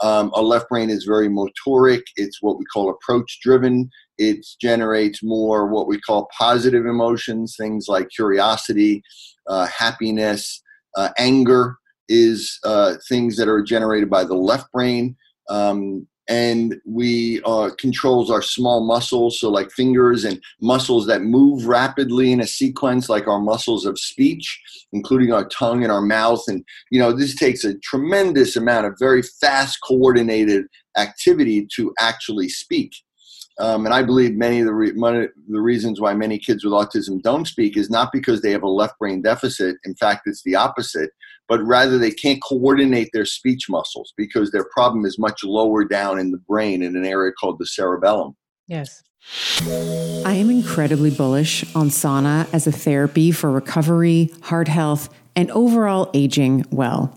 Um, 0.00 0.30
our 0.34 0.42
left 0.42 0.68
brain 0.68 0.90
is 0.90 1.04
very 1.04 1.28
motoric. 1.28 2.02
It's 2.16 2.40
what 2.40 2.58
we 2.58 2.64
call 2.66 2.90
approach 2.90 3.40
driven. 3.42 3.90
It 4.18 4.46
generates 4.60 5.22
more 5.22 5.66
what 5.66 5.86
we 5.86 6.00
call 6.00 6.28
positive 6.36 6.86
emotions, 6.86 7.56
things 7.56 7.86
like 7.88 8.08
curiosity, 8.10 9.02
uh, 9.48 9.66
happiness, 9.66 10.62
uh, 10.96 11.10
anger 11.18 11.76
is 12.08 12.58
uh, 12.64 12.94
things 13.08 13.36
that 13.36 13.48
are 13.48 13.62
generated 13.62 14.10
by 14.10 14.24
the 14.24 14.34
left 14.34 14.70
brain. 14.72 15.16
Um, 15.48 16.06
and 16.28 16.76
we 16.86 17.42
uh, 17.44 17.70
controls 17.78 18.30
our 18.30 18.40
small 18.40 18.86
muscles 18.86 19.38
so 19.40 19.50
like 19.50 19.70
fingers 19.70 20.24
and 20.24 20.40
muscles 20.60 21.06
that 21.06 21.22
move 21.22 21.66
rapidly 21.66 22.32
in 22.32 22.40
a 22.40 22.46
sequence 22.46 23.08
like 23.08 23.28
our 23.28 23.40
muscles 23.40 23.84
of 23.84 23.98
speech 23.98 24.60
including 24.92 25.32
our 25.32 25.46
tongue 25.48 25.82
and 25.82 25.92
our 25.92 26.00
mouth 26.00 26.42
and 26.48 26.64
you 26.90 26.98
know 26.98 27.12
this 27.12 27.34
takes 27.34 27.62
a 27.64 27.78
tremendous 27.80 28.56
amount 28.56 28.86
of 28.86 28.94
very 28.98 29.22
fast 29.22 29.78
coordinated 29.86 30.64
activity 30.96 31.66
to 31.76 31.92
actually 32.00 32.48
speak 32.48 32.90
um, 33.58 33.86
and 33.86 33.94
I 33.94 34.02
believe 34.02 34.34
many 34.34 34.60
of 34.60 34.66
the 34.66 34.74
re- 34.74 34.90
of 34.90 35.28
the 35.48 35.60
reasons 35.60 36.00
why 36.00 36.14
many 36.14 36.38
kids 36.38 36.64
with 36.64 36.72
autism 36.72 37.22
don't 37.22 37.46
speak 37.46 37.76
is 37.76 37.90
not 37.90 38.10
because 38.12 38.42
they 38.42 38.50
have 38.50 38.62
a 38.62 38.68
left 38.68 38.98
brain 38.98 39.22
deficit. 39.22 39.76
In 39.84 39.94
fact, 39.94 40.22
it's 40.26 40.42
the 40.42 40.56
opposite 40.56 41.10
but 41.48 41.62
rather 41.62 41.98
they 41.98 42.10
can't 42.10 42.42
coordinate 42.42 43.10
their 43.12 43.24
speech 43.24 43.68
muscles 43.68 44.12
because 44.16 44.50
their 44.50 44.64
problem 44.64 45.04
is 45.04 45.18
much 45.18 45.44
lower 45.44 45.84
down 45.84 46.18
in 46.18 46.30
the 46.30 46.38
brain 46.38 46.82
in 46.82 46.96
an 46.96 47.04
area 47.04 47.32
called 47.32 47.58
the 47.58 47.66
cerebellum. 47.66 48.36
Yes. 48.66 49.02
I 50.24 50.34
am 50.34 50.50
incredibly 50.50 51.10
bullish 51.10 51.64
on 51.74 51.88
sauna 51.88 52.46
as 52.52 52.66
a 52.66 52.72
therapy 52.72 53.30
for 53.30 53.50
recovery, 53.50 54.30
heart 54.42 54.68
health, 54.68 55.08
and 55.36 55.50
overall 55.50 56.10
aging 56.14 56.64
well. 56.70 57.16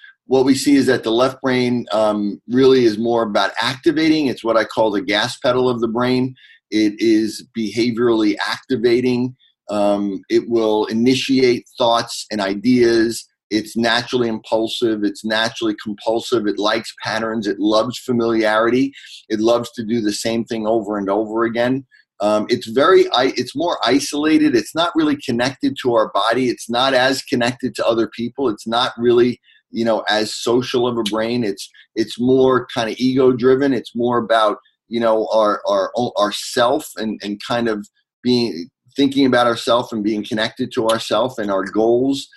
what 0.31 0.45
we 0.45 0.55
see 0.55 0.77
is 0.77 0.85
that 0.85 1.03
the 1.03 1.11
left 1.11 1.41
brain 1.41 1.85
um, 1.91 2.41
really 2.47 2.85
is 2.85 2.97
more 2.97 3.23
about 3.23 3.51
activating. 3.59 4.27
It's 4.27 4.45
what 4.45 4.55
I 4.55 4.63
call 4.63 4.89
the 4.89 5.01
gas 5.01 5.37
pedal 5.37 5.67
of 5.67 5.81
the 5.81 5.89
brain. 5.89 6.35
It 6.69 6.93
is 6.99 7.45
behaviorally 7.55 8.37
activating. 8.47 9.35
Um, 9.69 10.21
it 10.29 10.43
will 10.47 10.85
initiate 10.85 11.65
thoughts 11.77 12.27
and 12.31 12.39
ideas. 12.39 13.27
It's 13.49 13.75
naturally 13.75 14.29
impulsive. 14.29 15.03
It's 15.03 15.25
naturally 15.25 15.75
compulsive. 15.83 16.47
It 16.47 16.57
likes 16.57 16.95
patterns. 17.03 17.45
It 17.45 17.59
loves 17.59 17.99
familiarity. 17.99 18.93
It 19.27 19.41
loves 19.41 19.69
to 19.73 19.83
do 19.83 19.99
the 19.99 20.13
same 20.13 20.45
thing 20.45 20.65
over 20.65 20.97
and 20.97 21.09
over 21.09 21.43
again. 21.43 21.85
Um, 22.21 22.45
it's 22.47 22.67
very, 22.67 23.07
it's 23.13 23.53
more 23.53 23.79
isolated. 23.83 24.55
It's 24.55 24.73
not 24.73 24.93
really 24.95 25.17
connected 25.17 25.75
to 25.81 25.93
our 25.93 26.09
body. 26.13 26.47
It's 26.47 26.69
not 26.69 26.93
as 26.93 27.21
connected 27.21 27.75
to 27.75 27.85
other 27.85 28.07
people. 28.07 28.47
It's 28.47 28.65
not 28.65 28.93
really 28.97 29.41
you 29.71 29.85
know 29.85 30.03
as 30.09 30.35
social 30.35 30.87
of 30.87 30.97
a 30.97 31.03
brain 31.03 31.43
it's 31.43 31.69
it's 31.95 32.19
more 32.19 32.67
kind 32.73 32.89
of 32.89 32.95
ego 32.99 33.31
driven. 33.31 33.73
It's 33.73 33.95
more 33.95 34.17
about 34.17 34.57
you 34.87 34.99
know 34.99 35.27
our 35.33 35.61
our 35.67 35.91
our 36.17 36.31
self 36.31 36.89
and 36.97 37.19
and 37.23 37.41
kind 37.45 37.67
of 37.67 37.87
being 38.23 38.69
thinking 38.95 39.25
about 39.25 39.47
ourself 39.47 39.91
and 39.91 40.03
being 40.03 40.23
connected 40.23 40.71
to 40.73 40.87
ourself 40.87 41.37
and 41.37 41.49
our 41.49 41.63
goals. 41.63 42.27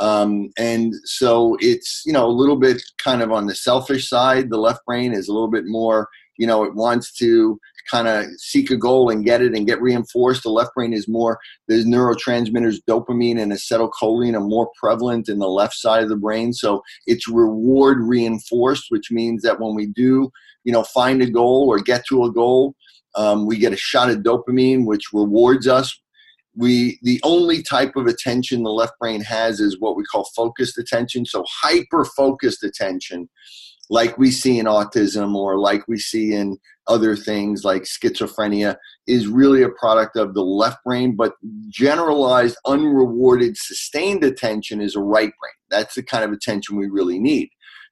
Um, 0.00 0.50
and 0.58 0.92
so 1.04 1.56
it's 1.60 2.02
you 2.04 2.12
know 2.12 2.26
a 2.26 2.28
little 2.28 2.56
bit 2.56 2.82
kind 3.02 3.22
of 3.22 3.32
on 3.32 3.46
the 3.46 3.54
selfish 3.54 4.08
side. 4.08 4.50
The 4.50 4.58
left 4.58 4.84
brain 4.86 5.12
is 5.12 5.28
a 5.28 5.32
little 5.32 5.50
bit 5.50 5.64
more 5.66 6.08
you 6.38 6.46
know 6.46 6.64
it 6.64 6.74
wants 6.74 7.12
to 7.18 7.58
kind 7.90 8.08
of 8.08 8.26
seek 8.38 8.70
a 8.70 8.76
goal 8.76 9.10
and 9.10 9.24
get 9.24 9.42
it 9.42 9.54
and 9.54 9.66
get 9.66 9.80
reinforced. 9.80 10.42
The 10.42 10.50
left 10.50 10.74
brain 10.74 10.92
is 10.92 11.08
more, 11.08 11.38
there's 11.68 11.84
neurotransmitters, 11.84 12.78
dopamine 12.88 13.40
and 13.40 13.52
acetylcholine 13.52 14.34
are 14.34 14.40
more 14.40 14.70
prevalent 14.80 15.28
in 15.28 15.38
the 15.38 15.48
left 15.48 15.74
side 15.74 16.02
of 16.02 16.08
the 16.08 16.16
brain. 16.16 16.52
So 16.52 16.82
it's 17.06 17.28
reward 17.28 17.98
reinforced, 18.00 18.86
which 18.88 19.10
means 19.10 19.42
that 19.42 19.60
when 19.60 19.74
we 19.74 19.86
do, 19.86 20.30
you 20.64 20.72
know, 20.72 20.82
find 20.82 21.22
a 21.22 21.30
goal 21.30 21.66
or 21.68 21.78
get 21.78 22.04
to 22.08 22.24
a 22.24 22.32
goal, 22.32 22.74
um, 23.16 23.46
we 23.46 23.58
get 23.58 23.72
a 23.72 23.76
shot 23.76 24.10
of 24.10 24.18
dopamine, 24.18 24.86
which 24.86 25.12
rewards 25.12 25.68
us. 25.68 25.94
We 26.56 27.00
the 27.02 27.20
only 27.24 27.62
type 27.64 27.96
of 27.96 28.06
attention 28.06 28.62
the 28.62 28.70
left 28.70 28.92
brain 29.00 29.20
has 29.22 29.58
is 29.58 29.80
what 29.80 29.96
we 29.96 30.04
call 30.04 30.30
focused 30.36 30.78
attention. 30.78 31.26
So 31.26 31.44
hyper 31.62 32.04
focused 32.04 32.62
attention 32.62 33.28
like 33.90 34.16
we 34.16 34.30
see 34.30 34.58
in 34.58 34.66
autism 34.66 35.34
or 35.34 35.58
like 35.58 35.86
we 35.88 35.98
see 35.98 36.34
in 36.34 36.58
other 36.86 37.16
things 37.16 37.64
like 37.64 37.82
schizophrenia 37.82 38.76
is 39.06 39.26
really 39.26 39.62
a 39.62 39.68
product 39.68 40.16
of 40.16 40.34
the 40.34 40.42
left 40.42 40.78
brain 40.84 41.16
but 41.16 41.34
generalized 41.68 42.56
unrewarded 42.66 43.56
sustained 43.56 44.22
attention 44.24 44.80
is 44.80 44.94
a 44.94 45.00
right 45.00 45.32
brain. 45.40 45.52
That's 45.70 45.94
the 45.94 46.02
kind 46.02 46.24
of 46.24 46.32
attention 46.32 46.76
we 46.76 46.88
really 46.88 47.18
need. 47.18 47.48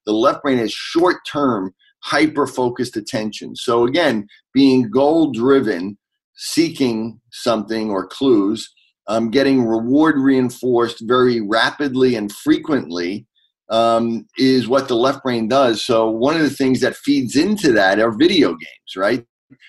The 0.06 0.12
left 0.12 0.42
brain 0.42 0.58
is 0.58 0.72
short 0.72 1.18
term 1.30 1.74
hyper 2.00 2.46
focused 2.46 2.96
attention. 2.96 3.56
So 3.56 3.84
again 3.86 4.26
being 4.52 4.90
goal 4.90 5.32
driven 5.32 5.96
seeking 6.34 7.20
something 7.30 7.90
or 7.90 8.06
clues 8.06 8.68
um, 9.08 9.30
getting 9.30 9.64
reward 9.64 10.16
reinforced 10.16 11.02
very 11.06 11.40
rapidly 11.40 12.14
and 12.14 12.30
frequently 12.30 13.26
um, 13.68 14.26
is 14.36 14.68
what 14.68 14.88
the 14.88 14.96
left 14.96 15.22
brain 15.22 15.48
does. 15.48 15.82
So 15.82 16.10
one 16.10 16.34
of 16.34 16.42
the 16.42 16.50
things 16.50 16.80
that 16.80 16.96
feeds 16.96 17.36
into 17.36 17.72
that 17.72 17.98
are 17.98 18.10
video 18.12 18.50
games, 18.50 18.96
right? 18.96 19.24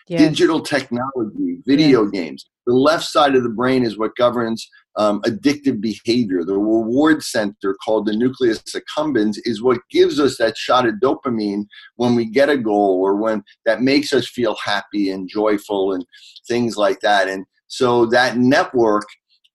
Yes. 0.07 0.21
Digital 0.21 0.61
technology, 0.61 1.59
video 1.65 2.03
yes. 2.03 2.11
games. 2.11 2.45
The 2.65 2.73
left 2.73 3.05
side 3.05 3.35
of 3.35 3.43
the 3.43 3.49
brain 3.49 3.83
is 3.83 3.97
what 3.97 4.15
governs 4.15 4.69
um, 4.95 5.21
addictive 5.21 5.81
behavior. 5.81 6.43
The 6.43 6.57
reward 6.57 7.23
center 7.23 7.75
called 7.83 8.05
the 8.05 8.15
nucleus 8.15 8.61
accumbens 8.75 9.37
is 9.43 9.61
what 9.61 9.79
gives 9.89 10.19
us 10.19 10.37
that 10.37 10.57
shot 10.57 10.87
of 10.87 10.95
dopamine 10.95 11.65
when 11.95 12.15
we 12.15 12.25
get 12.25 12.49
a 12.49 12.57
goal 12.57 13.01
or 13.03 13.15
when 13.15 13.43
that 13.65 13.81
makes 13.81 14.13
us 14.13 14.27
feel 14.27 14.55
happy 14.63 15.09
and 15.09 15.29
joyful 15.29 15.93
and 15.93 16.05
things 16.47 16.77
like 16.77 16.99
that. 17.01 17.27
And 17.27 17.45
so 17.67 18.05
that 18.07 18.37
network 18.37 19.05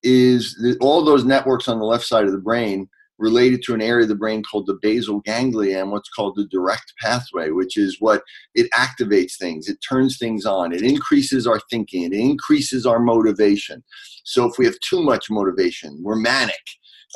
is 0.02 0.76
all 0.80 1.04
those 1.04 1.24
networks 1.24 1.68
on 1.68 1.78
the 1.78 1.84
left 1.84 2.04
side 2.04 2.24
of 2.24 2.32
the 2.32 2.38
brain 2.38 2.88
related 3.18 3.62
to 3.62 3.74
an 3.74 3.82
area 3.82 4.04
of 4.04 4.08
the 4.08 4.14
brain 4.14 4.42
called 4.42 4.66
the 4.66 4.78
basal 4.80 5.20
ganglia 5.20 5.80
and 5.80 5.90
what's 5.90 6.08
called 6.08 6.36
the 6.36 6.46
direct 6.46 6.92
pathway, 7.00 7.50
which 7.50 7.76
is 7.76 7.96
what 8.00 8.22
it 8.54 8.70
activates 8.72 9.36
things, 9.36 9.68
it 9.68 9.78
turns 9.86 10.18
things 10.18 10.46
on, 10.46 10.72
it 10.72 10.82
increases 10.82 11.46
our 11.46 11.60
thinking, 11.70 12.04
it 12.04 12.12
increases 12.12 12.86
our 12.86 13.00
motivation. 13.00 13.82
So 14.24 14.44
if 14.46 14.58
we 14.58 14.64
have 14.66 14.78
too 14.80 15.02
much 15.02 15.30
motivation, 15.30 15.98
we're 16.02 16.16
manic. 16.16 16.54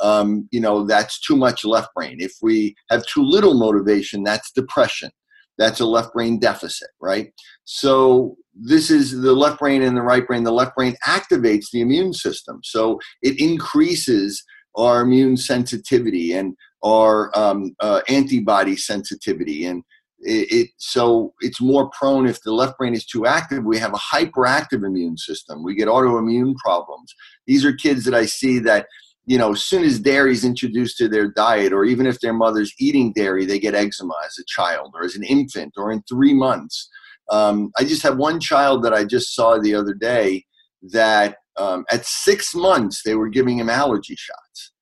Um, 0.02 0.48
you 0.50 0.60
know, 0.60 0.86
that's 0.86 1.20
too 1.20 1.36
much 1.36 1.64
left 1.64 1.94
brain. 1.94 2.16
If 2.18 2.32
we 2.40 2.74
have 2.90 3.04
too 3.06 3.22
little 3.22 3.54
motivation, 3.54 4.22
that's 4.22 4.50
depression. 4.50 5.10
That's 5.58 5.80
a 5.80 5.86
left 5.86 6.14
brain 6.14 6.38
deficit, 6.38 6.88
right? 7.00 7.32
So 7.64 8.36
this 8.54 8.90
is 8.90 9.20
the 9.20 9.34
left 9.34 9.58
brain 9.58 9.82
and 9.82 9.96
the 9.96 10.02
right 10.02 10.26
brain. 10.26 10.44
The 10.44 10.52
left 10.52 10.74
brain 10.74 10.96
activates 11.06 11.66
the 11.70 11.82
immune 11.82 12.14
system. 12.14 12.60
So 12.64 12.98
it 13.20 13.38
increases 13.38 14.42
our 14.76 15.02
immune 15.02 15.36
sensitivity 15.36 16.32
and 16.32 16.56
our 16.84 17.36
um, 17.38 17.74
uh, 17.80 18.00
antibody 18.08 18.76
sensitivity. 18.76 19.66
And 19.66 19.82
it, 20.22 20.52
it, 20.52 20.70
so 20.78 21.34
it's 21.40 21.60
more 21.60 21.90
prone 21.90 22.26
if 22.26 22.42
the 22.42 22.52
left 22.52 22.78
brain 22.78 22.94
is 22.94 23.04
too 23.04 23.26
active 23.26 23.64
we 23.64 23.78
have 23.78 23.92
a 23.92 23.98
hyperactive 23.98 24.84
immune 24.84 25.16
system. 25.16 25.64
We 25.64 25.74
get 25.74 25.88
autoimmune 25.88 26.54
problems. 26.56 27.14
These 27.46 27.64
are 27.64 27.72
kids 27.72 28.04
that 28.04 28.14
i 28.14 28.24
see 28.24 28.58
that 28.60 28.86
you 29.26 29.36
know 29.36 29.52
as 29.52 29.62
soon 29.62 29.82
as 29.82 29.98
dairy 29.98 30.32
is 30.32 30.44
introduced 30.44 30.96
to 30.98 31.08
their 31.08 31.28
diet 31.28 31.72
or 31.72 31.84
even 31.84 32.06
if 32.06 32.20
their 32.20 32.32
mother's 32.32 32.72
eating 32.78 33.12
dairy 33.12 33.44
they 33.44 33.58
get 33.58 33.74
eczema 33.74 34.14
as 34.24 34.36
a 34.38 34.44
child 34.46 34.92
or 34.94 35.04
as 35.04 35.16
an 35.16 35.24
infant 35.24 35.72
or 35.76 35.90
in 35.92 36.02
three 36.02 36.34
months. 36.34 36.88
Um, 37.30 37.72
i 37.78 37.84
just 37.84 38.02
have 38.02 38.16
one 38.16 38.38
child 38.38 38.84
that 38.84 38.94
i 38.94 39.04
just 39.04 39.34
saw 39.34 39.58
the 39.58 39.74
other 39.74 39.94
day 39.94 40.44
that 40.92 41.36
um, 41.58 41.84
at 41.90 42.06
six 42.06 42.54
months 42.54 43.02
they 43.04 43.14
were 43.14 43.28
giving 43.28 43.58
him 43.58 43.70
allergy 43.70 44.16
shots. 44.16 44.72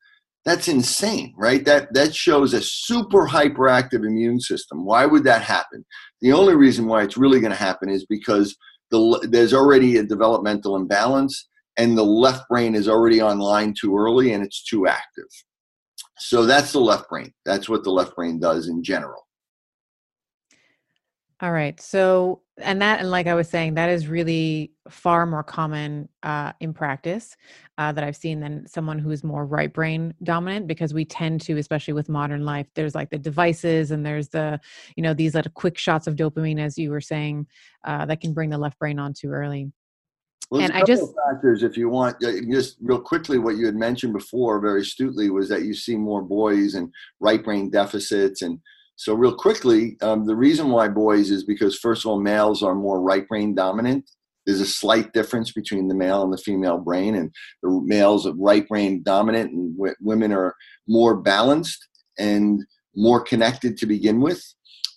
That's 0.44 0.68
insane 0.68 1.34
right? 1.36 1.64
That 1.64 1.92
that 1.94 2.14
shows 2.14 2.54
a 2.54 2.62
super 2.62 3.26
hyperactive 3.26 4.06
immune 4.06 4.40
system. 4.40 4.84
Why 4.84 5.06
would 5.06 5.24
that 5.24 5.42
happen? 5.42 5.84
The 6.20 6.32
only 6.32 6.54
reason 6.54 6.86
why 6.86 7.02
it's 7.02 7.16
really 7.16 7.40
going 7.40 7.52
to 7.52 7.56
happen 7.56 7.88
is 7.88 8.06
because 8.06 8.56
the, 8.90 9.28
there's 9.30 9.54
already 9.54 9.98
a 9.98 10.02
developmental 10.02 10.76
imbalance 10.76 11.48
and 11.76 11.96
the 11.96 12.04
left 12.04 12.48
brain 12.48 12.74
is 12.74 12.88
already 12.88 13.22
online 13.22 13.74
too 13.78 13.96
early 13.96 14.32
and 14.32 14.44
it's 14.44 14.64
too 14.64 14.86
active. 14.86 15.28
So 16.18 16.44
that's 16.44 16.72
the 16.72 16.80
left 16.80 17.08
brain. 17.08 17.32
That's 17.46 17.68
what 17.68 17.84
the 17.84 17.90
left 17.90 18.16
brain 18.16 18.38
does 18.38 18.68
in 18.68 18.82
general 18.82 19.24
all 21.42 21.52
right. 21.52 21.80
So, 21.80 22.42
and 22.58 22.82
that, 22.82 23.00
and 23.00 23.10
like 23.10 23.26
I 23.26 23.34
was 23.34 23.48
saying, 23.48 23.74
that 23.74 23.88
is 23.88 24.06
really 24.06 24.72
far 24.90 25.24
more 25.24 25.42
common 25.42 26.08
uh, 26.22 26.52
in 26.60 26.74
practice 26.74 27.34
uh, 27.78 27.92
that 27.92 28.04
I've 28.04 28.16
seen 28.16 28.40
than 28.40 28.66
someone 28.66 28.98
who 28.98 29.10
is 29.10 29.24
more 29.24 29.46
right 29.46 29.72
brain 29.72 30.12
dominant 30.22 30.66
because 30.66 30.92
we 30.92 31.06
tend 31.06 31.40
to, 31.42 31.56
especially 31.56 31.94
with 31.94 32.10
modern 32.10 32.44
life, 32.44 32.66
there's 32.74 32.94
like 32.94 33.08
the 33.08 33.18
devices 33.18 33.90
and 33.90 34.04
there's 34.04 34.28
the, 34.28 34.60
you 34.96 35.02
know, 35.02 35.14
these 35.14 35.34
little 35.34 35.52
quick 35.52 35.78
shots 35.78 36.06
of 36.06 36.14
dopamine, 36.14 36.60
as 36.60 36.76
you 36.76 36.90
were 36.90 37.00
saying, 37.00 37.46
uh, 37.84 38.04
that 38.04 38.20
can 38.20 38.34
bring 38.34 38.50
the 38.50 38.58
left 38.58 38.78
brain 38.78 38.98
on 38.98 39.14
too 39.14 39.30
early. 39.30 39.72
Well, 40.50 40.60
and 40.60 40.72
I 40.72 40.82
just 40.82 41.14
factors, 41.30 41.62
if 41.62 41.76
you 41.76 41.88
want, 41.88 42.16
uh, 42.24 42.32
just 42.50 42.76
real 42.82 43.00
quickly, 43.00 43.38
what 43.38 43.56
you 43.56 43.64
had 43.66 43.76
mentioned 43.76 44.12
before 44.12 44.60
very 44.60 44.80
astutely 44.82 45.30
was 45.30 45.48
that 45.48 45.62
you 45.62 45.72
see 45.72 45.96
more 45.96 46.22
boys 46.22 46.74
and 46.74 46.92
right 47.20 47.42
brain 47.42 47.70
deficits 47.70 48.42
and 48.42 48.58
so, 49.00 49.14
real 49.14 49.34
quickly, 49.34 49.96
um, 50.02 50.26
the 50.26 50.36
reason 50.36 50.68
why 50.68 50.86
boys 50.86 51.30
is 51.30 51.42
because, 51.42 51.78
first 51.78 52.04
of 52.04 52.10
all, 52.10 52.20
males 52.20 52.62
are 52.62 52.74
more 52.74 53.00
right 53.00 53.26
brain 53.26 53.54
dominant. 53.54 54.04
There's 54.44 54.60
a 54.60 54.66
slight 54.66 55.14
difference 55.14 55.52
between 55.52 55.88
the 55.88 55.94
male 55.94 56.22
and 56.22 56.30
the 56.30 56.36
female 56.36 56.76
brain, 56.76 57.14
and 57.14 57.34
the 57.62 57.80
males 57.82 58.26
are 58.26 58.34
right 58.34 58.68
brain 58.68 59.02
dominant, 59.02 59.52
and 59.52 59.74
w- 59.74 59.94
women 60.02 60.32
are 60.32 60.54
more 60.86 61.16
balanced 61.16 61.88
and 62.18 62.62
more 62.94 63.22
connected 63.22 63.78
to 63.78 63.86
begin 63.86 64.20
with. 64.20 64.44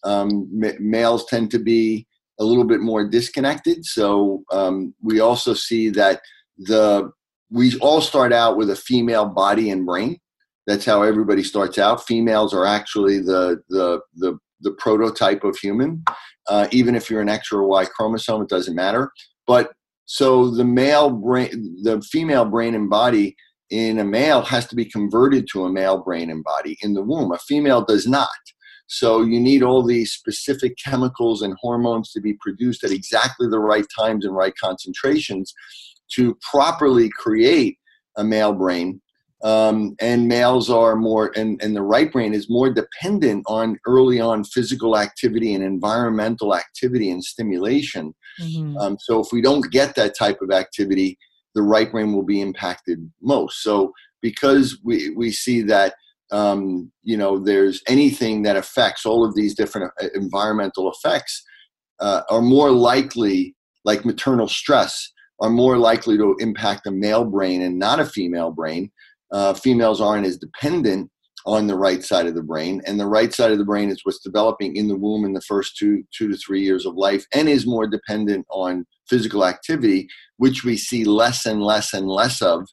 Um, 0.03 0.51
m- 0.61 0.75
males 0.81 1.25
tend 1.27 1.49
to 1.51 1.59
be 1.59 2.05
a 2.41 2.43
little 2.43 2.65
bit 2.65 2.81
more 2.81 3.07
disconnected. 3.07 3.85
So, 3.85 4.43
um, 4.51 4.93
we 5.01 5.21
also 5.21 5.53
see 5.53 5.87
that 5.91 6.19
the 6.57 7.09
we 7.49 7.77
all 7.79 8.01
start 8.01 8.33
out 8.33 8.57
with 8.57 8.69
a 8.69 8.75
female 8.75 9.27
body 9.27 9.69
and 9.69 9.85
brain 9.85 10.19
that's 10.67 10.85
how 10.85 11.01
everybody 11.01 11.43
starts 11.43 11.77
out. 11.77 12.05
Females 12.05 12.53
are 12.53 12.65
actually 12.65 13.19
the 13.19 13.61
the 13.69 13.99
the, 14.15 14.37
the 14.61 14.71
prototype 14.71 15.43
of 15.43 15.57
human. 15.57 16.03
Uh, 16.47 16.67
even 16.71 16.95
if 16.95 17.09
you're 17.09 17.21
an 17.21 17.29
X 17.29 17.51
or 17.51 17.67
Y 17.67 17.85
chromosome, 17.85 18.41
it 18.41 18.49
doesn't 18.49 18.75
matter. 18.75 19.11
But 19.47 19.71
so 20.05 20.49
the 20.51 20.65
male 20.65 21.09
brain, 21.09 21.77
the 21.83 22.01
female 22.01 22.45
brain 22.45 22.75
and 22.75 22.89
body 22.89 23.35
in 23.69 23.99
a 23.99 24.03
male 24.03 24.41
has 24.41 24.67
to 24.67 24.75
be 24.75 24.85
converted 24.85 25.47
to 25.51 25.65
a 25.65 25.71
male 25.71 26.03
brain 26.03 26.29
and 26.29 26.43
body 26.43 26.77
in 26.81 26.93
the 26.93 27.01
womb. 27.01 27.31
A 27.31 27.39
female 27.39 27.83
does 27.83 28.05
not. 28.07 28.29
So 28.87 29.23
you 29.23 29.39
need 29.39 29.63
all 29.63 29.83
these 29.83 30.11
specific 30.11 30.75
chemicals 30.83 31.41
and 31.41 31.55
hormones 31.59 32.11
to 32.11 32.21
be 32.21 32.37
produced 32.41 32.83
at 32.83 32.91
exactly 32.91 33.47
the 33.49 33.59
right 33.59 33.85
times 33.97 34.25
and 34.25 34.35
right 34.35 34.53
concentrations 34.61 35.53
to 36.15 36.37
properly 36.51 37.09
create 37.09 37.77
a 38.17 38.23
male 38.23 38.53
brain 38.53 39.01
um, 39.43 39.95
and 39.99 40.27
males 40.29 40.69
are 40.69 40.95
more 40.95 41.31
and, 41.35 41.61
and 41.61 41.75
the 41.75 41.81
right 41.81 42.11
brain 42.11 42.33
is 42.33 42.49
more 42.49 42.71
dependent 42.71 43.43
on 43.47 43.77
early 43.85 44.19
on 44.19 44.43
physical 44.43 44.97
activity 44.97 45.53
and 45.53 45.63
environmental 45.63 46.55
activity 46.55 47.11
and 47.11 47.23
stimulation 47.23 48.13
mm-hmm. 48.41 48.77
um, 48.77 48.97
so 48.99 49.19
if 49.19 49.27
we 49.31 49.41
don't 49.41 49.69
get 49.71 49.95
that 49.95 50.17
type 50.17 50.41
of 50.41 50.51
activity 50.51 51.17
the 51.55 51.61
right 51.61 51.91
brain 51.91 52.13
will 52.13 52.23
be 52.23 52.41
impacted 52.41 53.11
most 53.21 53.61
so 53.61 53.91
because 54.21 54.79
we, 54.83 55.09
we 55.11 55.31
see 55.31 55.61
that 55.61 55.93
um, 56.31 56.91
you 57.03 57.17
know 57.17 57.37
there's 57.37 57.81
anything 57.87 58.43
that 58.43 58.55
affects 58.55 59.05
all 59.05 59.25
of 59.25 59.35
these 59.35 59.53
different 59.53 59.91
uh, 60.01 60.07
environmental 60.15 60.91
effects 60.91 61.43
uh, 61.99 62.21
are 62.29 62.41
more 62.41 62.71
likely 62.71 63.55
like 63.85 64.05
maternal 64.05 64.47
stress 64.47 65.11
are 65.41 65.49
more 65.49 65.77
likely 65.77 66.17
to 66.17 66.35
impact 66.39 66.87
a 66.87 66.91
male 66.91 67.25
brain 67.25 67.61
and 67.61 67.77
not 67.77 67.99
a 67.99 68.05
female 68.05 68.51
brain 68.51 68.89
uh, 69.33 69.53
females 69.53 69.99
aren't 69.99 70.25
as 70.25 70.37
dependent 70.37 71.09
on 71.45 71.67
the 71.67 71.75
right 71.75 72.03
side 72.03 72.25
of 72.25 72.35
the 72.35 72.43
brain 72.43 72.81
and 72.85 72.97
the 72.97 73.05
right 73.05 73.33
side 73.33 73.51
of 73.51 73.57
the 73.57 73.65
brain 73.65 73.89
is 73.89 73.99
what's 74.03 74.23
developing 74.23 74.77
in 74.77 74.87
the 74.87 74.95
womb 74.95 75.25
in 75.25 75.33
the 75.33 75.41
first 75.41 75.75
two 75.75 76.01
two 76.17 76.29
to 76.29 76.37
three 76.37 76.61
years 76.61 76.85
of 76.85 76.95
life 76.95 77.25
and 77.33 77.49
is 77.49 77.67
more 77.67 77.85
dependent 77.85 78.45
on 78.49 78.85
physical 79.09 79.45
activity 79.45 80.07
which 80.37 80.63
we 80.63 80.77
see 80.77 81.03
less 81.03 81.45
and 81.45 81.61
less 81.61 81.93
and 81.93 82.07
less 82.07 82.41
of 82.41 82.65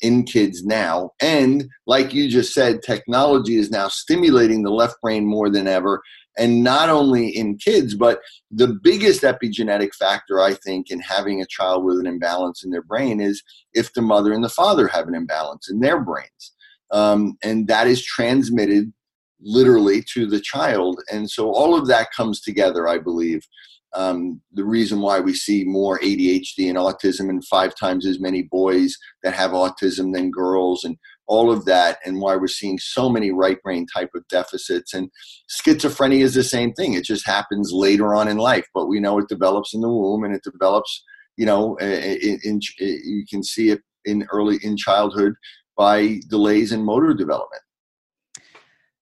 in 0.00 0.24
kids 0.24 0.64
now. 0.64 1.10
And 1.20 1.66
like 1.86 2.12
you 2.12 2.28
just 2.28 2.52
said 2.52 2.82
technology 2.82 3.56
is 3.56 3.70
now 3.70 3.88
stimulating 3.88 4.62
the 4.62 4.70
left 4.70 4.96
brain 5.02 5.26
more 5.26 5.50
than 5.50 5.66
ever 5.66 6.02
and 6.38 6.62
not 6.62 6.88
only 6.88 7.28
in 7.28 7.56
kids 7.56 7.94
but 7.94 8.20
the 8.50 8.68
biggest 8.82 9.22
epigenetic 9.22 9.94
factor 9.94 10.40
i 10.40 10.54
think 10.54 10.90
in 10.90 11.00
having 11.00 11.40
a 11.40 11.46
child 11.46 11.84
with 11.84 11.98
an 11.98 12.06
imbalance 12.06 12.64
in 12.64 12.70
their 12.70 12.82
brain 12.82 13.20
is 13.20 13.42
if 13.76 13.92
the 13.92 14.02
mother 14.02 14.32
and 14.32 14.42
the 14.42 14.48
father 14.48 14.88
have 14.88 15.06
an 15.06 15.14
imbalance 15.14 15.70
in 15.70 15.80
their 15.80 16.00
brains. 16.00 16.54
Um, 16.90 17.36
and 17.44 17.68
that 17.68 17.86
is 17.86 18.04
transmitted 18.04 18.92
literally 19.40 20.02
to 20.14 20.26
the 20.26 20.40
child. 20.40 21.00
And 21.12 21.30
so 21.30 21.52
all 21.52 21.76
of 21.76 21.86
that 21.88 22.08
comes 22.16 22.40
together 22.40 22.88
i 22.88 22.98
believe. 22.98 23.46
Um, 23.94 24.42
the 24.52 24.64
reason 24.64 25.00
why 25.00 25.20
we 25.20 25.32
see 25.32 25.64
more 25.64 25.98
ADHD 26.00 26.68
and 26.68 26.76
autism 26.76 27.30
and 27.30 27.42
five 27.46 27.74
times 27.74 28.04
as 28.04 28.20
many 28.20 28.42
boys 28.42 28.94
that 29.22 29.32
have 29.32 29.52
autism 29.52 30.12
than 30.12 30.30
girls 30.30 30.84
and 30.84 30.98
all 31.26 31.50
of 31.50 31.64
that 31.64 31.98
and 32.04 32.20
why 32.20 32.36
we're 32.36 32.46
seeing 32.46 32.78
so 32.78 33.08
many 33.08 33.32
right 33.32 33.60
brain 33.62 33.86
type 33.94 34.10
of 34.14 34.26
deficits. 34.28 34.94
And 34.94 35.10
schizophrenia 35.50 36.20
is 36.20 36.34
the 36.34 36.44
same 36.44 36.72
thing. 36.72 36.94
It 36.94 37.04
just 37.04 37.26
happens 37.26 37.72
later 37.72 38.14
on 38.14 38.28
in 38.28 38.36
life 38.36 38.66
but 38.74 38.86
we 38.86 39.00
know 39.00 39.18
it 39.18 39.28
develops 39.28 39.74
in 39.74 39.80
the 39.80 39.88
womb 39.88 40.22
and 40.24 40.34
it 40.34 40.42
develops 40.42 41.02
you 41.36 41.46
know 41.46 41.76
in, 41.76 42.38
in, 42.44 42.60
you 42.78 43.24
can 43.28 43.42
see 43.42 43.70
it 43.70 43.80
in 44.04 44.26
early 44.30 44.58
in 44.62 44.76
childhood 44.76 45.34
by 45.76 46.20
delays 46.28 46.72
in 46.72 46.84
motor 46.84 47.12
development. 47.14 47.62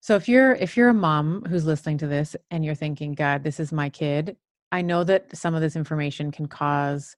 So 0.01 0.17
if 0.17 0.29
you're 0.29 0.55
if 0.55 0.77
you're 0.77 0.91
a 0.91 0.95
mom 0.95 1.45
who's 1.49 1.67
listening 1.67 1.99
to 1.99 2.07
this 2.07 2.37
and 2.51 2.65
you're 2.65 2.75
thinking 2.75 3.15
god 3.15 3.43
this 3.43 3.59
is 3.59 3.73
my 3.73 3.89
kid 3.89 4.37
i 4.71 4.83
know 4.83 5.03
that 5.03 5.35
some 5.35 5.55
of 5.55 5.63
this 5.63 5.77
information 5.77 6.31
can 6.31 6.47
cause 6.47 7.17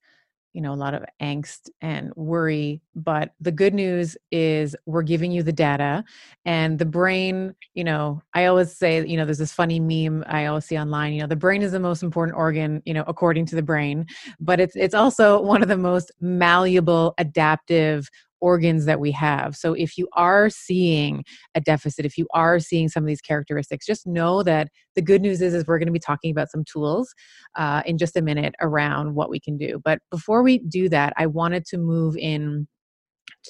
you 0.57 0.63
know 0.63 0.73
a 0.73 0.75
lot 0.75 0.95
of 0.95 1.05
angst 1.21 1.69
and 1.83 2.11
worry 2.17 2.81
but 2.95 3.35
the 3.43 3.53
good 3.53 3.75
news 3.75 4.17
is 4.33 4.75
we're 4.87 5.03
giving 5.03 5.31
you 5.31 5.43
the 5.43 5.53
data 5.53 6.03
and 6.47 6.79
the 6.79 6.85
brain 6.87 7.55
you 7.75 7.85
know 7.85 8.23
i 8.33 8.47
always 8.47 8.75
say 8.75 9.07
you 9.07 9.19
know 9.19 9.27
there's 9.27 9.37
this 9.37 9.53
funny 9.53 9.79
meme 9.79 10.25
i 10.29 10.47
always 10.47 10.65
see 10.65 10.79
online 10.79 11.13
you 11.13 11.21
know 11.21 11.27
the 11.27 11.37
brain 11.37 11.61
is 11.61 11.73
the 11.73 11.79
most 11.79 12.03
important 12.03 12.35
organ 12.39 12.83
you 12.87 12.95
know 12.95 13.05
according 13.07 13.45
to 13.45 13.55
the 13.55 13.63
brain 13.63 14.07
but 14.41 14.59
it's 14.59 14.75
it's 14.77 14.95
also 14.95 15.39
one 15.43 15.61
of 15.61 15.69
the 15.69 15.77
most 15.77 16.11
malleable 16.23 17.13
adaptive 17.19 18.09
organs 18.47 18.85
that 18.85 19.01
we 19.01 19.11
have. 19.11 19.57
So 19.57 19.75
if 19.75 19.99
you 19.99 20.07
are 20.13 20.49
seeing 20.49 21.25
a 21.57 21.61
deficit, 21.61 22.05
if 22.05 22.17
you 22.17 22.29
are 22.33 22.61
seeing 22.61 22.89
some 22.89 23.03
of 23.03 23.09
these 23.09 23.21
characteristics, 23.21 23.85
just 23.85 24.07
know 24.07 24.45
that 24.45 24.69
the 24.95 25.03
good 25.03 25.21
news 25.21 25.43
is, 25.43 25.53
is 25.53 25.67
we're 25.67 25.81
going 25.81 25.89
to 25.89 26.01
be 26.01 26.09
talking 26.11 26.31
about 26.31 26.53
some 26.53 26.63
tools 26.65 27.13
uh, 27.57 27.83
in 27.85 27.99
just 27.99 28.17
a 28.17 28.23
minute 28.23 28.55
around 28.61 29.17
what 29.17 29.31
we 29.31 29.41
can 29.41 29.57
do. 29.57 29.81
But 29.85 29.99
before 30.13 30.45
we 30.45 30.59
do 30.59 30.89
that, 30.91 31.13
I 31.17 31.27
wanted 31.27 31.65
to 31.67 31.77
move 31.77 32.17
in 32.17 32.69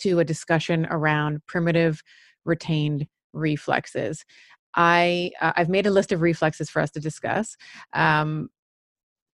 to 0.01 0.19
a 0.19 0.25
discussion 0.25 0.87
around 0.91 1.41
primitive 1.47 2.03
retained 2.47 3.07
reflexes. 3.35 4.25
I 4.77 5.31
uh, 5.43 5.53
I've 5.57 5.69
made 5.69 5.87
a 5.87 5.91
list 5.91 6.11
of 6.13 6.23
reflexes 6.23 6.71
for 6.71 6.81
us 6.81 6.91
to 6.93 7.01
discuss. 7.01 7.57
Um, 7.93 8.49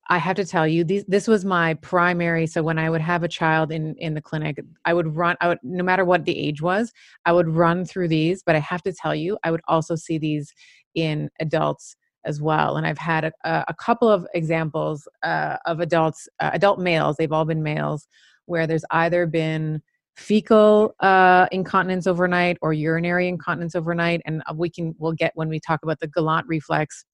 I 0.09 0.19
have 0.19 0.37
to 0.37 0.45
tell 0.45 0.67
you, 0.67 0.85
these, 0.85 1.05
this 1.07 1.29
was 1.29 1.45
my 1.45 1.75
primary. 1.75 2.47
So 2.47 2.63
when 2.63 2.79
I 2.79 2.91
would 2.91 3.01
have 3.01 3.23
a 3.23 3.29
child 3.29 3.71
in 3.71 3.95
in 3.97 4.15
the 4.15 4.21
clinic, 4.21 4.59
I 4.85 4.95
would 4.95 5.17
run. 5.17 5.37
I 5.41 5.49
would, 5.49 5.59
no 5.63 5.85
matter 5.85 6.05
what 6.05 6.25
the 6.25 6.37
age 6.37 6.61
was, 6.61 6.93
I 7.25 7.33
would 7.33 7.49
run 7.49 7.85
through 7.85 8.09
these. 8.09 8.43
But 8.43 8.57
I 8.57 8.59
have 8.61 8.83
to 8.83 8.93
tell 8.93 9.15
you, 9.15 9.39
I 9.45 9.51
would 9.51 9.63
also 9.69 9.95
see 9.95 10.19
these 10.19 10.53
in 10.95 11.31
adults 11.41 11.97
as 12.25 12.41
well. 12.41 12.77
And 12.77 12.87
I've 12.87 12.99
had 12.99 13.25
a, 13.25 13.33
a 13.69 13.75
couple 13.75 14.09
of 14.09 14.27
examples 14.35 15.09
uh, 15.23 15.57
of 15.67 15.81
adults, 15.81 16.29
uh, 16.41 16.51
adult 16.53 16.79
males. 16.79 17.17
They've 17.17 17.33
all 17.33 17.45
been 17.45 17.63
males, 17.63 18.07
where 18.47 18.67
there's 18.67 18.85
either 18.91 19.27
been 19.27 19.83
fecal 20.17 20.95
uh, 21.01 21.47
incontinence 21.53 22.07
overnight 22.07 22.59
or 22.61 22.73
urinary 22.73 23.29
incontinence 23.29 23.75
overnight, 23.75 24.21
and 24.27 24.43
uh, 24.47 24.55
we 24.55 24.69
can 24.69 24.95
we'll 24.99 25.13
get 25.13 25.33
when 25.35 25.49
we 25.49 25.61
talk 25.61 25.81
about 25.83 26.01
the 26.01 26.09
Galant 26.09 26.47
reflex 26.49 27.05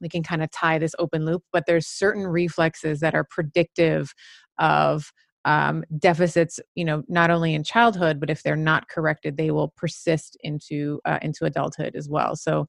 we 0.00 0.08
can 0.08 0.22
kind 0.22 0.42
of 0.42 0.50
tie 0.50 0.78
this 0.78 0.94
open 0.98 1.24
loop 1.24 1.42
but 1.52 1.64
there's 1.66 1.86
certain 1.86 2.26
reflexes 2.26 3.00
that 3.00 3.14
are 3.14 3.24
predictive 3.24 4.14
of 4.58 5.12
um, 5.44 5.84
deficits 5.98 6.60
you 6.74 6.84
know 6.84 7.02
not 7.08 7.30
only 7.30 7.54
in 7.54 7.64
childhood 7.64 8.20
but 8.20 8.30
if 8.30 8.42
they're 8.42 8.56
not 8.56 8.88
corrected 8.88 9.36
they 9.36 9.50
will 9.50 9.72
persist 9.76 10.36
into 10.40 11.00
uh, 11.04 11.18
into 11.22 11.44
adulthood 11.44 11.96
as 11.96 12.08
well. 12.08 12.36
So 12.36 12.66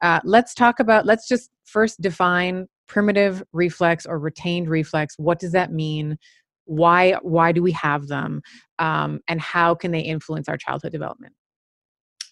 uh, 0.00 0.20
let's 0.24 0.54
talk 0.54 0.80
about 0.80 1.06
let's 1.06 1.26
just 1.26 1.50
first 1.64 2.00
define 2.00 2.66
primitive 2.86 3.42
reflex 3.52 4.06
or 4.06 4.18
retained 4.18 4.68
reflex. 4.68 5.14
What 5.18 5.38
does 5.38 5.52
that 5.52 5.72
mean? 5.72 6.18
Why 6.66 7.14
why 7.22 7.52
do 7.52 7.62
we 7.62 7.72
have 7.72 8.08
them? 8.08 8.42
Um, 8.78 9.20
and 9.28 9.40
how 9.40 9.74
can 9.74 9.90
they 9.90 10.00
influence 10.00 10.48
our 10.48 10.56
childhood 10.56 10.92
development 10.92 11.34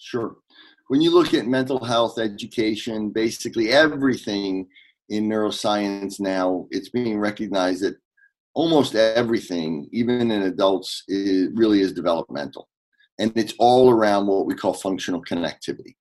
sure 0.02 0.36
when 0.92 1.00
you 1.00 1.10
look 1.10 1.32
at 1.32 1.46
mental 1.46 1.82
health 1.82 2.18
education, 2.18 3.08
basically 3.08 3.70
everything 3.70 4.68
in 5.08 5.26
neuroscience 5.26 6.20
now, 6.20 6.66
it's 6.70 6.90
being 6.90 7.18
recognized 7.18 7.82
that 7.82 7.96
almost 8.52 8.94
everything, 8.94 9.88
even 9.92 10.30
in 10.30 10.42
adults, 10.42 11.02
is, 11.08 11.48
really 11.54 11.80
is 11.80 11.94
developmental. 11.94 12.68
And 13.18 13.32
it's 13.36 13.54
all 13.58 13.90
around 13.90 14.26
what 14.26 14.44
we 14.44 14.54
call 14.54 14.74
functional 14.74 15.24
connectivity. 15.24 15.96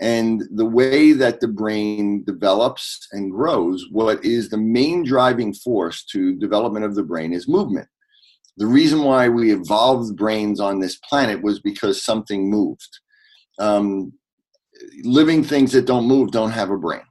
And 0.00 0.44
the 0.52 0.64
way 0.64 1.10
that 1.10 1.40
the 1.40 1.48
brain 1.48 2.22
develops 2.24 3.08
and 3.10 3.32
grows, 3.32 3.86
what 3.90 4.24
is 4.24 4.48
the 4.48 4.58
main 4.58 5.04
driving 5.04 5.52
force 5.52 6.04
to 6.12 6.36
development 6.36 6.84
of 6.84 6.94
the 6.94 7.02
brain 7.02 7.32
is 7.32 7.48
movement. 7.48 7.88
The 8.58 8.66
reason 8.68 9.02
why 9.02 9.28
we 9.28 9.52
evolved 9.52 10.16
brains 10.16 10.60
on 10.60 10.78
this 10.78 11.00
planet 11.08 11.42
was 11.42 11.58
because 11.58 12.04
something 12.04 12.48
moved. 12.48 13.00
Um, 13.60 14.12
living 15.04 15.44
things 15.44 15.72
that 15.72 15.86
don't 15.86 16.06
move 16.06 16.30
don't 16.30 16.50
have 16.50 16.70
a 16.70 16.78
brain. 16.78 17.02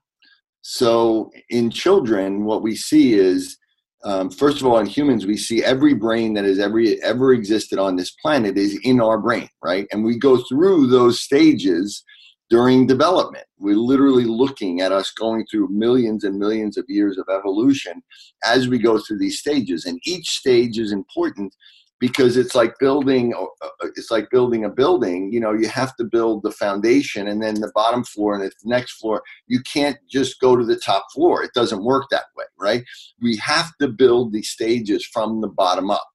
So 0.61 1.31
in 1.49 1.69
children, 1.69 2.43
what 2.43 2.61
we 2.61 2.75
see 2.75 3.13
is, 3.13 3.57
um, 4.03 4.29
first 4.29 4.61
of 4.61 4.67
all, 4.67 4.79
in 4.79 4.85
humans, 4.85 5.25
we 5.25 5.37
see 5.37 5.63
every 5.63 5.93
brain 5.93 6.33
that 6.33 6.45
has 6.45 6.59
ever 6.59 6.81
ever 7.03 7.33
existed 7.33 7.79
on 7.79 7.95
this 7.95 8.11
planet 8.21 8.57
is 8.57 8.79
in 8.83 9.01
our 9.01 9.17
brain, 9.19 9.49
right? 9.63 9.87
And 9.91 10.03
we 10.03 10.17
go 10.17 10.37
through 10.37 10.87
those 10.87 11.21
stages 11.21 12.03
during 12.49 12.87
development. 12.87 13.45
We're 13.59 13.75
literally 13.75 14.25
looking 14.25 14.81
at 14.81 14.91
us 14.91 15.11
going 15.11 15.45
through 15.49 15.69
millions 15.69 16.23
and 16.23 16.37
millions 16.37 16.77
of 16.77 16.85
years 16.87 17.17
of 17.17 17.27
evolution 17.31 18.01
as 18.43 18.67
we 18.67 18.79
go 18.79 18.97
through 18.97 19.19
these 19.19 19.39
stages. 19.39 19.85
And 19.85 19.99
each 20.05 20.29
stage 20.29 20.79
is 20.79 20.91
important 20.91 21.53
because 21.99 22.37
it's 22.37 22.55
like 22.55 22.73
building 22.79 23.33
uh, 23.33 23.65
uh, 23.65 23.87
it's 23.95 24.11
like 24.11 24.29
building 24.29 24.65
a 24.65 24.69
building 24.69 25.31
you 25.31 25.39
know 25.39 25.53
you 25.53 25.67
have 25.67 25.95
to 25.97 26.03
build 26.03 26.43
the 26.43 26.51
foundation 26.51 27.27
and 27.27 27.41
then 27.41 27.55
the 27.55 27.71
bottom 27.75 28.03
floor 28.03 28.35
and 28.35 28.43
the 28.43 28.51
next 28.63 28.93
floor. 28.93 29.21
You 29.47 29.61
can't 29.61 29.97
just 30.09 30.39
go 30.39 30.55
to 30.55 30.65
the 30.65 30.77
top 30.77 31.05
floor. 31.13 31.43
It 31.43 31.51
doesn't 31.53 31.83
work 31.83 32.05
that 32.11 32.25
way 32.35 32.45
right? 32.59 32.83
We 33.21 33.37
have 33.37 33.71
to 33.79 33.87
build 33.87 34.33
these 34.33 34.49
stages 34.49 35.05
from 35.05 35.41
the 35.41 35.47
bottom 35.47 35.89
up. 35.89 36.07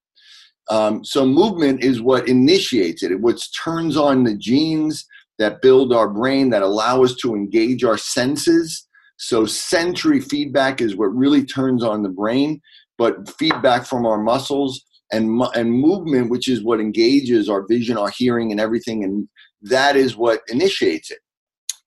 Um, 0.69 1.03
so 1.03 1.25
movement 1.25 1.83
is 1.83 2.01
what 2.01 2.27
initiates 2.27 3.03
it. 3.03 3.19
What 3.19 3.41
turns 3.63 3.97
on 3.97 4.23
the 4.23 4.35
genes 4.35 5.05
that 5.37 5.61
build 5.61 5.93
our 5.93 6.09
brain 6.09 6.49
that 6.51 6.61
allow 6.61 7.03
us 7.03 7.15
to 7.15 7.35
engage 7.35 7.83
our 7.83 7.97
senses. 7.97 8.87
So 9.17 9.45
sensory 9.45 10.21
feedback 10.21 10.81
is 10.81 10.95
what 10.95 11.07
really 11.07 11.45
turns 11.45 11.83
on 11.83 12.03
the 12.03 12.09
brain 12.09 12.61
but 12.97 13.29
feedback 13.37 13.85
from 13.85 14.05
our 14.05 14.17
muscles 14.17 14.83
and 15.11 15.41
and 15.55 15.71
movement, 15.71 16.29
which 16.29 16.47
is 16.47 16.63
what 16.63 16.79
engages 16.79 17.49
our 17.49 17.65
vision, 17.67 17.97
our 17.97 18.11
hearing, 18.15 18.51
and 18.51 18.59
everything, 18.59 19.03
and 19.03 19.27
that 19.61 19.95
is 19.95 20.15
what 20.15 20.41
initiates 20.49 21.11
it. 21.11 21.19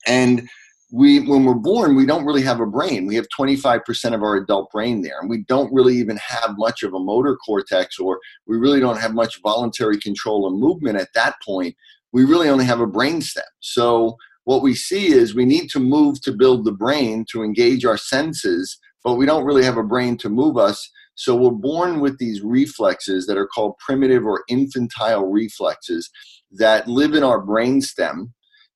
And 0.06 0.48
we, 0.90 1.20
when 1.20 1.44
we're 1.44 1.54
born, 1.54 1.96
we 1.96 2.06
don't 2.06 2.24
really 2.24 2.42
have 2.42 2.60
a 2.60 2.66
brain. 2.66 3.06
We 3.06 3.14
have 3.16 3.26
25% 3.38 4.14
of 4.14 4.22
our 4.22 4.36
adult 4.36 4.70
brain 4.70 5.02
there, 5.02 5.20
and 5.20 5.28
we 5.28 5.44
don't 5.44 5.72
really 5.72 5.96
even 5.96 6.16
have 6.16 6.54
much 6.56 6.82
of 6.82 6.94
a 6.94 6.98
motor 6.98 7.36
cortex, 7.36 7.98
or 7.98 8.18
we 8.46 8.56
really 8.56 8.80
don't 8.80 9.00
have 9.00 9.12
much 9.12 9.40
voluntary 9.42 9.98
control 9.98 10.46
of 10.46 10.54
movement 10.54 10.98
at 10.98 11.12
that 11.14 11.34
point. 11.44 11.76
We 12.12 12.24
really 12.24 12.48
only 12.48 12.64
have 12.64 12.80
a 12.80 12.86
brain 12.86 13.20
stem. 13.20 13.44
So 13.60 14.16
what 14.44 14.62
we 14.62 14.74
see 14.74 15.08
is 15.08 15.34
we 15.34 15.44
need 15.44 15.68
to 15.70 15.78
move 15.78 16.22
to 16.22 16.32
build 16.32 16.64
the 16.64 16.72
brain 16.72 17.26
to 17.32 17.42
engage 17.42 17.84
our 17.84 17.98
senses, 17.98 18.78
but 19.04 19.16
we 19.16 19.26
don't 19.26 19.44
really 19.44 19.64
have 19.64 19.76
a 19.76 19.82
brain 19.82 20.16
to 20.18 20.30
move 20.30 20.56
us. 20.56 20.90
So 21.18 21.34
we're 21.34 21.50
born 21.50 21.98
with 21.98 22.16
these 22.18 22.42
reflexes 22.42 23.26
that 23.26 23.36
are 23.36 23.48
called 23.48 23.76
primitive 23.84 24.24
or 24.24 24.44
infantile 24.48 25.26
reflexes 25.26 26.08
that 26.52 26.86
live 26.86 27.12
in 27.12 27.24
our 27.24 27.44
brainstem 27.44 28.30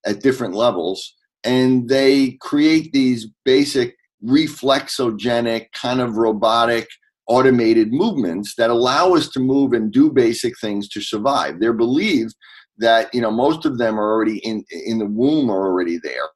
at 0.04 0.22
different 0.22 0.54
levels. 0.54 1.14
And 1.44 1.88
they 1.88 2.36
create 2.40 2.92
these 2.92 3.28
basic 3.44 3.94
reflexogenic, 4.24 5.66
kind 5.72 6.00
of 6.00 6.16
robotic, 6.16 6.88
automated 7.28 7.92
movements 7.92 8.56
that 8.56 8.70
allow 8.70 9.14
us 9.14 9.28
to 9.28 9.40
move 9.40 9.72
and 9.72 9.92
do 9.92 10.10
basic 10.10 10.58
things 10.60 10.88
to 10.88 11.00
survive. 11.00 11.60
They're 11.60 11.72
believed 11.72 12.34
that, 12.78 13.14
you 13.14 13.20
know, 13.20 13.30
most 13.30 13.64
of 13.64 13.78
them 13.78 14.00
are 14.00 14.12
already 14.12 14.38
in, 14.38 14.64
in 14.70 14.98
the 14.98 15.06
womb 15.06 15.48
are 15.48 15.64
already 15.64 16.00
there. 16.02 16.28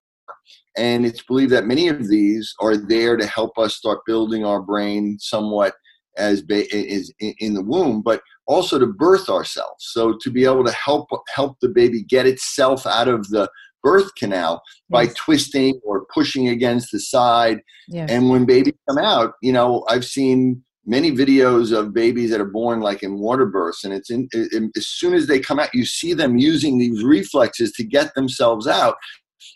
And 0.76 1.04
it's 1.04 1.24
believed 1.24 1.50
that 1.50 1.66
many 1.66 1.88
of 1.88 2.07
these 2.07 2.54
are 2.61 2.76
there 2.76 3.16
to 3.16 3.26
help 3.26 3.59
us 3.59 3.74
start 3.74 4.00
building 4.07 4.44
our 4.44 4.62
brain 4.62 5.16
somewhat 5.18 5.74
as 6.17 6.43
ba- 6.43 6.75
is 6.75 7.12
in 7.19 7.55
the 7.55 7.62
womb, 7.62 8.03
but 8.03 8.23
also 8.47 8.79
to 8.79 8.87
birth 8.87 9.29
ourselves. 9.29 9.87
So 9.93 10.17
to 10.21 10.31
be 10.31 10.45
able 10.45 10.64
to 10.64 10.73
help 10.73 11.09
help 11.35 11.59
the 11.61 11.69
baby 11.69 12.03
get 12.03 12.27
itself 12.27 12.87
out 12.87 13.09
of 13.09 13.29
the 13.29 13.51
birth 13.83 14.14
canal 14.17 14.62
by 14.91 15.03
yes. 15.03 15.14
twisting 15.14 15.81
or 15.85 16.07
pushing 16.12 16.49
against 16.49 16.91
the 16.91 16.99
side. 16.99 17.61
Yes. 17.89 18.11
And 18.11 18.31
when 18.31 18.45
babies 18.45 18.75
come 18.89 18.99
out, 18.99 19.35
you 19.43 19.53
know, 19.53 19.85
I've 19.89 20.05
seen 20.05 20.64
many 20.87 21.12
videos 21.12 21.77
of 21.77 21.93
babies 21.93 22.31
that 22.31 22.41
are 22.41 22.45
born 22.45 22.81
like 22.81 23.03
in 23.03 23.19
water 23.19 23.47
births 23.47 23.85
and 23.85 23.93
it's 23.93 24.11
in, 24.11 24.29
it, 24.33 24.71
as 24.77 24.87
soon 24.87 25.14
as 25.14 25.27
they 25.27 25.41
come 25.41 25.59
out 25.59 25.75
you 25.75 25.85
see 25.85 26.14
them 26.14 26.39
using 26.39 26.79
these 26.79 27.03
reflexes 27.03 27.73
to 27.73 27.85
get 27.85 28.14
themselves 28.14 28.69
out 28.69 28.95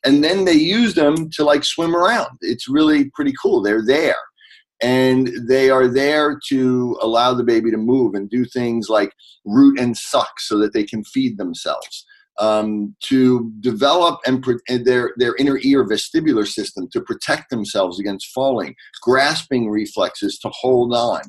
and 0.05 0.25
then 0.25 0.45
they 0.45 0.53
use 0.53 0.95
them 0.95 1.31
to 1.31 1.45
like 1.45 1.63
swim 1.63 1.95
around 1.95 2.37
it's 2.41 2.69
really 2.69 3.09
pretty 3.15 3.33
cool 3.41 3.63
they're 3.63 3.87
there 3.87 4.17
and 4.83 5.31
they 5.49 5.70
are 5.70 5.89
there 5.89 6.41
to 6.49 6.99
allow 7.03 7.35
the 7.35 7.45
baby 7.45 7.70
to 7.70 7.76
move 7.76 8.14
and 8.14 8.31
do 8.31 8.45
things 8.45 8.89
like 8.89 9.12
root 9.45 9.78
and 9.78 9.97
suck 9.97 10.41
so 10.41 10.59
that 10.59 10.72
they 10.72 10.85
can 10.85 11.05
feed 11.05 11.39
themselves 11.39 12.07
um, 12.39 12.95
to 13.01 13.53
develop 13.61 14.20
and, 14.26 14.43
their, 14.85 15.12
their 15.16 15.37
inner 15.37 15.59
ear 15.62 15.87
vestibular 15.87 16.47
system 16.47 16.89
to 16.93 17.01
protect 17.03 17.51
themselves 17.51 18.01
against 18.01 18.33
falling 18.33 18.74
grasping 19.03 19.68
reflexes 19.68 20.39
to 20.39 20.49
hold 20.49 20.95
on 20.95 21.20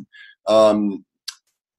um, 0.47 1.03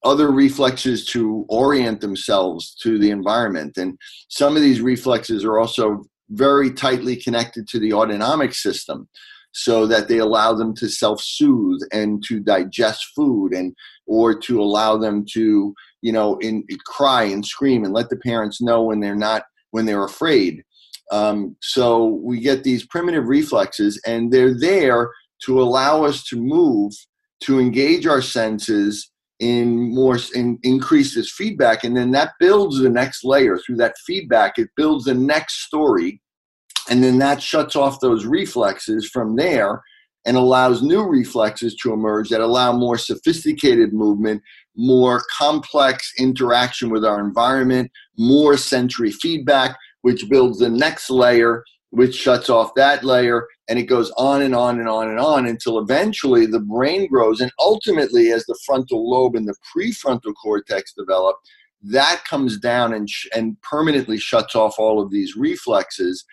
other 0.03 0.31
reflexes 0.31 1.05
to 1.05 1.45
orient 1.49 2.01
themselves 2.01 2.75
to 2.81 2.99
the 2.99 3.09
environment. 3.09 3.77
And 3.77 3.97
some 4.27 4.55
of 4.55 4.61
these 4.61 4.81
reflexes 4.81 5.45
are 5.45 5.59
also 5.59 6.03
very 6.29 6.71
tightly 6.71 7.15
connected 7.15 7.67
to 7.69 7.79
the 7.79 7.93
autonomic 7.93 8.53
system 8.53 9.07
so 9.53 9.85
that 9.85 10.07
they 10.07 10.17
allow 10.17 10.53
them 10.53 10.75
to 10.75 10.89
self-soothe 10.89 11.81
and 11.91 12.23
to 12.27 12.39
digest 12.39 13.05
food 13.15 13.53
and 13.53 13.73
or 14.07 14.37
to 14.37 14.61
allow 14.61 14.97
them 14.97 15.23
to 15.31 15.73
you 16.01 16.11
know 16.11 16.37
in, 16.39 16.65
cry 16.85 17.23
and 17.23 17.45
scream 17.45 17.83
and 17.85 17.93
let 17.93 18.09
the 18.09 18.17
parents 18.17 18.61
know 18.61 18.83
when 18.83 18.99
they're 18.99 19.15
not 19.15 19.43
when 19.71 19.85
they're 19.85 20.03
afraid. 20.03 20.63
Um, 21.11 21.55
so 21.61 22.19
we 22.23 22.39
get 22.39 22.63
these 22.63 22.85
primitive 22.85 23.27
reflexes 23.27 24.01
and 24.05 24.31
they're 24.31 24.57
there 24.57 25.11
to 25.45 25.61
allow 25.61 26.03
us 26.03 26.23
to 26.25 26.37
move 26.37 26.93
to 27.41 27.59
engage 27.59 28.07
our 28.07 28.21
senses 28.21 29.11
in 29.39 29.93
more 29.93 30.17
in 30.33 30.57
increases 30.63 31.31
feedback 31.31 31.83
and 31.83 31.95
then 31.95 32.11
that 32.11 32.31
builds 32.39 32.79
the 32.79 32.89
next 32.89 33.23
layer. 33.23 33.57
Through 33.57 33.77
that 33.77 33.95
feedback 34.05 34.57
it 34.57 34.69
builds 34.75 35.05
the 35.05 35.13
next 35.13 35.65
story 35.65 36.21
and 36.89 37.03
then 37.03 37.17
that 37.19 37.41
shuts 37.41 37.75
off 37.75 37.99
those 37.99 38.25
reflexes 38.25 39.07
from 39.07 39.35
there 39.35 39.81
and 40.25 40.37
allows 40.37 40.81
new 40.81 41.03
reflexes 41.03 41.75
to 41.75 41.91
emerge 41.91 42.29
that 42.29 42.41
allow 42.41 42.71
more 42.71 42.97
sophisticated 42.97 43.93
movement 43.93 44.41
more 44.75 45.21
complex 45.31 46.11
interaction 46.17 46.89
with 46.89 47.05
our 47.05 47.19
environment 47.19 47.91
more 48.17 48.57
sensory 48.57 49.11
feedback 49.11 49.77
which 50.01 50.29
builds 50.29 50.59
the 50.59 50.69
next 50.69 51.09
layer 51.09 51.63
which 51.91 52.15
shuts 52.15 52.49
off 52.49 52.73
that 52.75 53.03
layer 53.03 53.47
and 53.69 53.77
it 53.77 53.83
goes 53.83 54.11
on 54.17 54.41
and 54.41 54.55
on 54.55 54.79
and 54.79 54.89
on 54.89 55.09
and 55.09 55.19
on 55.19 55.45
until 55.45 55.77
eventually 55.77 56.47
the 56.47 56.59
brain 56.59 57.07
grows. 57.07 57.39
And 57.39 57.51
ultimately 57.59 58.31
as 58.31 58.45
the 58.45 58.57
frontal 58.65 59.09
lobe 59.09 59.35
and 59.35 59.47
the 59.47 59.55
prefrontal 59.75 60.33
cortex 60.41 60.91
develop 60.93 61.37
that 61.83 62.23
comes 62.27 62.57
down 62.57 62.93
and, 62.93 63.09
sh- 63.09 63.27
and 63.35 63.61
permanently 63.61 64.17
shuts 64.17 64.55
off 64.55 64.75
all 64.79 65.01
of 65.01 65.11
these 65.11 65.35
reflexes 65.35 66.23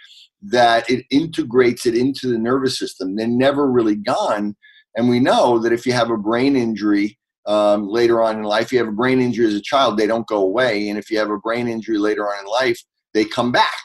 that 0.42 0.88
it 0.88 1.04
integrates 1.10 1.86
it 1.86 1.94
into 1.94 2.28
the 2.28 2.38
nervous 2.38 2.78
system 2.78 3.16
they're 3.16 3.26
never 3.26 3.70
really 3.70 3.96
gone 3.96 4.56
and 4.96 5.08
we 5.08 5.20
know 5.20 5.58
that 5.58 5.72
if 5.72 5.86
you 5.86 5.92
have 5.92 6.10
a 6.10 6.16
brain 6.16 6.56
injury 6.56 7.18
um, 7.46 7.88
later 7.88 8.22
on 8.22 8.38
in 8.38 8.42
life 8.42 8.72
you 8.72 8.78
have 8.78 8.88
a 8.88 8.92
brain 8.92 9.20
injury 9.20 9.46
as 9.46 9.54
a 9.54 9.60
child 9.60 9.96
they 9.96 10.06
don't 10.06 10.26
go 10.26 10.38
away 10.38 10.88
and 10.88 10.98
if 10.98 11.10
you 11.10 11.18
have 11.18 11.30
a 11.30 11.38
brain 11.38 11.68
injury 11.68 11.98
later 11.98 12.28
on 12.28 12.38
in 12.40 12.46
life 12.46 12.80
they 13.12 13.24
come 13.24 13.52
back 13.52 13.80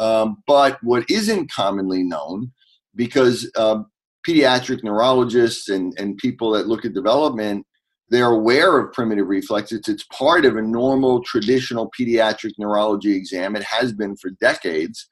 um, 0.00 0.42
but 0.46 0.78
what 0.82 1.08
isn't 1.10 1.52
commonly 1.52 2.02
known, 2.02 2.52
because 2.96 3.50
uh, 3.56 3.82
pediatric 4.26 4.82
neurologists 4.82 5.68
and, 5.68 5.94
and 5.98 6.16
people 6.16 6.50
that 6.52 6.66
look 6.66 6.84
at 6.86 6.94
development, 6.94 7.66
they're 8.08 8.30
aware 8.30 8.78
of 8.78 8.92
primitive 8.92 9.28
reflexes. 9.28 9.82
It's 9.86 10.04
part 10.04 10.44
of 10.44 10.56
a 10.56 10.62
normal 10.62 11.22
traditional 11.22 11.90
pediatric 11.98 12.52
neurology 12.58 13.14
exam. 13.14 13.54
It 13.54 13.62
has 13.62 13.92
been 13.92 14.16
for 14.16 14.30
decades. 14.40 15.08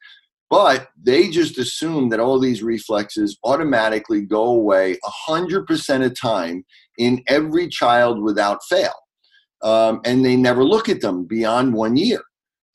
But 0.50 0.88
they 1.00 1.28
just 1.28 1.58
assume 1.58 2.08
that 2.08 2.20
all 2.20 2.38
these 2.38 2.62
reflexes 2.62 3.38
automatically 3.44 4.22
go 4.22 4.44
away 4.46 4.96
100% 5.28 6.06
of 6.06 6.18
time 6.18 6.64
in 6.96 7.22
every 7.26 7.68
child 7.68 8.22
without 8.22 8.60
fail. 8.68 8.94
Um, 9.62 10.00
and 10.04 10.24
they 10.24 10.36
never 10.36 10.64
look 10.64 10.88
at 10.88 11.00
them 11.00 11.24
beyond 11.26 11.74
one 11.74 11.96
year 11.96 12.22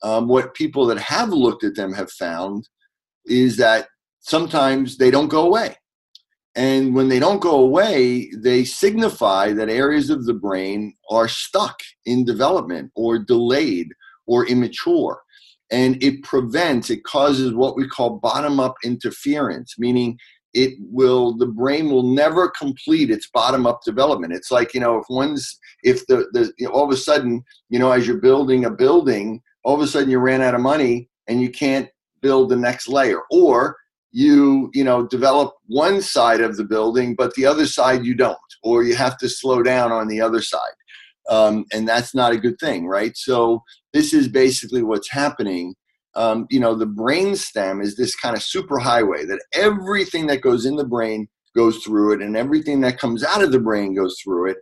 um, 0.04 0.28
what 0.28 0.54
people 0.54 0.86
that 0.86 0.98
have 0.98 1.30
looked 1.30 1.64
at 1.64 1.74
them 1.74 1.92
have 1.94 2.10
found 2.12 2.68
is 3.24 3.56
that 3.56 3.88
sometimes 4.20 4.98
they 4.98 5.10
don't 5.10 5.28
go 5.28 5.46
away. 5.46 5.76
And 6.54 6.94
when 6.94 7.08
they 7.08 7.18
don't 7.18 7.40
go 7.40 7.58
away, 7.58 8.30
they 8.36 8.64
signify 8.64 9.52
that 9.54 9.70
areas 9.70 10.10
of 10.10 10.26
the 10.26 10.34
brain 10.34 10.94
are 11.10 11.26
stuck 11.26 11.76
in 12.04 12.24
development 12.24 12.92
or 12.94 13.18
delayed 13.18 13.88
or 14.26 14.46
immature. 14.46 15.20
And 15.74 16.00
it 16.00 16.22
prevents, 16.22 16.88
it 16.88 17.02
causes 17.02 17.52
what 17.52 17.76
we 17.76 17.88
call 17.88 18.20
bottom 18.20 18.60
up 18.60 18.76
interference, 18.84 19.74
meaning 19.76 20.18
it 20.52 20.74
will 20.78 21.36
the 21.36 21.46
brain 21.46 21.90
will 21.90 22.14
never 22.14 22.48
complete 22.48 23.10
its 23.10 23.28
bottom 23.28 23.66
up 23.66 23.80
development. 23.84 24.32
It's 24.32 24.52
like 24.52 24.72
you 24.72 24.80
know 24.80 24.98
if 24.98 25.04
one's 25.10 25.58
if 25.82 26.06
the 26.06 26.28
the 26.32 26.52
you 26.58 26.66
know, 26.66 26.72
all 26.72 26.84
of 26.84 26.90
a 26.90 26.96
sudden 26.96 27.42
you 27.68 27.78
know 27.78 27.90
as 27.90 28.06
you're 28.06 28.20
building 28.20 28.64
a 28.64 28.70
building 28.70 29.42
all 29.64 29.74
of 29.74 29.80
a 29.80 29.86
sudden 29.86 30.10
you 30.10 30.18
ran 30.18 30.42
out 30.42 30.54
of 30.54 30.60
money 30.60 31.08
and 31.26 31.42
you 31.42 31.50
can't 31.50 31.88
build 32.22 32.50
the 32.50 32.56
next 32.56 32.88
layer. 32.88 33.20
Or 33.32 33.76
you 34.12 34.70
you 34.72 34.84
know 34.84 35.08
develop 35.08 35.54
one 35.66 36.00
side 36.00 36.40
of 36.40 36.56
the 36.56 36.64
building 36.64 37.16
but 37.16 37.34
the 37.34 37.46
other 37.46 37.66
side 37.66 38.06
you 38.06 38.14
don't 38.14 38.38
or 38.62 38.84
you 38.84 38.94
have 38.94 39.18
to 39.18 39.28
slow 39.28 39.60
down 39.60 39.90
on 39.90 40.06
the 40.06 40.20
other 40.20 40.40
side. 40.40 40.78
Um, 41.28 41.64
and 41.72 41.88
that's 41.88 42.14
not 42.14 42.32
a 42.32 42.38
good 42.38 42.60
thing 42.60 42.86
right? 42.86 43.16
So 43.16 43.64
this 43.94 44.12
is 44.12 44.28
basically 44.28 44.82
what's 44.82 45.10
happening 45.10 45.74
um, 46.16 46.46
you 46.50 46.60
know 46.60 46.74
the 46.74 46.86
brain 46.86 47.34
stem 47.34 47.80
is 47.80 47.96
this 47.96 48.14
kind 48.14 48.36
of 48.36 48.42
super 48.42 48.78
highway 48.78 49.24
that 49.24 49.42
everything 49.54 50.26
that 50.26 50.42
goes 50.42 50.66
in 50.66 50.76
the 50.76 50.84
brain 50.84 51.26
goes 51.56 51.78
through 51.78 52.12
it 52.12 52.20
and 52.20 52.36
everything 52.36 52.82
that 52.82 52.98
comes 52.98 53.24
out 53.24 53.42
of 53.42 53.50
the 53.50 53.58
brain 53.58 53.94
goes 53.94 54.20
through 54.22 54.50
it 54.50 54.58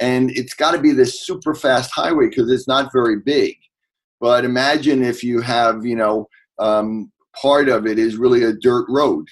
and 0.00 0.30
it's 0.30 0.54
got 0.54 0.70
to 0.70 0.80
be 0.80 0.92
this 0.92 1.26
super 1.26 1.54
fast 1.54 1.90
highway 1.92 2.28
because 2.28 2.50
it's 2.50 2.66
not 2.66 2.90
very 2.92 3.18
big 3.20 3.54
but 4.20 4.44
imagine 4.44 5.02
if 5.02 5.22
you 5.22 5.40
have, 5.40 5.86
you 5.86 5.96
know, 5.96 6.28
um, 6.58 7.12
part 7.40 7.68
of 7.68 7.86
it 7.86 7.98
is 7.98 8.16
really 8.16 8.44
a 8.44 8.52
dirt 8.52 8.86
road 8.88 9.26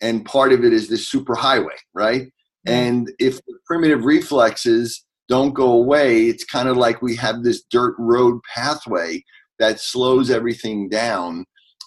and 0.00 0.24
part 0.26 0.52
of 0.52 0.64
it 0.64 0.72
is 0.72 0.88
this 0.88 1.08
super 1.08 1.34
highway, 1.34 1.74
right? 1.94 2.22
Mm-hmm. 2.22 2.72
And 2.72 3.12
if 3.18 3.36
the 3.46 3.58
primitive 3.66 4.04
reflexes 4.04 5.04
don't 5.28 5.54
go 5.54 5.72
away, 5.72 6.26
it's 6.26 6.44
kind 6.44 6.68
of 6.68 6.76
like 6.76 7.02
we 7.02 7.16
have 7.16 7.42
this 7.42 7.62
dirt 7.70 7.94
road 7.98 8.40
pathway 8.54 9.24
that 9.58 9.80
slows 9.80 10.30
everything 10.30 10.88
down. 10.88 11.44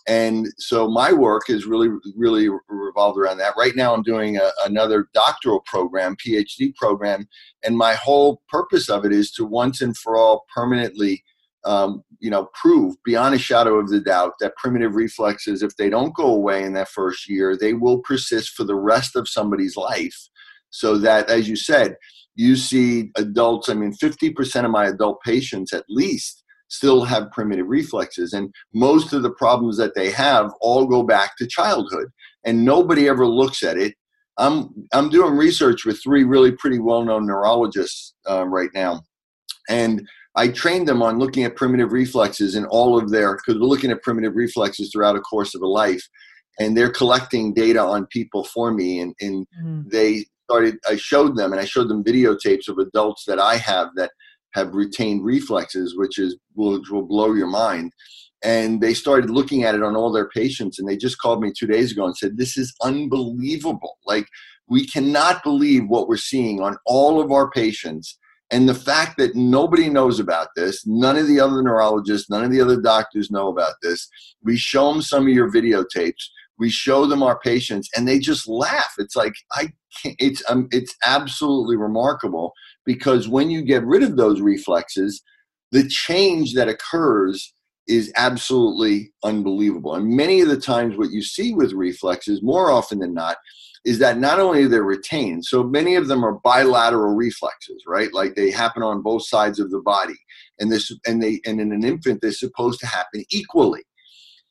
And 0.07 0.47
so 0.57 0.89
my 0.89 1.13
work 1.13 1.49
is 1.49 1.65
really, 1.65 1.89
really 2.17 2.49
revolved 2.67 3.19
around 3.19 3.37
that. 3.37 3.53
Right 3.57 3.75
now, 3.75 3.93
I'm 3.93 4.01
doing 4.01 4.37
a, 4.37 4.49
another 4.65 5.07
doctoral 5.13 5.61
program, 5.65 6.15
PhD 6.15 6.75
program, 6.75 7.27
and 7.63 7.77
my 7.77 7.93
whole 7.93 8.41
purpose 8.49 8.89
of 8.89 9.05
it 9.05 9.11
is 9.11 9.31
to 9.33 9.45
once 9.45 9.81
and 9.81 9.95
for 9.95 10.17
all 10.17 10.45
permanently 10.55 11.23
um, 11.65 12.03
you 12.19 12.29
know, 12.29 12.49
prove 12.53 12.95
beyond 13.03 13.35
a 13.35 13.39
shadow 13.39 13.75
of 13.75 13.89
the 13.89 13.99
doubt 13.99 14.33
that 14.39 14.55
primitive 14.55 14.95
reflexes, 14.95 15.61
if 15.61 15.75
they 15.75 15.89
don't 15.89 16.15
go 16.15 16.27
away 16.27 16.63
in 16.63 16.73
that 16.73 16.89
first 16.89 17.29
year, 17.29 17.55
they 17.55 17.73
will 17.73 17.99
persist 17.99 18.51
for 18.51 18.63
the 18.63 18.75
rest 18.75 19.15
of 19.15 19.27
somebody's 19.27 19.75
life. 19.75 20.29
So 20.69 20.97
that, 20.99 21.29
as 21.29 21.49
you 21.49 21.55
said, 21.55 21.95
you 22.39 22.55
see 22.55 23.11
adults, 23.17 23.67
I 23.67 23.73
mean, 23.73 23.91
50% 23.91 24.63
of 24.63 24.71
my 24.71 24.85
adult 24.85 25.19
patients 25.25 25.73
at 25.73 25.83
least 25.89 26.45
still 26.69 27.03
have 27.03 27.31
primitive 27.31 27.67
reflexes. 27.67 28.31
And 28.31 28.53
most 28.73 29.11
of 29.11 29.23
the 29.23 29.31
problems 29.31 29.75
that 29.75 29.93
they 29.93 30.09
have 30.11 30.49
all 30.61 30.85
go 30.85 31.03
back 31.03 31.35
to 31.37 31.47
childhood. 31.47 32.07
And 32.45 32.63
nobody 32.63 33.09
ever 33.09 33.27
looks 33.27 33.61
at 33.61 33.77
it. 33.77 33.93
I'm, 34.37 34.69
I'm 34.93 35.09
doing 35.09 35.35
research 35.35 35.83
with 35.83 36.01
three 36.01 36.23
really 36.23 36.53
pretty 36.53 36.79
well 36.79 37.03
known 37.03 37.27
neurologists 37.27 38.13
uh, 38.29 38.47
right 38.47 38.69
now. 38.73 39.01
And 39.67 40.07
I 40.37 40.47
trained 40.47 40.87
them 40.87 41.01
on 41.01 41.19
looking 41.19 41.43
at 41.43 41.57
primitive 41.57 41.91
reflexes 41.91 42.55
in 42.55 42.63
all 42.67 42.97
of 42.97 43.11
their, 43.11 43.35
because 43.35 43.59
we're 43.59 43.67
looking 43.67 43.91
at 43.91 44.01
primitive 44.01 44.35
reflexes 44.35 44.91
throughout 44.93 45.17
a 45.17 45.21
course 45.21 45.55
of 45.55 45.61
a 45.61 45.67
life. 45.67 46.07
And 46.57 46.77
they're 46.77 46.89
collecting 46.89 47.53
data 47.53 47.81
on 47.81 48.05
people 48.05 48.45
for 48.45 48.71
me. 48.71 49.01
And, 49.01 49.13
and 49.19 49.45
mm. 49.61 49.89
they 49.89 50.23
started, 50.49 50.77
I 50.87 50.95
showed 50.95 51.37
them, 51.37 51.51
and 51.51 51.61
I 51.61 51.65
showed 51.65 51.89
them 51.89 52.03
videotapes 52.03 52.67
of 52.67 52.79
adults 52.79 53.25
that 53.25 53.39
I 53.39 53.57
have 53.57 53.89
that 53.97 54.11
have 54.55 54.73
retained 54.73 55.23
reflexes, 55.23 55.95
which 55.95 56.17
is 56.17 56.37
will, 56.55 56.81
will 56.89 57.03
blow 57.03 57.33
your 57.33 57.47
mind. 57.47 57.93
And 58.41 58.81
they 58.81 58.93
started 58.93 59.29
looking 59.29 59.63
at 59.63 59.75
it 59.75 59.83
on 59.83 59.95
all 59.95 60.11
their 60.11 60.29
patients. 60.29 60.79
And 60.79 60.87
they 60.87 60.97
just 60.97 61.19
called 61.19 61.41
me 61.41 61.51
two 61.51 61.67
days 61.67 61.91
ago 61.91 62.05
and 62.05 62.17
said, 62.17 62.37
This 62.37 62.57
is 62.57 62.73
unbelievable. 62.81 63.97
Like, 64.05 64.27
we 64.67 64.87
cannot 64.87 65.43
believe 65.43 65.87
what 65.87 66.07
we're 66.07 66.17
seeing 66.17 66.61
on 66.61 66.77
all 66.85 67.21
of 67.21 67.31
our 67.31 67.51
patients 67.51 68.17
and 68.51 68.67
the 68.67 68.73
fact 68.73 69.17
that 69.17 69.35
nobody 69.35 69.89
knows 69.89 70.19
about 70.19 70.47
this, 70.55 70.85
none 70.87 71.17
of 71.17 71.27
the 71.27 71.39
other 71.39 71.61
neurologists, 71.61 72.29
none 72.29 72.43
of 72.43 72.51
the 72.51 72.61
other 72.61 72.81
doctors 72.81 73.29
know 73.29 73.49
about 73.49 73.75
this. 73.83 74.07
We 74.43 74.57
show 74.57 74.91
them 74.91 75.01
some 75.01 75.23
of 75.23 75.33
your 75.33 75.51
videotapes. 75.51 76.23
We 76.59 76.69
show 76.69 77.05
them 77.05 77.23
our 77.23 77.39
patients, 77.39 77.89
and 77.95 78.07
they 78.07 78.19
just 78.19 78.47
laugh. 78.47 78.93
It's 78.97 79.15
like 79.15 79.33
I 79.51 79.71
can't. 80.01 80.15
It's 80.19 80.43
um, 80.49 80.67
it's 80.71 80.95
absolutely 81.05 81.77
remarkable 81.77 82.53
because 82.85 83.27
when 83.27 83.49
you 83.49 83.61
get 83.61 83.85
rid 83.85 84.03
of 84.03 84.17
those 84.17 84.41
reflexes, 84.41 85.21
the 85.71 85.87
change 85.87 86.53
that 86.55 86.67
occurs 86.67 87.53
is 87.87 88.11
absolutely 88.15 89.11
unbelievable. 89.23 89.95
And 89.95 90.15
many 90.15 90.41
of 90.41 90.47
the 90.47 90.59
times, 90.59 90.97
what 90.97 91.11
you 91.11 91.23
see 91.23 91.53
with 91.53 91.73
reflexes, 91.73 92.43
more 92.43 92.71
often 92.71 92.99
than 92.99 93.13
not, 93.13 93.37
is 93.85 93.99
that 93.99 94.19
not 94.19 94.39
only 94.39 94.67
they're 94.67 94.83
retained, 94.83 95.45
so 95.45 95.63
many 95.63 95.95
of 95.95 96.07
them 96.07 96.23
are 96.23 96.39
bilateral 96.43 97.15
reflexes, 97.15 97.83
right? 97.87 98.13
Like 98.13 98.35
they 98.35 98.51
happen 98.51 98.83
on 98.83 99.01
both 99.01 99.25
sides 99.25 99.59
of 99.59 99.71
the 99.71 99.81
body, 99.81 100.17
and 100.59 100.71
this 100.71 100.91
and 101.07 101.21
they 101.21 101.41
and 101.45 101.59
in 101.59 101.71
an 101.71 101.83
infant 101.83 102.21
they're 102.21 102.31
supposed 102.31 102.79
to 102.81 102.87
happen 102.87 103.23
equally. 103.29 103.81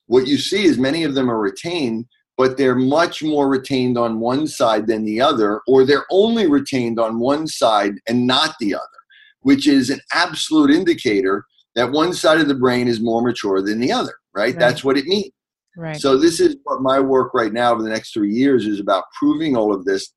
What 0.09 0.27
you 0.27 0.37
see 0.37 0.65
is 0.65 0.79
many 0.79 1.05
of 1.05 1.15
them 1.15 1.31
are 1.31 1.39
retained, 1.39 2.07
but 2.37 2.57
they're 2.57 2.75
much 2.75 3.23
more 3.23 3.49
retained 3.49 3.97
on 3.97 4.21
one 4.21 4.47
side 4.47 4.87
than 4.87 5.05
the 5.05 5.21
other, 5.21 5.61
or 5.67 5.85
they're 5.85 6.07
only 6.11 6.47
retained 6.47 6.99
on 6.99 7.21
one 7.21 7.47
side 7.47 7.95
and 8.09 8.27
not 8.27 8.55
the 8.59 8.75
other, 8.75 8.85
which 9.41 9.69
is 9.69 9.91
an 9.91 10.01
absolute 10.13 10.71
indicator 10.71 11.45
that 11.75 11.93
one 11.93 12.13
side 12.13 12.41
of 12.41 12.49
the 12.49 12.55
brain 12.55 12.89
is 12.89 13.01
more 13.01 13.23
mature 13.23 13.63
than 13.63 13.79
the 13.81 13.93
other, 13.93 14.15
right? 14.35 14.47
right. 14.47 14.59
That's 14.59 14.83
what 14.83 14.97
it 14.97 15.05
means. 15.05 15.31
Right. 15.77 15.97
So 16.01 16.17
this 16.17 16.41
is 16.41 16.57
what 16.65 16.83
my 16.83 16.99
work 16.99 17.35
right 17.35 17.53
now 17.53 17.73
over 17.73 17.83
the 17.83 17.89
next 17.89 18.13
three 18.13 18.33
years 18.33 18.67
is 18.67 18.81
about 18.81 19.05
proving 19.17 19.57
all 19.57 19.73
of 19.73 19.85
this, 19.85 20.13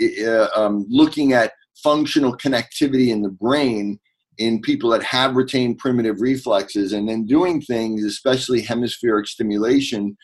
uh, 0.00 0.48
um, 0.56 0.86
looking 0.88 1.34
at 1.34 1.52
functional 1.82 2.36
connectivity 2.36 3.08
in 3.08 3.20
the 3.20 3.28
brain 3.28 3.98
in 4.38 4.60
people 4.60 4.90
that 4.90 5.02
have 5.02 5.36
retained 5.36 5.78
primitive 5.78 6.20
reflexes, 6.20 6.92
and 6.92 7.08
then 7.08 7.26
doing 7.26 7.60
things, 7.60 8.04
especially 8.04 8.60
hemispheric 8.60 9.26
stimulation, 9.26 10.16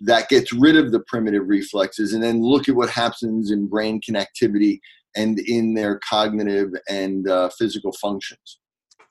that 0.00 0.28
gets 0.28 0.52
rid 0.52 0.76
of 0.76 0.92
the 0.92 1.00
primitive 1.06 1.46
reflexes 1.46 2.12
and 2.12 2.22
then 2.22 2.42
look 2.42 2.68
at 2.68 2.74
what 2.74 2.90
happens 2.90 3.50
in 3.50 3.68
brain 3.68 4.00
connectivity 4.00 4.80
and 5.16 5.38
in 5.38 5.74
their 5.74 6.00
cognitive 6.08 6.70
and 6.88 7.28
uh, 7.28 7.48
physical 7.56 7.92
functions. 7.92 8.58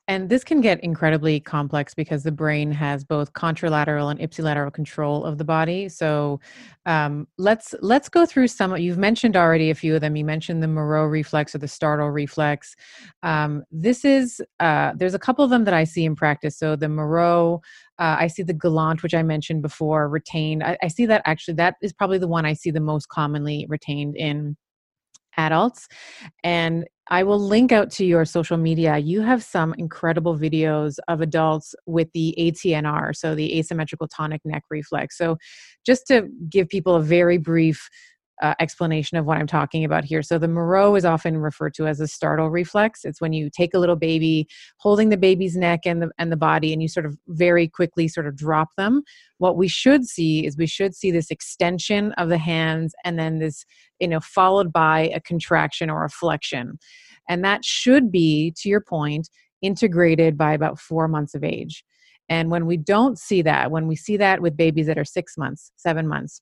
And 0.09 0.27
this 0.27 0.43
can 0.43 0.59
get 0.59 0.83
incredibly 0.83 1.39
complex 1.39 1.93
because 1.93 2.23
the 2.23 2.31
brain 2.31 2.73
has 2.73 3.05
both 3.05 3.31
contralateral 3.31 4.11
and 4.11 4.19
ipsilateral 4.19 4.73
control 4.73 5.23
of 5.23 5.37
the 5.37 5.45
body. 5.45 5.87
So 5.87 6.41
um, 6.85 7.25
let's 7.37 7.73
let's 7.79 8.09
go 8.09 8.25
through 8.25 8.49
some. 8.49 8.75
You've 8.75 8.97
mentioned 8.97 9.37
already 9.37 9.69
a 9.69 9.75
few 9.75 9.95
of 9.95 10.01
them. 10.01 10.17
You 10.17 10.25
mentioned 10.25 10.61
the 10.61 10.67
Moro 10.67 11.05
reflex 11.05 11.55
or 11.55 11.59
the 11.59 11.69
startle 11.69 12.09
reflex. 12.09 12.75
Um, 13.23 13.63
this 13.71 14.03
is 14.03 14.41
uh, 14.59 14.91
there's 14.93 15.13
a 15.13 15.19
couple 15.19 15.45
of 15.45 15.49
them 15.49 15.63
that 15.63 15.73
I 15.73 15.85
see 15.85 16.03
in 16.03 16.17
practice. 16.17 16.57
So 16.57 16.75
the 16.75 16.89
Moro, 16.89 17.61
uh, 17.97 18.17
I 18.19 18.27
see 18.27 18.43
the 18.43 18.53
Galant, 18.53 19.03
which 19.03 19.13
I 19.13 19.23
mentioned 19.23 19.61
before, 19.61 20.09
retained. 20.09 20.63
I, 20.63 20.77
I 20.83 20.89
see 20.89 21.05
that 21.05 21.21
actually 21.23 21.53
that 21.55 21.75
is 21.81 21.93
probably 21.93 22.17
the 22.17 22.27
one 22.27 22.45
I 22.45 22.53
see 22.53 22.71
the 22.71 22.81
most 22.81 23.07
commonly 23.07 23.65
retained 23.69 24.17
in 24.17 24.57
adults. 25.37 25.87
And 26.43 26.85
I 27.09 27.23
will 27.23 27.39
link 27.39 27.71
out 27.71 27.91
to 27.91 28.05
your 28.05 28.23
social 28.23 28.57
media. 28.57 28.97
You 28.97 29.21
have 29.21 29.43
some 29.43 29.73
incredible 29.77 30.37
videos 30.37 30.95
of 31.07 31.21
adults 31.21 31.75
with 31.85 32.11
the 32.13 32.33
ATNR, 32.39 33.15
so 33.15 33.35
the 33.35 33.59
asymmetrical 33.59 34.07
tonic 34.07 34.41
neck 34.45 34.63
reflex. 34.69 35.17
So, 35.17 35.37
just 35.85 36.07
to 36.07 36.29
give 36.49 36.69
people 36.69 36.95
a 36.95 37.01
very 37.01 37.37
brief 37.37 37.89
uh, 38.41 38.55
explanation 38.59 39.17
of 39.17 39.25
what 39.25 39.37
I'm 39.37 39.47
talking 39.47 39.83
about 39.83 40.03
here. 40.03 40.21
So 40.21 40.37
the 40.37 40.47
Moro 40.47 40.95
is 40.95 41.05
often 41.05 41.37
referred 41.37 41.73
to 41.75 41.87
as 41.87 41.99
a 41.99 42.07
startle 42.07 42.49
reflex. 42.49 43.05
It's 43.05 43.21
when 43.21 43.31
you 43.33 43.49
take 43.49 43.73
a 43.73 43.79
little 43.79 43.95
baby, 43.95 44.47
holding 44.77 45.09
the 45.09 45.17
baby's 45.17 45.55
neck 45.55 45.81
and 45.85 46.01
the 46.01 46.09
and 46.17 46.31
the 46.31 46.37
body, 46.37 46.73
and 46.73 46.81
you 46.81 46.87
sort 46.87 47.05
of 47.05 47.17
very 47.27 47.67
quickly 47.67 48.07
sort 48.07 48.27
of 48.27 48.35
drop 48.35 48.69
them. 48.75 49.03
What 49.37 49.57
we 49.57 49.67
should 49.67 50.05
see 50.05 50.45
is 50.45 50.57
we 50.57 50.67
should 50.67 50.95
see 50.95 51.11
this 51.11 51.29
extension 51.29 52.11
of 52.13 52.29
the 52.29 52.37
hands, 52.37 52.95
and 53.05 53.19
then 53.19 53.39
this, 53.39 53.65
you 53.99 54.07
know, 54.07 54.19
followed 54.19 54.73
by 54.73 55.11
a 55.13 55.19
contraction 55.19 55.89
or 55.89 56.03
a 56.03 56.09
flexion, 56.09 56.79
and 57.29 57.43
that 57.45 57.63
should 57.63 58.11
be, 58.11 58.53
to 58.57 58.69
your 58.69 58.81
point, 58.81 59.29
integrated 59.61 60.37
by 60.37 60.53
about 60.53 60.79
four 60.79 61.07
months 61.07 61.35
of 61.35 61.43
age. 61.43 61.85
And 62.29 62.49
when 62.49 62.65
we 62.65 62.77
don't 62.77 63.19
see 63.19 63.41
that, 63.43 63.69
when 63.69 63.87
we 63.87 63.95
see 63.95 64.17
that 64.17 64.41
with 64.41 64.57
babies 64.57 64.87
that 64.87 64.97
are 64.97 65.05
six 65.05 65.37
months, 65.37 65.71
seven 65.75 66.07
months, 66.07 66.41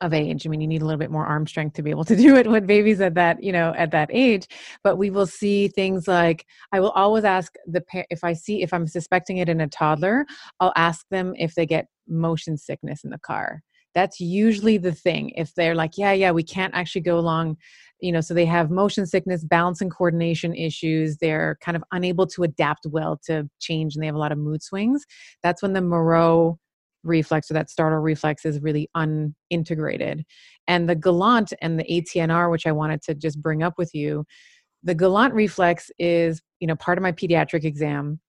of 0.00 0.12
age. 0.12 0.46
I 0.46 0.50
mean, 0.50 0.60
you 0.60 0.66
need 0.66 0.82
a 0.82 0.84
little 0.84 0.98
bit 0.98 1.10
more 1.10 1.26
arm 1.26 1.46
strength 1.46 1.74
to 1.74 1.82
be 1.82 1.90
able 1.90 2.04
to 2.04 2.16
do 2.26 2.36
it 2.36 2.46
with 2.46 2.66
babies 2.66 3.00
at 3.00 3.14
that, 3.14 3.42
you 3.42 3.52
know, 3.52 3.74
at 3.76 3.90
that 3.92 4.10
age. 4.12 4.46
But 4.84 4.96
we 4.96 5.10
will 5.10 5.26
see 5.26 5.68
things 5.68 6.06
like 6.06 6.46
I 6.72 6.80
will 6.80 6.90
always 6.90 7.24
ask 7.24 7.54
the 7.66 7.80
parent 7.80 8.08
if 8.10 8.22
I 8.24 8.32
see 8.32 8.62
if 8.62 8.72
I'm 8.72 8.86
suspecting 8.86 9.38
it 9.38 9.48
in 9.48 9.60
a 9.60 9.68
toddler, 9.68 10.26
I'll 10.60 10.72
ask 10.76 11.06
them 11.10 11.34
if 11.36 11.54
they 11.54 11.66
get 11.66 11.86
motion 12.08 12.56
sickness 12.56 13.04
in 13.04 13.10
the 13.10 13.18
car. 13.18 13.62
That's 13.94 14.20
usually 14.20 14.76
the 14.76 14.92
thing. 14.92 15.30
If 15.36 15.54
they're 15.54 15.74
like, 15.74 15.92
yeah, 15.96 16.12
yeah, 16.12 16.30
we 16.30 16.42
can't 16.42 16.74
actually 16.74 17.00
go 17.00 17.18
along, 17.18 17.56
you 17.98 18.12
know, 18.12 18.20
so 18.20 18.34
they 18.34 18.44
have 18.44 18.70
motion 18.70 19.06
sickness, 19.06 19.42
balance 19.42 19.80
and 19.80 19.90
coordination 19.90 20.54
issues. 20.54 21.16
They're 21.16 21.56
kind 21.62 21.76
of 21.76 21.84
unable 21.92 22.26
to 22.26 22.42
adapt 22.42 22.84
well 22.84 23.18
to 23.24 23.48
change 23.58 23.94
and 23.94 24.02
they 24.02 24.06
have 24.06 24.14
a 24.14 24.18
lot 24.18 24.32
of 24.32 24.38
mood 24.38 24.62
swings. 24.62 25.06
That's 25.42 25.62
when 25.62 25.72
the 25.72 25.80
Moro 25.80 26.58
reflex 27.06 27.50
or 27.50 27.54
that 27.54 27.70
startle 27.70 27.98
reflex 27.98 28.44
is 28.44 28.60
really 28.60 28.88
unintegrated. 28.96 30.24
And 30.68 30.88
the 30.88 30.94
Galant 30.94 31.52
and 31.62 31.78
the 31.78 31.84
ATNR, 31.84 32.50
which 32.50 32.66
I 32.66 32.72
wanted 32.72 33.02
to 33.02 33.14
just 33.14 33.40
bring 33.40 33.62
up 33.62 33.74
with 33.78 33.94
you, 33.94 34.24
the 34.82 34.94
Galant 34.94 35.34
reflex 35.34 35.90
is, 35.98 36.40
you 36.60 36.66
know, 36.66 36.76
part 36.76 36.98
of 36.98 37.02
my 37.02 37.12
pediatric 37.12 37.64
exam. 37.64 38.20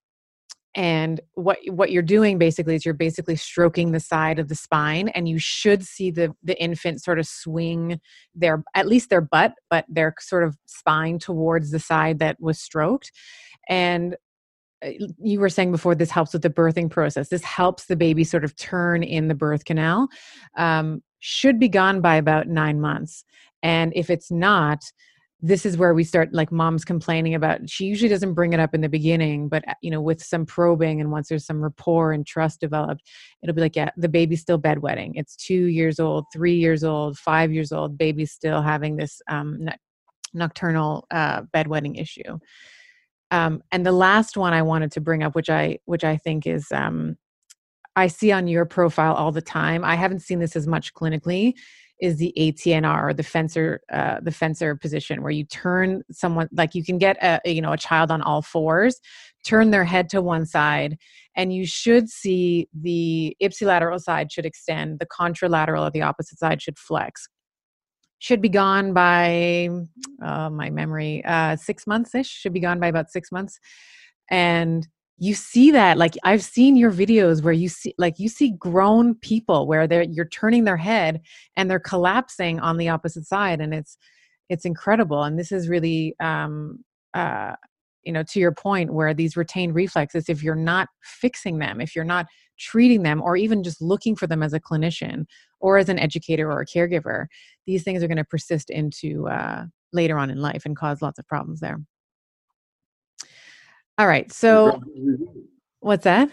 And 0.75 1.21
what 1.33 1.57
what 1.69 1.91
you're 1.91 2.03
doing 2.03 2.37
basically 2.37 2.75
is 2.75 2.85
you're 2.85 2.93
basically 2.93 3.35
stroking 3.35 3.91
the 3.91 3.99
side 3.99 4.37
of 4.37 4.47
the 4.47 4.53
spine, 4.53 5.07
and 5.09 5.27
you 5.27 5.39
should 5.39 5.83
see 5.83 6.11
the 6.11 6.33
the 6.43 6.61
infant 6.61 7.01
sort 7.01 7.17
of 7.17 7.25
swing 7.25 7.99
their 8.35 8.63
at 8.75 8.87
least 8.87 9.09
their 9.09 9.21
butt, 9.21 9.53
but 9.71 9.85
their 9.89 10.13
sort 10.19 10.43
of 10.43 10.55
spine 10.67 11.17
towards 11.17 11.71
the 11.71 11.79
side 11.79 12.19
that 12.19 12.39
was 12.39 12.59
stroked. 12.59 13.11
And 13.67 14.17
you 14.83 15.39
were 15.39 15.49
saying 15.49 15.71
before 15.71 15.95
this 15.95 16.11
helps 16.11 16.33
with 16.33 16.41
the 16.41 16.49
birthing 16.49 16.89
process. 16.89 17.29
This 17.29 17.43
helps 17.43 17.85
the 17.85 17.95
baby 17.95 18.23
sort 18.23 18.43
of 18.43 18.55
turn 18.55 19.03
in 19.03 19.27
the 19.27 19.35
birth 19.35 19.65
canal 19.65 20.07
um, 20.57 21.01
should 21.19 21.59
be 21.59 21.69
gone 21.69 22.01
by 22.01 22.15
about 22.15 22.47
nine 22.47 22.79
months. 22.79 23.23
And 23.63 23.91
if 23.95 24.09
it's 24.09 24.31
not 24.31 24.83
this 25.41 25.65
is 25.67 25.77
where 25.77 25.93
we 25.93 26.03
start 26.03 26.33
like 26.33 26.51
mom's 26.51 26.83
complaining 26.83 27.35
about 27.35 27.69
she 27.69 27.85
usually 27.85 28.09
doesn't 28.09 28.33
bring 28.33 28.53
it 28.53 28.59
up 28.59 28.73
in 28.73 28.81
the 28.81 28.89
beginning 28.89 29.47
but 29.47 29.67
uh, 29.67 29.73
you 29.81 29.91
know 29.91 30.01
with 30.01 30.21
some 30.23 30.45
probing 30.45 30.99
and 30.99 31.11
once 31.11 31.29
there's 31.29 31.45
some 31.45 31.61
rapport 31.61 32.11
and 32.11 32.25
trust 32.25 32.59
developed 32.59 33.03
it'll 33.43 33.53
be 33.53 33.61
like 33.61 33.75
yeah 33.75 33.89
the 33.97 34.09
baby's 34.09 34.41
still 34.41 34.59
bedwetting. 34.59 35.11
It's 35.13 35.35
two 35.35 35.65
years 35.65 35.99
old 35.99 36.25
three 36.33 36.55
years 36.55 36.83
old 36.83 37.17
five 37.17 37.51
years 37.51 37.71
old 37.71 37.97
baby's 37.97 38.31
still 38.31 38.61
having 38.61 38.95
this 38.95 39.21
um, 39.29 39.67
nocturnal 40.33 41.05
uh, 41.11 41.43
bedwetting 41.53 42.01
issue 42.01 42.39
um, 43.31 43.61
and 43.71 43.85
the 43.85 43.91
last 43.91 44.37
one 44.37 44.53
I 44.53 44.61
wanted 44.61 44.91
to 44.93 45.01
bring 45.01 45.23
up, 45.23 45.35
which 45.35 45.49
I 45.49 45.79
which 45.85 46.03
I 46.03 46.17
think 46.17 46.47
is 46.47 46.67
um, 46.71 47.17
I 47.95 48.07
see 48.07 48.31
on 48.31 48.47
your 48.47 48.65
profile 48.65 49.13
all 49.13 49.31
the 49.31 49.41
time. 49.41 49.83
I 49.83 49.95
haven't 49.95 50.21
seen 50.21 50.39
this 50.39 50.55
as 50.55 50.67
much 50.67 50.93
clinically. 50.93 51.53
Is 51.99 52.17
the 52.17 52.31
ATNR 52.37 53.03
or 53.03 53.13
the 53.13 53.23
fencer 53.23 53.81
uh, 53.91 54.19
the 54.21 54.31
fencer 54.31 54.75
position 54.75 55.23
where 55.23 55.31
you 55.31 55.43
turn 55.45 56.03
someone 56.11 56.47
like 56.51 56.75
you 56.75 56.83
can 56.83 56.99
get 56.99 57.17
a 57.23 57.39
you 57.51 57.61
know 57.61 57.73
a 57.73 57.77
child 57.77 58.11
on 58.11 58.21
all 58.21 58.43
fours, 58.43 58.99
turn 59.43 59.71
their 59.71 59.83
head 59.83 60.07
to 60.09 60.21
one 60.21 60.45
side, 60.45 60.97
and 61.35 61.53
you 61.53 61.65
should 61.65 62.07
see 62.07 62.69
the 62.71 63.35
ipsilateral 63.41 63.99
side 63.99 64.31
should 64.31 64.45
extend, 64.45 64.99
the 64.99 65.07
contralateral 65.07 65.87
or 65.87 65.89
the 65.89 66.03
opposite 66.03 66.37
side 66.37 66.61
should 66.61 66.77
flex 66.77 67.27
should 68.19 68.41
be 68.41 68.49
gone 68.49 68.93
by 68.93 69.69
uh, 70.21 70.49
my 70.49 70.69
memory 70.69 71.23
uh, 71.25 71.55
six 71.55 71.85
months 71.87 72.15
ish 72.15 72.27
should 72.27 72.53
be 72.53 72.59
gone 72.59 72.79
by 72.79 72.87
about 72.87 73.11
six 73.11 73.31
months. 73.31 73.59
And 74.29 74.87
you 75.19 75.33
see 75.33 75.71
that 75.71 75.97
like 75.97 76.13
i've 76.25 76.43
seen 76.43 76.75
your 76.75 76.91
videos 76.91 77.41
where 77.41 77.51
you 77.51 77.67
see 77.67 77.91
like 77.97 78.19
you 78.19 78.29
see 78.29 78.51
grown 78.51 79.15
people 79.15 79.65
where 79.65 79.87
they're 79.87 80.03
you're 80.03 80.27
turning 80.27 80.63
their 80.63 80.77
head 80.77 81.19
and 81.55 81.71
they're 81.71 81.79
collapsing 81.79 82.59
on 82.59 82.77
the 82.77 82.87
opposite 82.87 83.25
side 83.25 83.59
and 83.59 83.73
it's 83.73 83.97
it's 84.49 84.65
incredible. 84.65 85.23
And 85.23 85.37
this 85.37 85.51
is 85.51 85.69
really 85.69 86.15
um 86.19 86.83
uh 87.13 87.53
you 88.07 88.13
know 88.13 88.23
to 88.23 88.39
your 88.39 88.53
point 88.53 88.93
where 88.93 89.13
these 89.13 89.35
retained 89.35 89.75
reflexes 89.75 90.29
if 90.29 90.41
you're 90.41 90.55
not 90.55 90.87
fixing 91.03 91.59
them 91.59 91.81
if 91.81 91.95
you're 91.95 92.05
not 92.05 92.25
treating 92.57 93.03
them 93.03 93.21
or 93.21 93.35
even 93.35 93.61
just 93.61 93.81
looking 93.81 94.15
for 94.15 94.25
them 94.25 94.41
as 94.41 94.53
a 94.53 94.59
clinician 94.59 95.25
or 95.59 95.77
as 95.77 95.89
an 95.89 95.99
educator 95.99 96.51
or 96.51 96.61
a 96.61 96.65
caregiver 96.65 97.25
these 97.67 97.83
things 97.83 98.01
are 98.01 98.07
going 98.07 98.17
to 98.17 98.23
persist 98.23 98.69
into 98.69 99.27
uh, 99.27 99.65
later 99.91 100.17
on 100.17 100.29
in 100.29 100.37
life 100.37 100.65
and 100.65 100.77
cause 100.77 101.01
lots 101.01 101.19
of 101.19 101.27
problems 101.27 101.59
there. 101.59 101.79
All 103.97 104.07
right 104.07 104.31
so 104.31 104.81
what's 105.81 106.05
that 106.05 106.31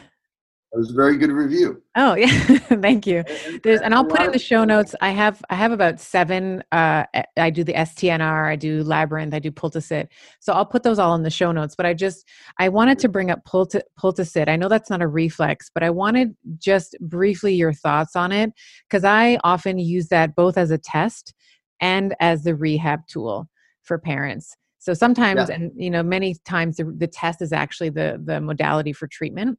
it 0.75 0.79
was 0.79 0.91
a 0.91 0.95
very 0.95 1.16
good 1.16 1.31
review. 1.31 1.81
Oh 1.95 2.14
yeah, 2.14 2.27
thank 2.81 3.07
you. 3.07 3.22
There's 3.62 3.81
and 3.81 3.95
I'll 3.95 4.05
put 4.05 4.22
in 4.22 4.33
the 4.33 4.41
show 4.41 4.64
notes. 4.64 4.93
I 5.01 5.11
have 5.11 5.41
I 5.49 5.55
have 5.55 5.70
about 5.70 6.01
seven. 6.01 6.64
Uh, 6.72 7.05
I 7.37 7.51
do 7.51 7.62
the 7.62 7.75
STNR, 7.75 8.51
I 8.51 8.57
do 8.57 8.83
Labyrinth, 8.83 9.35
I 9.35 9.39
do 9.39 9.53
pull-to-sit. 9.53 10.09
So 10.41 10.53
I'll 10.53 10.66
put 10.66 10.83
those 10.83 10.99
all 10.99 11.14
in 11.14 11.22
the 11.22 11.31
show 11.31 11.53
notes. 11.53 11.77
But 11.77 11.87
I 11.87 11.95
just 11.95 12.29
I 12.59 12.68
wanted 12.68 12.99
to 13.01 13.09
bring 13.09 13.31
up 13.31 13.45
Pulti, 13.45 13.83
pull-to-sit. 13.97 14.49
I 14.49 14.57
know 14.57 14.68
that's 14.68 14.91
not 14.91 15.01
a 15.01 15.07
reflex, 15.07 15.70
but 15.72 15.85
I 15.85 15.91
wanted 15.91 16.35
just 16.59 16.97
briefly 17.01 17.55
your 17.55 17.72
thoughts 17.72 18.16
on 18.16 18.33
it 18.33 18.51
because 18.89 19.05
I 19.05 19.39
often 19.45 19.79
use 19.79 20.09
that 20.09 20.35
both 20.35 20.59
as 20.59 20.72
a 20.72 20.79
test 20.79 21.35
and 21.81 22.16
as 22.18 22.43
the 22.43 22.57
rehab 22.57 23.07
tool 23.07 23.49
for 23.85 23.97
parents. 23.97 24.57
So 24.81 24.93
sometimes, 24.93 25.49
yeah. 25.49 25.55
and 25.55 25.72
you 25.77 25.89
know, 25.89 26.03
many 26.03 26.35
times 26.45 26.77
the, 26.77 26.93
the 26.99 27.07
test 27.07 27.41
is 27.41 27.53
actually 27.53 27.91
the 27.91 28.20
the 28.22 28.41
modality 28.41 28.93
for 28.93 29.07
treatment. 29.07 29.57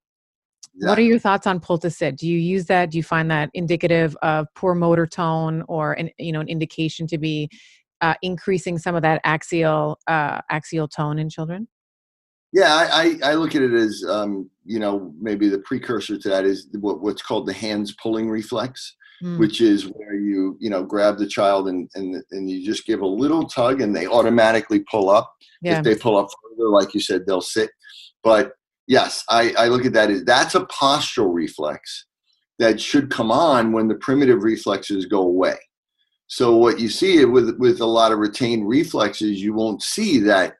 Yeah. 0.77 0.89
What 0.89 0.99
are 0.99 1.03
your 1.03 1.19
thoughts 1.19 1.47
on 1.47 1.59
pull-to-sit? 1.61 2.17
Do 2.17 2.27
you 2.27 2.37
use 2.37 2.65
that? 2.65 2.91
Do 2.91 2.97
you 2.97 3.03
find 3.03 3.31
that 3.31 3.49
indicative 3.53 4.15
of 4.21 4.47
poor 4.55 4.75
motor 4.75 5.07
tone 5.07 5.63
or 5.67 5.93
an, 5.93 6.09
you 6.17 6.33
know 6.33 6.41
an 6.41 6.49
indication 6.49 7.07
to 7.07 7.17
be 7.17 7.49
uh, 8.01 8.15
increasing 8.21 8.77
some 8.77 8.93
of 8.93 9.01
that 9.01 9.21
axial 9.23 9.97
uh, 10.07 10.41
axial 10.49 10.87
tone 10.87 11.17
in 11.17 11.29
children? 11.29 11.67
Yeah, 12.51 12.87
I, 12.91 13.19
I, 13.23 13.33
look 13.33 13.53
at 13.53 13.61
it 13.61 13.73
as 13.73 14.03
um, 14.07 14.49
you 14.65 14.79
know 14.79 15.13
maybe 15.19 15.49
the 15.49 15.59
precursor 15.59 16.17
to 16.17 16.29
that 16.29 16.45
is 16.45 16.67
what, 16.79 17.01
what's 17.01 17.21
called 17.21 17.47
the 17.47 17.53
hands 17.53 17.95
pulling 18.01 18.29
reflex, 18.29 18.95
mm. 19.23 19.39
which 19.39 19.61
is 19.61 19.83
where 19.83 20.15
you 20.15 20.57
you 20.59 20.69
know 20.69 20.83
grab 20.83 21.17
the 21.17 21.27
child 21.27 21.69
and, 21.69 21.89
and 21.95 22.21
and 22.31 22.49
you 22.49 22.65
just 22.65 22.85
give 22.85 23.01
a 23.01 23.07
little 23.07 23.47
tug 23.47 23.81
and 23.81 23.95
they 23.95 24.07
automatically 24.07 24.83
pull 24.91 25.09
up. 25.09 25.33
Yeah. 25.61 25.77
If 25.77 25.83
they 25.83 25.95
pull 25.95 26.17
up 26.17 26.27
further, 26.27 26.69
like 26.69 26.93
you 26.93 26.99
said, 26.99 27.25
they'll 27.25 27.41
sit. 27.41 27.71
But 28.23 28.53
yes, 28.87 29.23
I, 29.29 29.53
I 29.57 29.67
look 29.67 29.85
at 29.85 29.93
that 29.93 30.11
as 30.11 30.23
that's 30.23 30.55
a 30.55 30.65
postural 30.65 31.33
reflex 31.33 32.05
that 32.59 32.79
should 32.79 33.11
come 33.11 33.31
on 33.31 33.71
when 33.73 33.87
the 33.87 33.95
primitive 33.95 34.43
reflexes 34.43 35.05
go 35.05 35.21
away. 35.21 35.57
So 36.27 36.55
what 36.55 36.79
you 36.79 36.89
see 36.89 37.23
with 37.25 37.55
with 37.59 37.81
a 37.81 37.85
lot 37.85 38.11
of 38.11 38.19
retained 38.19 38.67
reflexes, 38.67 39.41
you 39.41 39.53
won't 39.53 39.83
see 39.83 40.19
that 40.19 40.55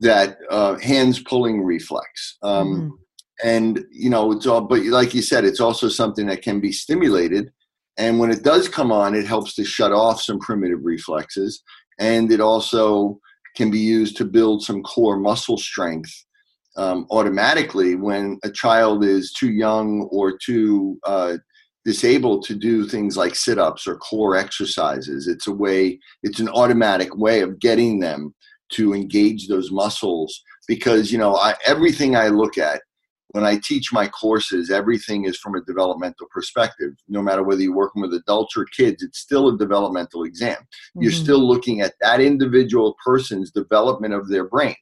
that 0.00 0.38
uh, 0.50 0.78
hands 0.78 1.22
pulling 1.22 1.62
reflex. 1.62 2.38
Um, 2.42 2.68
mm-hmm. 2.74 2.88
And 3.42 3.84
you 3.90 4.10
know, 4.10 4.32
it's 4.32 4.46
all. 4.46 4.62
But 4.62 4.82
like 4.84 5.14
you 5.14 5.22
said, 5.22 5.44
it's 5.44 5.60
also 5.60 5.88
something 5.88 6.26
that 6.26 6.42
can 6.42 6.60
be 6.60 6.72
stimulated, 6.72 7.50
And 7.96 8.18
when 8.18 8.30
it 8.30 8.42
does 8.42 8.66
come 8.68 8.90
on, 8.90 9.14
it 9.14 9.26
helps 9.26 9.54
to 9.56 9.64
shut 9.64 9.92
off 9.92 10.22
some 10.22 10.38
primitive 10.38 10.80
reflexes. 10.82 11.62
And 11.98 12.32
it 12.32 12.40
also 12.40 13.20
can 13.56 13.70
be 13.70 13.78
used 13.78 14.16
to 14.16 14.24
build 14.24 14.62
some 14.62 14.82
core 14.82 15.18
muscle 15.18 15.58
strength 15.58 16.10
um, 16.80 17.06
automatically 17.10 17.94
when 17.94 18.38
a 18.42 18.50
child 18.50 19.04
is 19.04 19.32
too 19.32 19.50
young 19.52 20.08
or 20.10 20.38
too 20.38 20.98
uh, 21.04 21.36
disabled 21.84 22.42
to 22.46 22.54
do 22.54 22.86
things 22.86 23.18
like 23.18 23.34
sit 23.34 23.58
ups 23.58 23.86
or 23.86 23.98
core 23.98 24.34
exercises. 24.34 25.28
It's 25.28 25.46
a 25.46 25.52
way, 25.52 26.00
it's 26.22 26.40
an 26.40 26.48
automatic 26.48 27.14
way 27.16 27.40
of 27.42 27.60
getting 27.60 28.00
them 28.00 28.34
to 28.72 28.94
engage 28.94 29.46
those 29.46 29.70
muscles 29.70 30.42
because, 30.66 31.12
you 31.12 31.18
know, 31.18 31.36
I, 31.36 31.54
everything 31.66 32.16
I 32.16 32.28
look 32.28 32.56
at 32.56 32.80
when 33.32 33.44
I 33.44 33.58
teach 33.62 33.92
my 33.92 34.08
courses, 34.08 34.70
everything 34.70 35.24
is 35.24 35.38
from 35.38 35.54
a 35.54 35.62
developmental 35.62 36.26
perspective. 36.32 36.94
No 37.08 37.22
matter 37.22 37.42
whether 37.44 37.62
you're 37.62 37.74
working 37.74 38.02
with 38.02 38.12
adults 38.12 38.56
or 38.56 38.64
kids, 38.64 39.02
it's 39.02 39.20
still 39.20 39.48
a 39.48 39.58
developmental 39.58 40.24
exam. 40.24 40.56
Mm-hmm. 40.56 41.02
You're 41.02 41.12
still 41.12 41.38
looking 41.38 41.80
at 41.80 41.94
that 42.00 42.20
individual 42.20 42.96
person's 43.04 43.52
development 43.52 44.14
of 44.14 44.28
their 44.28 44.44
brain. 44.44 44.74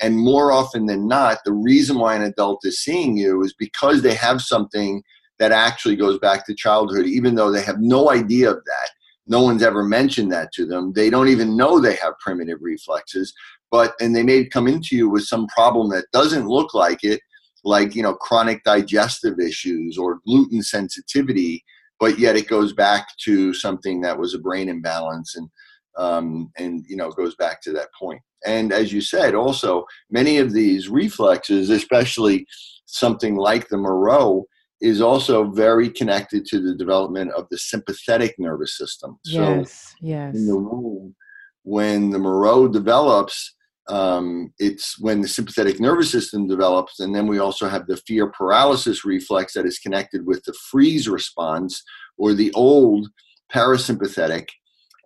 And 0.00 0.16
more 0.16 0.50
often 0.50 0.86
than 0.86 1.06
not, 1.06 1.38
the 1.44 1.52
reason 1.52 1.98
why 1.98 2.16
an 2.16 2.22
adult 2.22 2.60
is 2.64 2.80
seeing 2.80 3.16
you 3.16 3.42
is 3.42 3.54
because 3.56 4.02
they 4.02 4.14
have 4.14 4.42
something 4.42 5.02
that 5.38 5.52
actually 5.52 5.96
goes 5.96 6.18
back 6.18 6.44
to 6.46 6.54
childhood, 6.54 7.06
even 7.06 7.36
though 7.36 7.52
they 7.52 7.62
have 7.62 7.80
no 7.80 8.10
idea 8.10 8.50
of 8.50 8.64
that. 8.64 8.90
No 9.28 9.42
one's 9.42 9.62
ever 9.62 9.84
mentioned 9.84 10.32
that 10.32 10.52
to 10.54 10.66
them. 10.66 10.92
They 10.92 11.08
don't 11.08 11.28
even 11.28 11.56
know 11.56 11.78
they 11.78 11.94
have 11.96 12.18
primitive 12.18 12.58
reflexes, 12.60 13.32
but 13.70 13.94
and 14.00 14.14
they 14.14 14.24
may 14.24 14.44
come 14.44 14.66
into 14.66 14.96
you 14.96 15.08
with 15.08 15.22
some 15.22 15.46
problem 15.46 15.88
that 15.90 16.10
doesn't 16.12 16.48
look 16.48 16.74
like 16.74 17.04
it, 17.04 17.20
like 17.64 17.94
you 17.94 18.02
know 18.02 18.14
chronic 18.14 18.64
digestive 18.64 19.38
issues 19.38 19.98
or 19.98 20.20
gluten 20.26 20.62
sensitivity, 20.62 21.64
but 22.00 22.18
yet 22.18 22.36
it 22.36 22.48
goes 22.48 22.72
back 22.72 23.06
to 23.24 23.54
something 23.54 24.00
that 24.00 24.18
was 24.18 24.34
a 24.34 24.38
brain 24.38 24.68
imbalance 24.68 25.36
and 25.36 25.48
um, 25.96 26.50
and 26.58 26.84
you 26.88 26.96
know 26.96 27.10
goes 27.10 27.34
back 27.36 27.60
to 27.62 27.72
that 27.72 27.88
point. 27.98 28.20
And 28.44 28.72
as 28.72 28.92
you 28.92 29.00
said, 29.00 29.34
also 29.34 29.84
many 30.10 30.38
of 30.38 30.52
these 30.52 30.88
reflexes, 30.88 31.70
especially 31.70 32.46
something 32.86 33.36
like 33.36 33.68
the 33.68 33.78
Moro, 33.78 34.44
is 34.80 35.00
also 35.00 35.44
very 35.50 35.88
connected 35.88 36.44
to 36.46 36.60
the 36.60 36.74
development 36.74 37.30
of 37.32 37.46
the 37.50 37.58
sympathetic 37.58 38.34
nervous 38.38 38.76
system. 38.76 39.18
Yes, 39.24 39.70
so 39.70 39.94
yes. 40.00 40.34
In 40.34 40.46
the 40.46 40.58
womb, 40.58 41.14
when 41.62 42.10
the 42.10 42.18
Moro 42.18 42.66
develops, 42.66 43.54
um, 43.88 44.52
it's 44.58 44.98
when 45.00 45.20
the 45.20 45.28
sympathetic 45.28 45.80
nervous 45.80 46.10
system 46.10 46.46
develops, 46.46 47.00
and 47.00 47.14
then 47.14 47.26
we 47.26 47.38
also 47.38 47.68
have 47.68 47.86
the 47.86 47.96
fear 47.96 48.28
paralysis 48.28 49.04
reflex 49.04 49.54
that 49.54 49.66
is 49.66 49.78
connected 49.78 50.26
with 50.26 50.42
the 50.44 50.54
freeze 50.70 51.08
response 51.08 51.82
or 52.16 52.32
the 52.32 52.52
old 52.52 53.08
parasympathetic. 53.52 54.46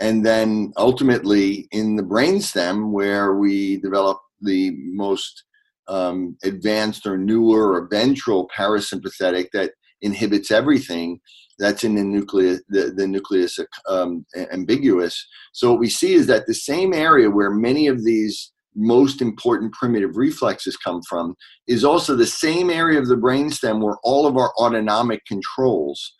And 0.00 0.26
then 0.26 0.72
ultimately 0.76 1.68
in 1.72 1.96
the 1.96 2.02
brainstem, 2.02 2.90
where 2.90 3.34
we 3.34 3.78
develop 3.78 4.18
the 4.42 4.72
most 4.92 5.44
um, 5.88 6.36
advanced 6.44 7.06
or 7.06 7.16
newer 7.16 7.72
or 7.72 7.88
ventral 7.88 8.48
parasympathetic 8.56 9.46
that 9.52 9.72
inhibits 10.02 10.50
everything 10.50 11.20
that's 11.58 11.84
in 11.84 11.94
the 11.94 12.02
nucleus 12.02 12.60
the, 12.68 12.92
the 12.94 13.06
nucleus 13.06 13.58
um, 13.88 14.26
ambiguus 14.52 15.16
so 15.52 15.70
what 15.70 15.80
we 15.80 15.88
see 15.88 16.12
is 16.12 16.26
that 16.26 16.46
the 16.46 16.52
same 16.52 16.92
area 16.92 17.30
where 17.30 17.50
many 17.50 17.86
of 17.86 18.04
these 18.04 18.52
most 18.76 19.22
important 19.22 19.72
primitive 19.72 20.16
reflexes 20.16 20.76
come 20.76 21.00
from 21.08 21.34
is 21.66 21.84
also 21.84 22.14
the 22.14 22.26
same 22.26 22.70
area 22.70 22.98
of 22.98 23.08
the 23.08 23.16
brainstem 23.16 23.82
where 23.82 23.96
all 24.04 24.26
of 24.26 24.36
our 24.36 24.52
autonomic 24.58 25.24
controls 25.26 26.14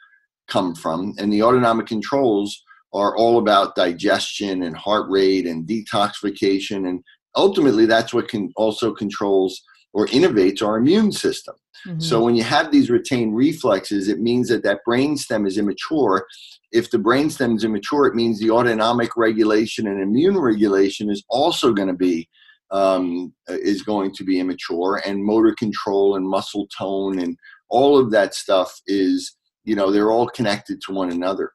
come 0.49 0.75
from 0.75 1.13
and 1.19 1.33
the 1.33 1.43
autonomic 1.43 1.87
controls 1.87 2.63
are 2.95 3.17
all 3.17 3.39
about 3.39 3.75
digestion 3.75 4.63
and 4.63 4.77
heart 4.77 5.07
rate 5.11 5.47
and 5.47 5.69
detoxification 5.69 6.89
and 6.89 7.03
ultimately 7.35 7.85
that's 7.85 8.15
what 8.15 8.29
can 8.29 8.51
also 8.57 8.93
controls 8.93 9.63
or 9.93 10.07
innervates 10.09 10.63
our 10.63 10.77
immune 10.77 11.11
system. 11.11 11.55
Mm-hmm. 11.87 12.01
So 12.01 12.23
when 12.23 12.37
you 12.37 12.43
have 12.43 12.71
these 12.71 12.91
retained 12.91 13.35
reflexes, 13.35 14.09
it 14.09 14.21
means 14.21 14.49
that 14.49 14.63
that 14.63 14.81
brainstem 14.87 15.47
is 15.47 15.57
immature. 15.57 16.27
If 16.73 16.91
the 16.91 16.99
brainstem 16.99 17.57
is 17.57 17.65
immature, 17.65 18.07
it 18.07 18.15
means 18.15 18.39
the 18.39 18.51
autonomic 18.51 19.17
regulation 19.17 19.87
and 19.87 20.03
immune 20.03 20.39
regulation 20.39 21.11
is 21.11 21.25
also 21.31 21.73
going 21.73 21.89
to 21.89 21.95
be 21.95 22.29
um, 22.71 23.33
is 23.49 23.83
going 23.83 24.13
to 24.15 24.25
be 24.25 24.41
immature, 24.41 25.03
and 25.05 25.25
motor 25.25 25.55
control 25.59 26.17
and 26.17 26.29
muscle 26.29 26.67
tone 26.77 27.19
and 27.19 27.37
all 27.69 27.99
of 27.99 28.11
that 28.13 28.35
stuff 28.35 28.81
is 28.87 29.37
you 29.65 29.75
know 29.75 29.91
they're 29.91 30.11
all 30.11 30.29
connected 30.29 30.81
to 30.83 30.93
one 30.93 31.11
another. 31.11 31.53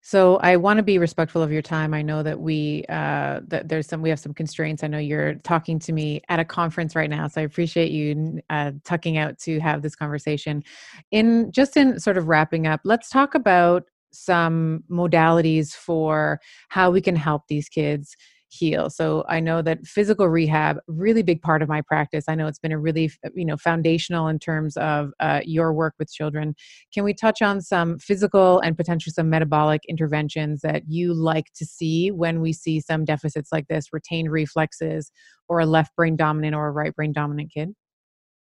So 0.00 0.36
I 0.36 0.56
want 0.56 0.78
to 0.78 0.82
be 0.82 0.96
respectful 0.96 1.42
of 1.42 1.52
your 1.52 1.60
time. 1.60 1.92
I 1.92 2.00
know 2.00 2.22
that 2.22 2.40
we 2.40 2.84
uh, 2.88 3.40
that 3.48 3.68
there's 3.68 3.86
some 3.86 4.00
we 4.00 4.08
have 4.08 4.18
some 4.18 4.32
constraints. 4.32 4.82
I 4.82 4.86
know 4.86 4.96
you're 4.98 5.34
talking 5.34 5.78
to 5.80 5.92
me 5.92 6.22
at 6.30 6.40
a 6.40 6.46
conference 6.46 6.96
right 6.96 7.10
now, 7.10 7.28
so 7.28 7.42
I 7.42 7.44
appreciate 7.44 7.90
you 7.90 8.40
uh, 8.48 8.72
tucking 8.84 9.18
out 9.18 9.38
to 9.40 9.60
have 9.60 9.82
this 9.82 9.94
conversation. 9.94 10.64
In 11.10 11.52
just 11.52 11.76
in 11.76 12.00
sort 12.00 12.16
of 12.16 12.26
wrapping 12.26 12.66
up, 12.66 12.80
let's 12.84 13.10
talk 13.10 13.34
about 13.34 13.84
some 14.10 14.82
modalities 14.90 15.74
for 15.74 16.40
how 16.70 16.90
we 16.90 17.02
can 17.02 17.14
help 17.14 17.42
these 17.48 17.68
kids 17.68 18.16
heal. 18.50 18.90
So 18.90 19.24
i 19.28 19.40
know 19.40 19.62
that 19.62 19.84
physical 19.86 20.28
rehab 20.28 20.78
really 20.86 21.22
big 21.22 21.42
part 21.42 21.62
of 21.62 21.68
my 21.68 21.82
practice. 21.82 22.24
I 22.28 22.34
know 22.34 22.46
it's 22.46 22.58
been 22.58 22.72
a 22.72 22.78
really 22.78 23.10
you 23.34 23.44
know 23.44 23.56
foundational 23.56 24.28
in 24.28 24.38
terms 24.38 24.76
of 24.76 25.12
uh, 25.20 25.40
your 25.44 25.72
work 25.72 25.94
with 25.98 26.12
children. 26.12 26.54
Can 26.92 27.04
we 27.04 27.14
touch 27.14 27.42
on 27.42 27.60
some 27.60 27.98
physical 27.98 28.60
and 28.60 28.76
potentially 28.76 29.12
some 29.12 29.30
metabolic 29.30 29.82
interventions 29.88 30.60
that 30.62 30.82
you 30.88 31.14
like 31.14 31.46
to 31.56 31.64
see 31.64 32.10
when 32.10 32.40
we 32.40 32.52
see 32.52 32.80
some 32.80 33.04
deficits 33.04 33.50
like 33.52 33.68
this 33.68 33.86
retained 33.92 34.30
reflexes 34.30 35.10
or 35.48 35.60
a 35.60 35.66
left 35.66 35.94
brain 35.96 36.16
dominant 36.16 36.54
or 36.54 36.68
a 36.68 36.72
right 36.72 36.94
brain 36.94 37.12
dominant 37.12 37.52
kid? 37.52 37.74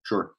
Sure. 0.04 0.32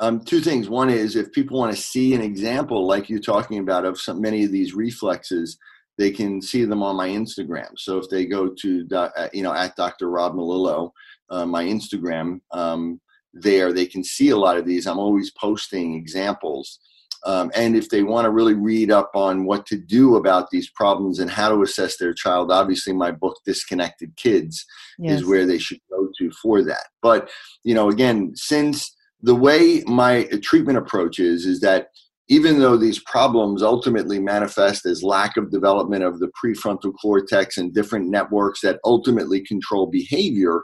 Um, 0.00 0.20
two 0.20 0.40
things. 0.40 0.68
One 0.68 0.90
is 0.90 1.16
if 1.16 1.32
people 1.32 1.58
want 1.58 1.74
to 1.74 1.80
see 1.80 2.14
an 2.14 2.20
example 2.20 2.86
like 2.86 3.08
you're 3.08 3.18
talking 3.18 3.58
about 3.58 3.84
of 3.84 3.98
some 3.98 4.20
many 4.20 4.44
of 4.44 4.52
these 4.52 4.74
reflexes 4.74 5.58
they 5.98 6.10
can 6.10 6.40
see 6.40 6.64
them 6.64 6.82
on 6.82 6.96
my 6.96 7.08
Instagram. 7.08 7.70
So 7.76 7.98
if 7.98 8.08
they 8.08 8.24
go 8.24 8.48
to 8.48 8.88
uh, 8.94 9.28
you 9.32 9.42
know 9.42 9.52
at 9.52 9.76
Dr. 9.76 10.08
Rob 10.08 10.34
Melillo, 10.34 10.92
uh, 11.28 11.44
my 11.44 11.64
Instagram, 11.64 12.40
um, 12.52 13.00
there 13.34 13.72
they 13.72 13.86
can 13.86 14.02
see 14.02 14.30
a 14.30 14.36
lot 14.36 14.56
of 14.56 14.64
these. 14.64 14.86
I'm 14.86 14.98
always 14.98 15.30
posting 15.32 15.94
examples. 15.94 16.78
Um, 17.26 17.50
and 17.56 17.74
if 17.74 17.88
they 17.88 18.04
want 18.04 18.26
to 18.26 18.30
really 18.30 18.54
read 18.54 18.92
up 18.92 19.10
on 19.14 19.44
what 19.44 19.66
to 19.66 19.76
do 19.76 20.14
about 20.14 20.50
these 20.50 20.70
problems 20.70 21.18
and 21.18 21.28
how 21.28 21.48
to 21.48 21.62
assess 21.62 21.96
their 21.96 22.14
child, 22.14 22.52
obviously 22.52 22.92
my 22.92 23.10
book 23.10 23.36
Disconnected 23.44 24.14
Kids 24.16 24.64
yes. 25.00 25.20
is 25.20 25.26
where 25.26 25.44
they 25.44 25.58
should 25.58 25.80
go 25.90 26.08
to 26.16 26.30
for 26.40 26.62
that. 26.62 26.86
But 27.02 27.28
you 27.64 27.74
know, 27.74 27.90
again, 27.90 28.32
since 28.36 28.94
the 29.20 29.34
way 29.34 29.82
my 29.86 30.28
treatment 30.42 30.78
approach 30.78 31.18
is, 31.18 31.44
is 31.44 31.60
that 31.60 31.88
even 32.28 32.58
though 32.58 32.76
these 32.76 33.00
problems 33.00 33.62
ultimately 33.62 34.18
manifest 34.18 34.84
as 34.84 35.02
lack 35.02 35.36
of 35.36 35.50
development 35.50 36.04
of 36.04 36.18
the 36.18 36.30
prefrontal 36.42 36.92
cortex 37.00 37.56
and 37.56 37.74
different 37.74 38.08
networks 38.08 38.60
that 38.60 38.78
ultimately 38.84 39.40
control 39.44 39.86
behavior, 39.86 40.62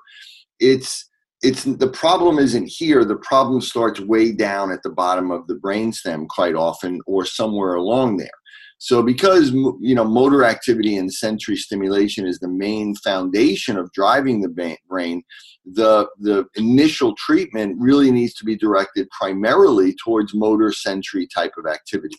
it's 0.61 1.09
it's 1.43 1.65
the 1.65 1.91
problem 1.91 2.39
isn't 2.39 2.67
here. 2.67 3.05
The 3.05 3.17
problem 3.17 3.61
starts 3.61 4.01
way 4.01 4.33
down 4.33 4.73
at 4.73 4.83
the 4.83 4.91
bottom 4.91 5.31
of 5.31 5.47
the 5.47 5.57
brainstem 5.57 6.27
quite 6.29 6.55
often, 6.55 7.01
or 7.07 7.27
somewhere 7.27 7.75
along 7.75 8.17
there. 8.17 8.31
So 8.79 9.03
because 9.03 9.51
you 9.51 9.95
know 9.95 10.05
motor 10.05 10.45
activity 10.45 10.97
and 10.97 11.13
sensory 11.13 11.57
stimulation 11.57 12.27
is 12.27 12.39
the 12.39 12.49
main 12.49 12.95
foundation 12.97 13.79
of 13.79 13.93
driving 13.93 14.41
the 14.41 14.77
brain, 14.89 15.23
the 15.65 16.09
the 16.19 16.47
initial 16.57 17.15
treatment 17.17 17.77
really 17.79 18.11
needs 18.11 18.35
to 18.35 18.45
be 18.45 18.57
directed 18.57 19.09
primarily 19.11 19.95
towards 20.03 20.35
motor 20.35 20.73
sensory 20.73 21.27
type 21.27 21.53
of 21.57 21.67
activity. 21.67 22.17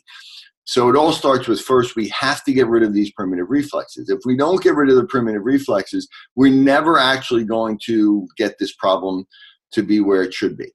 So 0.68 0.89
it 0.89 0.96
all 0.96 1.12
starts 1.12 1.48
with 1.48 1.62
first 1.62 1.96
we 1.96 2.08
have 2.10 2.43
to 2.46 2.54
get 2.54 2.68
rid 2.68 2.82
of 2.82 2.93
these 2.93 3.12
primitive 3.12 3.48
reflexes. 3.50 4.10
If 4.10 4.20
we 4.26 4.36
don't 4.36 4.64
get 4.64 4.76
rid 4.76 4.89
of 4.89 4.96
the 4.96 5.06
primitive 5.06 5.43
reflexes, 5.43 6.08
we're 6.36 6.52
never 6.52 6.98
actually 6.98 7.43
going 7.43 7.80
to 7.86 8.28
get 8.36 8.56
this 8.60 8.74
problem 8.76 9.26
to 9.74 9.84
be 9.84 10.00
where 10.00 10.24
it 10.24 10.34
should 10.34 10.58
be. 10.58 10.72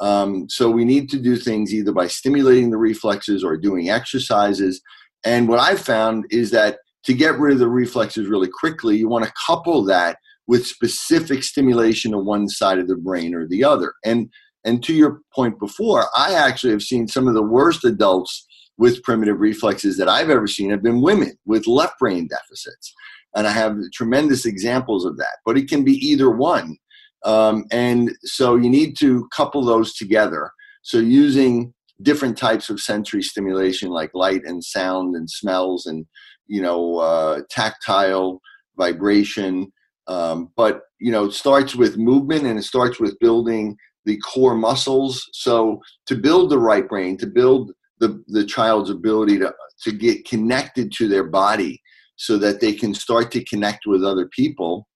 Um, 0.00 0.48
so 0.48 0.70
we 0.70 0.84
need 0.84 1.10
to 1.10 1.20
do 1.20 1.36
things 1.36 1.74
either 1.74 1.92
by 1.92 2.08
stimulating 2.08 2.70
the 2.70 2.78
reflexes 2.78 3.44
or 3.44 3.56
doing 3.56 3.90
exercises 3.90 4.80
and 5.24 5.48
what 5.48 5.58
I've 5.58 5.80
found 5.80 6.26
is 6.30 6.50
that 6.50 6.78
to 7.04 7.14
get 7.14 7.38
rid 7.38 7.54
of 7.54 7.58
the 7.58 7.68
reflexes 7.68 8.28
really 8.28 8.48
quickly, 8.48 8.96
you 8.96 9.08
want 9.08 9.24
to 9.24 9.32
couple 9.46 9.82
that 9.84 10.18
with 10.46 10.66
specific 10.66 11.42
stimulation 11.42 12.14
of 12.14 12.24
one 12.24 12.48
side 12.48 12.78
of 12.78 12.88
the 12.88 12.96
brain 12.96 13.34
or 13.34 13.46
the 13.46 13.64
other. 13.64 13.94
And 14.04 14.30
and 14.66 14.82
to 14.84 14.94
your 14.94 15.20
point 15.34 15.58
before, 15.60 16.06
I 16.16 16.32
actually 16.32 16.72
have 16.72 16.82
seen 16.82 17.06
some 17.06 17.28
of 17.28 17.34
the 17.34 17.42
worst 17.42 17.84
adults 17.84 18.46
with 18.78 19.02
primitive 19.02 19.38
reflexes 19.38 19.98
that 19.98 20.08
I've 20.08 20.30
ever 20.30 20.46
seen 20.46 20.70
have 20.70 20.82
been 20.82 21.02
women 21.02 21.36
with 21.44 21.66
left 21.66 21.98
brain 21.98 22.26
deficits. 22.28 22.94
And 23.34 23.46
I 23.46 23.50
have 23.50 23.76
tremendous 23.92 24.46
examples 24.46 25.04
of 25.04 25.18
that. 25.18 25.38
But 25.44 25.58
it 25.58 25.68
can 25.68 25.84
be 25.84 25.94
either 25.94 26.30
one. 26.30 26.78
Um, 27.24 27.64
and 27.70 28.12
so 28.22 28.56
you 28.56 28.70
need 28.70 28.96
to 28.98 29.28
couple 29.34 29.64
those 29.64 29.94
together. 29.94 30.50
So 30.82 30.98
using 30.98 31.74
different 32.02 32.36
types 32.36 32.70
of 32.70 32.80
sensory 32.80 33.22
stimulation 33.22 33.90
like 33.90 34.10
light 34.14 34.42
and 34.44 34.64
sound 34.64 35.14
and 35.14 35.30
smells 35.30 35.86
and 35.86 36.06
you 36.46 36.60
know 36.60 36.98
uh, 36.98 37.40
tactile 37.50 38.40
vibration 38.76 39.72
um, 40.06 40.50
but 40.56 40.82
you 41.00 41.10
know 41.10 41.26
it 41.26 41.32
starts 41.32 41.74
with 41.74 41.96
movement 41.96 42.46
and 42.46 42.58
it 42.58 42.64
starts 42.64 43.00
with 43.00 43.18
building 43.20 43.76
the 44.04 44.18
core 44.18 44.54
muscles. 44.54 45.26
So 45.32 45.80
to 46.06 46.14
build 46.14 46.50
the 46.50 46.58
right 46.58 46.86
brain 46.86 47.16
to 47.18 47.26
build 47.26 47.72
the, 48.00 48.22
the 48.28 48.44
child's 48.44 48.90
ability 48.90 49.38
to, 49.38 49.54
to 49.82 49.92
get 49.92 50.26
connected 50.26 50.92
to 50.98 51.08
their 51.08 51.24
body 51.24 51.80
so 52.16 52.36
that 52.38 52.60
they 52.60 52.74
can 52.74 52.92
start 52.92 53.30
to 53.32 53.44
connect 53.44 53.86
with 53.86 54.04
other 54.04 54.28
people 54.28 54.86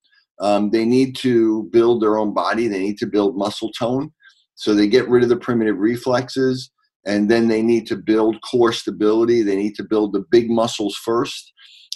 um, 0.41 0.71
they 0.71 0.85
need 0.85 1.17
to 1.17 1.65
build 1.73 2.03
their 2.03 2.17
own 2.17 2.33
body. 2.33 2.69
They 2.69 2.79
need 2.79 2.99
to 2.99 3.07
build 3.07 3.37
muscle 3.37 3.71
tone. 3.73 4.13
So 4.55 4.75
they 4.75 4.87
get 4.87 5.09
rid 5.09 5.23
of 5.23 5.29
the 5.29 5.37
primitive 5.37 5.79
reflexes 5.79 6.71
and 7.07 7.31
then 7.31 7.49
they 7.49 7.63
need 7.63 7.87
to 7.89 7.97
build 7.97 8.41
core 8.43 8.73
stability. 8.73 9.43
They 9.43 9.57
need 9.57 9.75
to 9.77 9.85
build 9.85 10.13
the 10.13 10.25
big 10.31 10.51
muscles 10.51 10.97
first 10.97 11.53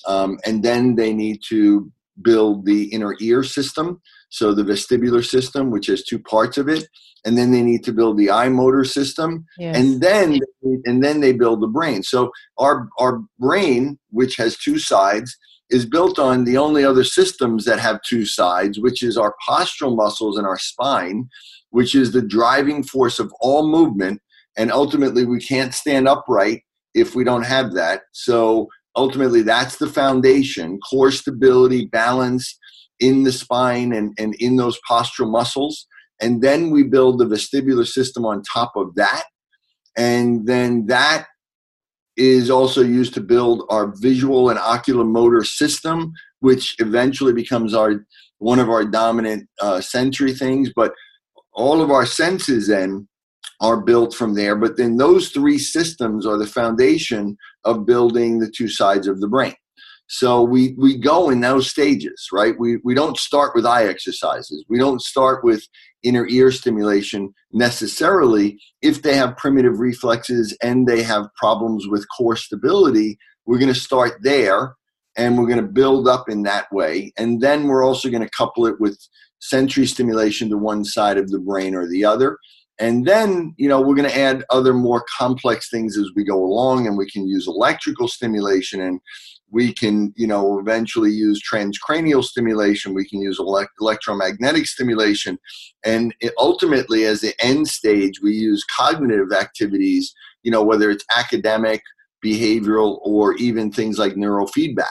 um, 0.07 0.39
and 0.45 0.63
then 0.63 0.97
they 0.97 1.13
need 1.13 1.41
to 1.49 1.91
build 2.21 2.67
the 2.67 2.85
inner 2.93 3.17
ear 3.21 3.43
system 3.43 4.01
so 4.29 4.53
the 4.53 4.63
vestibular 4.63 5.25
system 5.25 5.71
which 5.71 5.87
has 5.87 6.03
two 6.03 6.19
parts 6.19 6.59
of 6.59 6.69
it 6.69 6.87
and 7.25 7.39
then 7.39 7.53
they 7.53 7.63
need 7.63 7.85
to 7.85 7.93
build 7.93 8.19
the 8.19 8.31
eye 8.31 8.49
motor 8.49 8.85
system 8.85 9.45
yes. 9.59 9.77
and 9.77 10.01
then 10.01 10.39
and 10.85 11.03
then 11.03 11.21
they 11.21 11.33
build 11.33 11.61
the 11.61 11.67
brain 11.67 12.03
so 12.03 12.31
our 12.59 12.89
our 12.99 13.21
brain 13.39 13.99
which 14.11 14.37
has 14.37 14.57
two 14.59 14.79
sides 14.79 15.37
is 15.71 15.87
built 15.87 16.19
on 16.19 16.45
the 16.45 16.59
only 16.59 16.85
other 16.85 17.05
systems 17.05 17.65
that 17.65 17.79
have 17.79 18.01
two 18.07 18.27
sides 18.27 18.79
which 18.79 19.03
is 19.03 19.17
our 19.17 19.35
postural 19.49 19.97
muscles 19.97 20.37
and 20.37 20.47
our 20.47 20.59
spine 20.59 21.29
which 21.71 21.95
is 21.95 22.13
the 22.13 22.23
driving 22.23 22.83
force 22.83 23.19
of 23.19 23.33
all 23.41 23.67
movement 23.67 24.21
and 24.57 24.71
ultimately 24.71 25.25
we 25.25 25.41
can't 25.41 25.75
stand 25.75 26.07
upright 26.07 26.63
if 26.95 27.15
we 27.15 27.25
don't 27.25 27.47
have 27.47 27.73
that 27.73 28.03
so 28.13 28.69
ultimately 28.97 29.43
that's 29.43 29.77
the 29.77 29.87
foundation 29.87 30.79
core 30.91 31.11
stability 31.11 31.87
balance 31.87 32.59
in 33.01 33.25
the 33.25 33.33
spine 33.33 33.93
and, 33.93 34.13
and 34.19 34.35
in 34.37 34.57
those 34.57 34.79
postural 34.89 35.31
muscles. 35.31 35.87
And 36.21 36.41
then 36.41 36.71
we 36.71 36.85
build 36.85 37.19
the 37.19 37.25
vestibular 37.25 37.87
system 37.87 38.25
on 38.25 38.43
top 38.43 38.73
of 38.77 38.95
that. 38.95 39.25
And 39.97 40.47
then 40.47 40.87
that 40.87 41.27
is 42.17 42.51
also 42.51 42.83
used 42.83 43.15
to 43.15 43.21
build 43.21 43.65
our 43.71 43.93
visual 44.01 44.51
and 44.51 44.59
oculomotor 44.59 45.45
system 45.45 46.13
which 46.43 46.75
eventually 46.81 47.33
becomes 47.33 47.73
our 47.73 48.05
one 48.39 48.59
of 48.59 48.69
our 48.69 48.85
dominant 48.85 49.49
uh, 49.61 49.81
sensory 49.81 50.35
things. 50.35 50.71
But 50.75 50.93
all 51.55 51.81
of 51.81 51.91
our 51.91 52.05
senses 52.05 52.67
then 52.67 53.09
are 53.63 53.81
built 53.81 54.13
from 54.13 54.35
there. 54.35 54.57
But 54.57 54.77
then 54.77 54.97
those 54.97 55.29
three 55.29 55.59
systems 55.59 56.27
are 56.27 56.37
the 56.37 56.47
foundation 56.47 57.39
of 57.65 57.87
building 57.87 58.41
the 58.41 58.51
two 58.51 58.69
sides 58.69 59.07
of 59.07 59.21
the 59.21 59.29
brain. 59.29 59.55
So 60.09 60.43
we, 60.43 60.75
we 60.77 60.99
go 60.99 61.31
in 61.31 61.41
those 61.41 61.71
stages, 61.71 62.29
right? 62.33 62.55
We, 62.59 62.79
we 62.85 62.95
don't 62.95 63.17
start 63.17 63.55
with 63.55 63.65
eye 63.65 63.87
exercises. 63.87 64.63
We 64.69 64.79
don't 64.79 65.01
start 65.01 65.43
with 65.43 65.67
inner 66.03 66.27
ear 66.27 66.51
stimulation 66.51 67.33
necessarily. 67.53 68.59
If 68.83 69.03
they 69.03 69.17
have 69.17 69.37
primitive 69.37 69.79
reflexes 69.79 70.55
and 70.63 70.87
they 70.87 71.03
have 71.05 71.29
problems 71.37 71.87
with 71.89 72.05
core 72.15 72.37
stability, 72.37 73.17
we're 73.47 73.59
going 73.59 73.73
to 73.73 73.79
start 73.79 74.19
there 74.23 74.75
and 75.17 75.39
we're 75.39 75.47
going 75.47 75.65
to 75.65 75.73
build 75.73 76.09
up 76.09 76.29
in 76.29 76.43
that 76.43 76.67
way. 76.73 77.13
And 77.17 77.41
then 77.41 77.69
we're 77.69 77.85
also 77.85 78.11
going 78.11 78.25
to 78.25 78.31
couple 78.37 78.67
it 78.67 78.81
with 78.81 78.99
sensory 79.41 79.87
stimulation 79.87 80.51
to 80.51 80.59
one 80.59 80.85
side 80.85 81.17
of 81.17 81.31
the 81.31 81.39
brain 81.39 81.75
or 81.75 81.89
the 81.89 82.05
other. 82.05 82.39
And 82.79 83.07
then, 83.07 83.55
you 83.59 83.69
know, 83.69 83.81
we're 83.81 83.95
going 83.95 84.09
to 84.09 84.19
add 84.19 84.45
other 84.51 84.73
more 84.73 85.05
complex 85.19 85.69
things 85.71 85.97
as 85.99 86.11
we 86.17 86.25
go 86.25 86.43
along, 86.43 86.87
and 86.87 86.97
we 86.97 87.09
can 87.11 87.27
use 87.27 87.47
electrical 87.47 88.09
stimulation 88.09 88.81
and 88.81 89.01
we 89.51 89.73
can, 89.73 90.15
you 90.17 90.27
know, 90.27 90.59
eventually 90.59 91.11
use 91.11 91.43
transcranial 91.43 92.25
stimulation. 92.25 92.95
We 92.95 93.07
can 93.07 93.21
use 93.21 93.39
elect- 93.39 93.73
electromagnetic 93.81 94.67
stimulation. 94.67 95.39
And 95.85 96.15
it, 96.21 96.33
ultimately, 96.39 97.05
as 97.05 97.21
the 97.21 97.35
end 97.39 97.69
stage, 97.69 98.21
we 98.23 98.33
use 98.33 98.65
cognitive 98.65 99.33
activities, 99.33 100.15
you 100.43 100.51
know, 100.51 100.63
whether 100.63 100.91
it's 100.91 101.05
academic, 101.15 101.83
behavioral, 102.25 102.99
or 103.03 103.35
even 103.35 103.71
things 103.71 103.99
like 103.99 104.15
neurofeedback. 104.15 104.87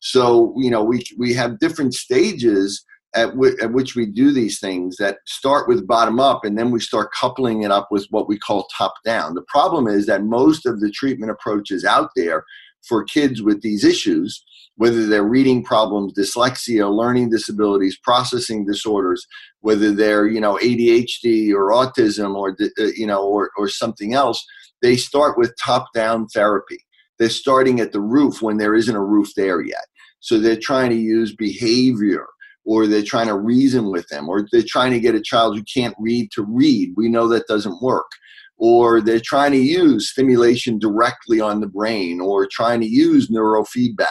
So, 0.00 0.54
you 0.56 0.70
know, 0.70 0.84
we, 0.84 1.02
we 1.18 1.34
have 1.34 1.58
different 1.58 1.94
stages 1.94 2.84
at, 3.16 3.30
w- 3.30 3.56
at 3.60 3.72
which 3.72 3.96
we 3.96 4.06
do 4.06 4.30
these 4.30 4.60
things 4.60 4.96
that 4.96 5.18
start 5.26 5.66
with 5.68 5.86
bottom 5.86 6.20
up 6.20 6.44
and 6.44 6.58
then 6.58 6.70
we 6.70 6.80
start 6.80 7.12
coupling 7.12 7.62
it 7.62 7.70
up 7.70 7.88
with 7.90 8.06
what 8.10 8.28
we 8.28 8.38
call 8.38 8.68
top 8.76 8.94
down. 9.04 9.34
The 9.34 9.44
problem 9.48 9.86
is 9.86 10.06
that 10.06 10.24
most 10.24 10.66
of 10.66 10.80
the 10.80 10.90
treatment 10.90 11.32
approaches 11.32 11.84
out 11.84 12.10
there 12.14 12.44
for 12.86 13.04
kids 13.04 13.42
with 13.42 13.62
these 13.62 13.84
issues, 13.84 14.44
whether 14.76 15.06
they're 15.06 15.24
reading 15.24 15.64
problems, 15.64 16.12
dyslexia, 16.12 16.94
learning 16.94 17.30
disabilities, 17.30 17.98
processing 18.02 18.64
disorders, 18.64 19.26
whether 19.60 19.92
they're 19.92 20.28
you 20.28 20.40
know 20.40 20.56
ADHD 20.62 21.52
or 21.52 21.72
autism 21.72 22.36
or 22.36 22.56
uh, 22.60 22.84
you 22.94 23.06
know 23.06 23.24
or 23.24 23.50
or 23.56 23.68
something 23.68 24.14
else, 24.14 24.44
they 24.82 24.96
start 24.96 25.36
with 25.36 25.56
top 25.60 25.86
down 25.94 26.26
therapy. 26.28 26.78
They're 27.18 27.30
starting 27.30 27.80
at 27.80 27.92
the 27.92 28.00
roof 28.00 28.42
when 28.42 28.58
there 28.58 28.74
isn't 28.74 28.94
a 28.94 29.02
roof 29.02 29.32
there 29.36 29.62
yet. 29.62 29.86
So 30.20 30.38
they're 30.38 30.56
trying 30.60 30.90
to 30.90 30.96
use 30.96 31.34
behavior 31.34 32.26
or 32.66 32.86
they're 32.86 33.02
trying 33.02 33.28
to 33.28 33.38
reason 33.38 33.90
with 33.90 34.06
them, 34.08 34.28
or 34.28 34.46
they're 34.50 34.62
trying 34.66 34.92
to 34.92 35.00
get 35.00 35.14
a 35.14 35.22
child 35.22 35.56
who 35.56 35.62
can't 35.62 35.94
read 35.98 36.30
to 36.32 36.42
read. 36.42 36.92
We 36.96 37.08
know 37.08 37.28
that 37.28 37.46
doesn't 37.46 37.80
work. 37.80 38.10
Or 38.58 39.00
they're 39.00 39.20
trying 39.20 39.52
to 39.52 39.58
use 39.58 40.10
stimulation 40.10 40.78
directly 40.78 41.40
on 41.40 41.60
the 41.60 41.68
brain, 41.68 42.20
or 42.20 42.48
trying 42.50 42.80
to 42.80 42.86
use 42.86 43.30
neurofeedback. 43.30 44.06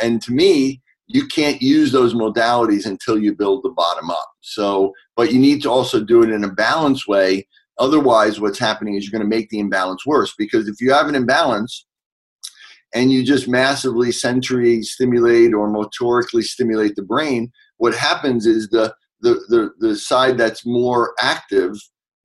And 0.00 0.20
to 0.22 0.32
me, 0.32 0.82
you 1.06 1.28
can't 1.28 1.62
use 1.62 1.92
those 1.92 2.12
modalities 2.12 2.86
until 2.86 3.18
you 3.18 3.34
build 3.34 3.62
the 3.62 3.70
bottom 3.70 4.10
up. 4.10 4.30
So, 4.40 4.92
but 5.14 5.32
you 5.32 5.38
need 5.38 5.62
to 5.62 5.70
also 5.70 6.02
do 6.02 6.24
it 6.24 6.30
in 6.30 6.42
a 6.42 6.52
balanced 6.52 7.06
way. 7.06 7.46
Otherwise, 7.78 8.40
what's 8.40 8.58
happening 8.58 8.96
is 8.96 9.04
you're 9.04 9.16
going 9.16 9.30
to 9.30 9.36
make 9.36 9.50
the 9.50 9.60
imbalance 9.60 10.04
worse 10.04 10.34
because 10.36 10.66
if 10.66 10.80
you 10.80 10.92
have 10.92 11.06
an 11.06 11.14
imbalance, 11.14 11.86
and 12.94 13.12
you 13.12 13.22
just 13.24 13.48
massively 13.48 14.10
sensory 14.12 14.80
stimulate 14.82 15.52
or 15.52 15.68
motorically 15.70 16.42
stimulate 16.42 16.96
the 16.96 17.02
brain, 17.02 17.52
what 17.78 17.94
happens 17.94 18.46
is 18.46 18.68
the, 18.68 18.94
the, 19.20 19.34
the, 19.48 19.70
the 19.78 19.96
side 19.96 20.38
that's 20.38 20.66
more 20.66 21.14
active 21.20 21.72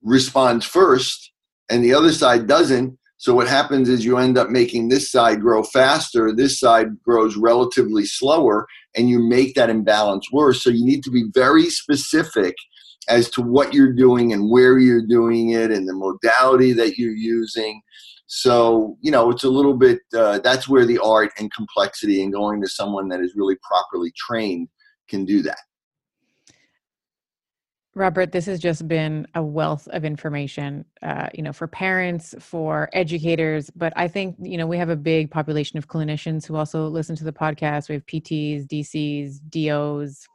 responds 0.01 0.65
first 0.65 1.31
and 1.69 1.83
the 1.83 1.93
other 1.93 2.11
side 2.11 2.47
doesn't. 2.47 2.97
So 3.17 3.35
what 3.35 3.47
happens 3.47 3.87
is 3.87 4.03
you 4.03 4.17
end 4.17 4.37
up 4.37 4.49
making 4.49 4.89
this 4.89 5.11
side 5.11 5.41
grow 5.41 5.61
faster, 5.61 6.33
this 6.33 6.59
side 6.59 6.87
grows 7.03 7.37
relatively 7.37 8.03
slower, 8.03 8.67
and 8.95 9.09
you 9.09 9.19
make 9.19 9.53
that 9.55 9.69
imbalance 9.69 10.31
worse. 10.31 10.63
So 10.63 10.71
you 10.71 10.83
need 10.83 11.03
to 11.03 11.11
be 11.11 11.25
very 11.33 11.69
specific 11.69 12.55
as 13.07 13.29
to 13.31 13.41
what 13.41 13.73
you're 13.73 13.93
doing 13.93 14.33
and 14.33 14.49
where 14.49 14.79
you're 14.79 15.05
doing 15.05 15.51
it 15.51 15.71
and 15.71 15.87
the 15.87 15.93
modality 15.93 16.73
that 16.73 16.97
you're 16.97 17.11
using. 17.11 17.81
So, 18.25 18.97
you 19.01 19.11
know, 19.11 19.29
it's 19.29 19.43
a 19.43 19.49
little 19.49 19.75
bit, 19.75 19.99
uh, 20.15 20.39
that's 20.39 20.67
where 20.67 20.85
the 20.85 20.99
art 20.99 21.31
and 21.37 21.53
complexity 21.53 22.23
and 22.23 22.33
going 22.33 22.61
to 22.61 22.67
someone 22.67 23.07
that 23.09 23.19
is 23.19 23.35
really 23.35 23.57
properly 23.61 24.11
trained 24.17 24.67
can 25.11 25.25
do 25.25 25.43
that. 25.43 25.59
Robert, 27.93 28.31
this 28.31 28.45
has 28.45 28.59
just 28.59 28.87
been 28.87 29.27
a 29.35 29.43
wealth 29.43 29.85
of 29.91 30.05
information, 30.05 30.85
uh, 31.01 31.27
you 31.33 31.43
know, 31.43 31.51
for 31.51 31.67
parents, 31.67 32.33
for 32.39 32.89
educators. 32.93 33.69
But 33.75 33.91
I 33.97 34.07
think, 34.07 34.37
you 34.41 34.57
know, 34.57 34.65
we 34.65 34.77
have 34.77 34.87
a 34.87 34.95
big 34.95 35.29
population 35.29 35.77
of 35.77 35.89
clinicians 35.89 36.45
who 36.45 36.55
also 36.55 36.87
listen 36.87 37.17
to 37.17 37.25
the 37.25 37.33
podcast. 37.33 37.89
We 37.89 37.95
have 37.95 38.05
PTs, 38.05 38.65
DCs, 38.65 39.39
DOs, 39.49 40.25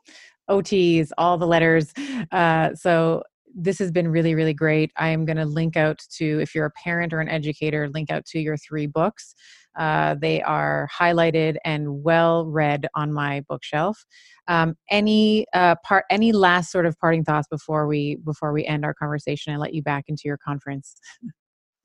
OTs, 0.50 1.10
all 1.16 1.38
the 1.38 1.46
letters. 1.46 1.94
Uh, 2.30 2.74
so 2.74 3.22
this 3.54 3.78
has 3.78 3.90
been 3.90 4.08
really, 4.08 4.34
really 4.34 4.52
great. 4.52 4.92
I 4.98 5.08
am 5.08 5.24
going 5.24 5.38
to 5.38 5.46
link 5.46 5.78
out 5.78 5.98
to, 6.18 6.40
if 6.40 6.54
you're 6.54 6.66
a 6.66 6.70
parent 6.72 7.14
or 7.14 7.20
an 7.20 7.30
educator, 7.30 7.88
link 7.88 8.10
out 8.10 8.26
to 8.26 8.38
your 8.38 8.58
three 8.58 8.86
books. 8.86 9.34
Uh, 9.76 10.14
they 10.20 10.42
are 10.42 10.88
highlighted 10.96 11.56
and 11.64 12.02
well 12.02 12.46
read 12.46 12.86
on 12.94 13.12
my 13.12 13.42
bookshelf. 13.48 14.04
Um, 14.48 14.76
any 14.90 15.46
uh, 15.54 15.76
part, 15.84 16.04
any 16.10 16.32
last 16.32 16.70
sort 16.70 16.86
of 16.86 16.98
parting 16.98 17.24
thoughts 17.24 17.48
before 17.48 17.86
we 17.86 18.16
before 18.24 18.52
we 18.52 18.64
end 18.64 18.84
our 18.84 18.94
conversation 18.94 19.52
and 19.52 19.60
let 19.60 19.74
you 19.74 19.82
back 19.82 20.04
into 20.08 20.22
your 20.24 20.38
conference? 20.38 20.94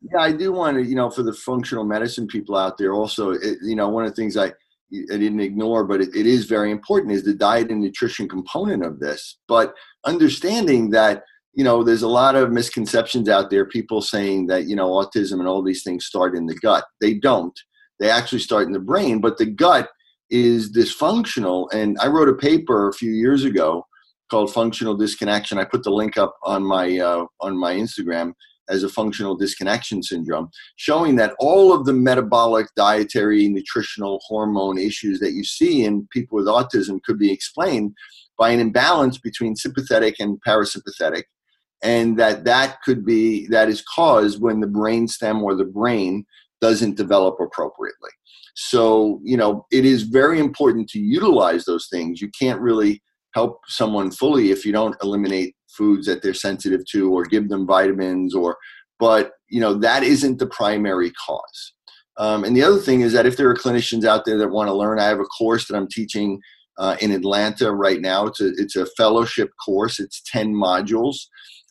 Yeah, 0.02 0.22
I 0.22 0.32
do 0.32 0.52
want 0.52 0.78
to, 0.78 0.84
you 0.84 0.96
know, 0.96 1.10
for 1.10 1.24
the 1.24 1.34
functional 1.34 1.84
medicine 1.84 2.28
people 2.28 2.58
out 2.58 2.78
there, 2.78 2.94
also, 2.94 3.32
it, 3.32 3.58
you 3.62 3.76
know, 3.76 3.90
one 3.90 4.04
of 4.04 4.10
the 4.10 4.16
things 4.16 4.38
I 4.38 4.48
I 4.94 5.18
didn't 5.18 5.40
ignore, 5.40 5.86
but 5.86 6.02
it, 6.02 6.14
it 6.14 6.26
is 6.26 6.46
very 6.46 6.70
important 6.70 7.14
is 7.14 7.24
the 7.24 7.34
diet 7.34 7.72
and 7.72 7.82
nutrition 7.82 8.28
component 8.28 8.84
of 8.84 9.00
this. 9.00 9.38
But 9.48 9.74
understanding 10.06 10.90
that 10.90 11.24
you 11.54 11.64
know, 11.64 11.84
there's 11.84 12.02
a 12.02 12.08
lot 12.08 12.36
of 12.36 12.52
misconceptions 12.52 13.28
out 13.28 13.50
there. 13.50 13.66
People 13.66 14.02
saying 14.02 14.48
that 14.48 14.68
you 14.68 14.76
know 14.76 14.90
autism 14.90 15.40
and 15.40 15.48
all 15.48 15.62
these 15.62 15.84
things 15.84 16.06
start 16.06 16.36
in 16.36 16.46
the 16.46 16.56
gut. 16.56 16.86
They 17.00 17.16
don't. 17.16 17.58
They 18.02 18.10
actually 18.10 18.40
start 18.40 18.66
in 18.66 18.74
the 18.74 18.80
brain, 18.80 19.22
but 19.22 19.38
the 19.38 19.46
gut 19.46 19.90
is 20.32 20.74
dysfunctional. 20.74 21.72
And 21.72 21.98
I 22.02 22.08
wrote 22.08 22.30
a 22.30 22.34
paper 22.34 22.90
a 22.90 22.94
few 22.94 23.12
years 23.12 23.46
ago 23.46 23.86
called 24.30 24.52
"Functional 24.52 24.98
Disconnection." 24.98 25.60
I 25.60 25.66
put 25.66 25.84
the 25.84 25.92
link 25.92 26.18
up 26.18 26.36
on 26.44 26.64
my 26.64 26.98
uh, 26.98 27.26
on 27.40 27.56
my 27.58 27.76
Instagram 27.76 28.34
as 28.70 28.84
a 28.84 28.90
functional 28.90 29.36
disconnection 29.36 30.02
syndrome, 30.02 30.50
showing 30.78 31.16
that 31.18 31.36
all 31.40 31.74
of 31.74 31.86
the 31.86 31.94
metabolic, 31.94 32.68
dietary, 32.76 33.48
nutritional, 33.50 34.20
hormone 34.26 34.78
issues 34.80 35.20
that 35.20 35.34
you 35.34 35.44
see 35.44 35.84
in 35.86 36.08
people 36.12 36.38
with 36.38 36.48
autism 36.48 37.04
could 37.04 37.20
be 37.20 37.32
explained 37.32 37.94
by 38.38 38.50
an 38.50 38.60
imbalance 38.60 39.20
between 39.20 39.56
sympathetic 39.56 40.16
and 40.20 40.40
parasympathetic 40.48 41.24
and 41.82 42.18
that 42.18 42.46
that 42.46 42.82
could 42.84 43.06
be 43.06 43.48
that 43.48 43.70
is 43.70 43.82
caused 43.82 44.42
when 44.42 44.60
the 44.60 44.68
brain 44.68 45.08
stem 45.08 45.44
or 45.44 45.56
the 45.56 45.66
brain 45.66 46.26
doesn't 46.62 46.96
develop 46.96 47.38
appropriately. 47.40 48.12
So 48.56 49.20
you 49.24 49.38
know 49.38 49.66
it 49.72 49.86
is 49.86 50.04
very 50.04 50.40
important 50.40 50.90
to 50.90 51.00
utilize 51.00 51.66
those 51.66 51.88
things. 51.92 52.22
You 52.22 52.30
can't 52.40 52.62
really 52.62 53.02
help 53.34 53.60
someone 53.68 54.12
fully 54.12 54.52
if 54.52 54.66
you 54.66 54.72
don't 54.72 54.96
eliminate 55.02 55.56
foods 55.70 56.06
that 56.06 56.22
they're 56.22 56.34
sensitive 56.34 56.86
to 56.92 57.14
or 57.14 57.24
give 57.24 57.48
them 57.48 57.66
vitamins 57.66 58.36
or 58.36 58.58
but 59.00 59.32
you 59.50 59.60
know 59.60 59.74
that 59.74 60.04
isn't 60.04 60.40
the 60.40 60.48
primary 60.48 61.12
cause. 61.26 61.74
Um, 62.18 62.44
and 62.44 62.56
the 62.56 62.64
other 62.64 62.78
thing 62.78 63.02
is 63.02 63.14
that 63.14 63.26
if 63.26 63.38
there 63.38 63.50
are 63.50 63.56
clinicians 63.56 64.04
out 64.04 64.26
there 64.26 64.38
that 64.38 64.50
want 64.50 64.68
to 64.68 64.74
learn 64.74 65.00
i 65.00 65.06
have 65.06 65.20
a 65.20 65.26
course 65.26 65.68
that 65.68 65.78
i'm 65.78 65.88
teaching 65.88 66.40
uh, 66.78 66.96
in 67.00 67.12
atlanta 67.12 67.72
right 67.72 68.02
now. 68.02 68.26
It's 68.28 68.42
a, 68.42 68.52
it's 68.58 68.76
a 68.76 68.88
fellowship 68.98 69.50
course. 69.64 70.00
It's 70.00 70.22
10 70.32 70.54
modules 70.54 71.16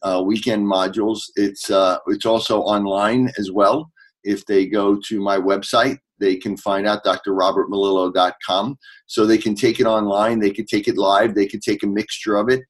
uh, 0.02 0.22
weekend 0.24 0.66
modules. 0.66 1.20
It's 1.36 1.70
uh, 1.70 1.98
it's 2.06 2.26
also 2.26 2.60
online 2.60 3.30
as 3.38 3.50
well 3.50 3.90
if 4.24 4.44
they 4.46 4.66
go 4.66 4.98
to 5.08 5.20
my 5.20 5.38
website 5.38 5.98
they 6.20 6.36
can 6.36 6.56
find 6.56 6.86
out 6.86 7.02
drrobertmelillo.com 7.04 8.76
so 9.06 9.26
they 9.26 9.38
can 9.38 9.54
take 9.54 9.80
it 9.80 9.86
online 9.86 10.38
they 10.38 10.50
can 10.50 10.66
take 10.66 10.86
it 10.86 10.96
live 10.96 11.34
they 11.34 11.46
can 11.46 11.60
take 11.60 11.82
a 11.82 11.86
mixture 11.86 12.36
of 12.36 12.48
it. 12.48 12.60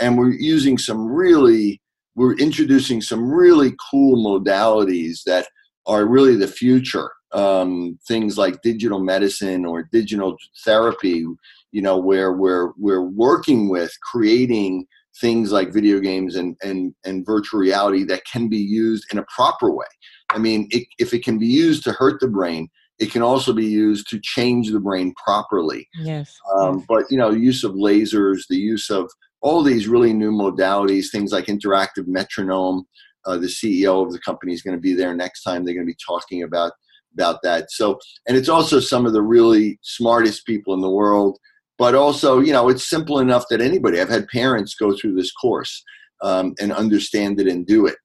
And 0.00 0.16
we're 0.16 0.32
using 0.32 0.78
some 0.78 1.04
really 1.06 1.80
we're 2.14 2.36
introducing 2.36 3.00
some 3.00 3.30
really 3.30 3.74
cool 3.90 4.24
modalities 4.24 5.22
that 5.26 5.46
are 5.86 6.06
really 6.06 6.36
the 6.36 6.48
future. 6.48 7.10
Um, 7.32 7.98
things 8.08 8.36
like 8.36 8.60
digital 8.62 8.98
medicine 8.98 9.64
or 9.64 9.88
digital 9.92 10.36
therapy 10.64 11.24
you 11.72 11.82
know 11.82 11.96
where 11.96 12.32
we're 12.32 12.72
we're 12.76 13.08
working 13.08 13.68
with 13.68 13.92
creating 14.02 14.86
things 15.20 15.52
like 15.52 15.72
video 15.72 16.00
games 16.00 16.36
and 16.36 16.56
and 16.62 16.94
and 17.04 17.24
virtual 17.26 17.60
reality 17.60 18.04
that 18.04 18.22
can 18.30 18.48
be 18.48 18.58
used 18.58 19.04
in 19.12 19.18
a 19.18 19.26
proper 19.34 19.70
way 19.70 19.86
i 20.30 20.38
mean 20.38 20.66
it, 20.70 20.86
if 20.98 21.12
it 21.14 21.24
can 21.24 21.38
be 21.38 21.46
used 21.46 21.84
to 21.84 21.92
hurt 21.92 22.20
the 22.20 22.28
brain 22.28 22.68
it 22.98 23.10
can 23.10 23.22
also 23.22 23.54
be 23.54 23.64
used 23.64 24.08
to 24.10 24.20
change 24.22 24.70
the 24.70 24.80
brain 24.80 25.14
properly 25.22 25.88
yes, 26.02 26.36
um, 26.58 26.84
but 26.88 27.04
you 27.10 27.16
know 27.16 27.30
use 27.30 27.64
of 27.64 27.72
lasers 27.72 28.42
the 28.48 28.56
use 28.56 28.90
of 28.90 29.10
all 29.42 29.62
these 29.62 29.88
really 29.88 30.12
new 30.12 30.32
modalities, 30.32 31.10
things 31.10 31.32
like 31.32 31.46
interactive 31.46 32.06
metronome. 32.06 32.86
Uh, 33.26 33.36
the 33.36 33.46
CEO 33.46 34.04
of 34.04 34.12
the 34.12 34.18
company 34.20 34.52
is 34.52 34.62
going 34.62 34.76
to 34.76 34.80
be 34.80 34.94
there 34.94 35.14
next 35.14 35.42
time. 35.42 35.64
They're 35.64 35.74
going 35.74 35.86
to 35.86 35.92
be 35.92 35.98
talking 36.06 36.42
about 36.42 36.72
about 37.12 37.40
that. 37.42 37.70
So, 37.72 37.98
and 38.28 38.36
it's 38.36 38.48
also 38.48 38.78
some 38.78 39.04
of 39.04 39.12
the 39.12 39.22
really 39.22 39.80
smartest 39.82 40.46
people 40.46 40.74
in 40.74 40.80
the 40.80 40.90
world. 40.90 41.38
But 41.76 41.94
also, 41.94 42.38
you 42.38 42.52
know, 42.52 42.68
it's 42.68 42.88
simple 42.88 43.18
enough 43.18 43.44
that 43.50 43.60
anybody. 43.60 44.00
I've 44.00 44.08
had 44.08 44.28
parents 44.28 44.74
go 44.74 44.94
through 44.96 45.16
this 45.16 45.32
course 45.32 45.82
um, 46.22 46.54
and 46.60 46.72
understand 46.72 47.40
it 47.40 47.48
and 47.48 47.66
do 47.66 47.86
it. 47.86 47.96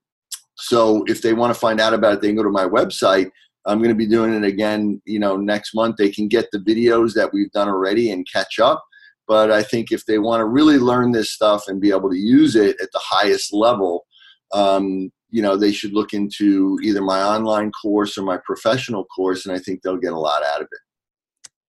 So, 0.55 1.03
if 1.07 1.21
they 1.21 1.33
want 1.33 1.53
to 1.53 1.59
find 1.59 1.79
out 1.79 1.93
about 1.93 2.13
it, 2.13 2.21
they 2.21 2.27
can 2.27 2.35
go 2.35 2.43
to 2.43 2.49
my 2.49 2.65
website. 2.65 3.29
I'm 3.65 3.79
going 3.79 3.89
to 3.89 3.95
be 3.95 4.07
doing 4.07 4.33
it 4.33 4.43
again, 4.43 5.01
you 5.05 5.19
know, 5.19 5.37
next 5.37 5.73
month. 5.73 5.95
They 5.97 6.11
can 6.11 6.27
get 6.27 6.45
the 6.51 6.59
videos 6.59 7.13
that 7.15 7.33
we've 7.33 7.51
done 7.51 7.67
already 7.67 8.11
and 8.11 8.27
catch 8.31 8.59
up 8.59 8.83
but 9.27 9.51
I 9.51 9.63
think 9.63 9.91
if 9.91 10.05
they 10.05 10.19
want 10.19 10.41
to 10.41 10.45
really 10.45 10.77
learn 10.77 11.11
this 11.11 11.31
stuff 11.31 11.67
and 11.67 11.81
be 11.81 11.89
able 11.89 12.09
to 12.09 12.17
use 12.17 12.55
it 12.55 12.79
at 12.81 12.91
the 12.91 13.01
highest 13.01 13.53
level, 13.53 14.05
um, 14.53 15.11
you 15.29 15.41
know, 15.41 15.57
they 15.57 15.71
should 15.71 15.93
look 15.93 16.13
into 16.13 16.77
either 16.83 17.01
my 17.01 17.21
online 17.21 17.71
course 17.71 18.17
or 18.17 18.23
my 18.23 18.37
professional 18.45 19.05
course, 19.05 19.45
and 19.45 19.55
I 19.55 19.59
think 19.59 19.81
they'll 19.81 19.97
get 19.97 20.13
a 20.13 20.19
lot 20.19 20.43
out 20.43 20.61
of 20.61 20.67
it. 20.71 20.79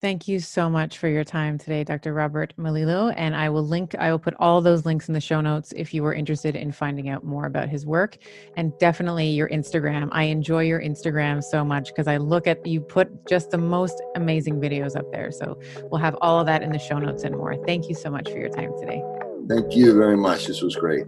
Thank 0.04 0.28
you 0.28 0.38
so 0.38 0.68
much 0.68 0.98
for 0.98 1.08
your 1.08 1.24
time 1.24 1.56
today, 1.56 1.82
Dr. 1.82 2.12
Robert 2.12 2.52
Melillo. 2.58 3.14
And 3.16 3.34
I 3.34 3.48
will 3.48 3.66
link, 3.66 3.94
I 3.98 4.10
will 4.10 4.18
put 4.18 4.34
all 4.38 4.60
those 4.60 4.84
links 4.84 5.08
in 5.08 5.14
the 5.14 5.20
show 5.22 5.40
notes 5.40 5.72
if 5.74 5.94
you 5.94 6.04
are 6.04 6.12
interested 6.12 6.56
in 6.56 6.72
finding 6.72 7.08
out 7.08 7.24
more 7.24 7.46
about 7.46 7.70
his 7.70 7.86
work. 7.86 8.18
And 8.58 8.78
definitely 8.78 9.28
your 9.28 9.48
Instagram. 9.48 10.10
I 10.12 10.24
enjoy 10.24 10.64
your 10.64 10.82
Instagram 10.82 11.42
so 11.42 11.64
much 11.64 11.86
because 11.86 12.06
I 12.06 12.18
look 12.18 12.46
at, 12.46 12.66
you 12.66 12.82
put 12.82 13.26
just 13.26 13.50
the 13.50 13.56
most 13.56 13.98
amazing 14.14 14.60
videos 14.60 14.94
up 14.94 15.10
there. 15.10 15.32
So 15.32 15.58
we'll 15.84 16.02
have 16.02 16.18
all 16.20 16.38
of 16.38 16.44
that 16.48 16.62
in 16.62 16.70
the 16.70 16.78
show 16.78 16.98
notes 16.98 17.22
and 17.22 17.34
more. 17.34 17.56
Thank 17.64 17.88
you 17.88 17.94
so 17.94 18.10
much 18.10 18.30
for 18.30 18.36
your 18.36 18.50
time 18.50 18.72
today. 18.78 19.02
Thank 19.48 19.74
you 19.74 19.96
very 19.96 20.18
much. 20.18 20.48
This 20.48 20.60
was 20.60 20.76
great. 20.76 21.06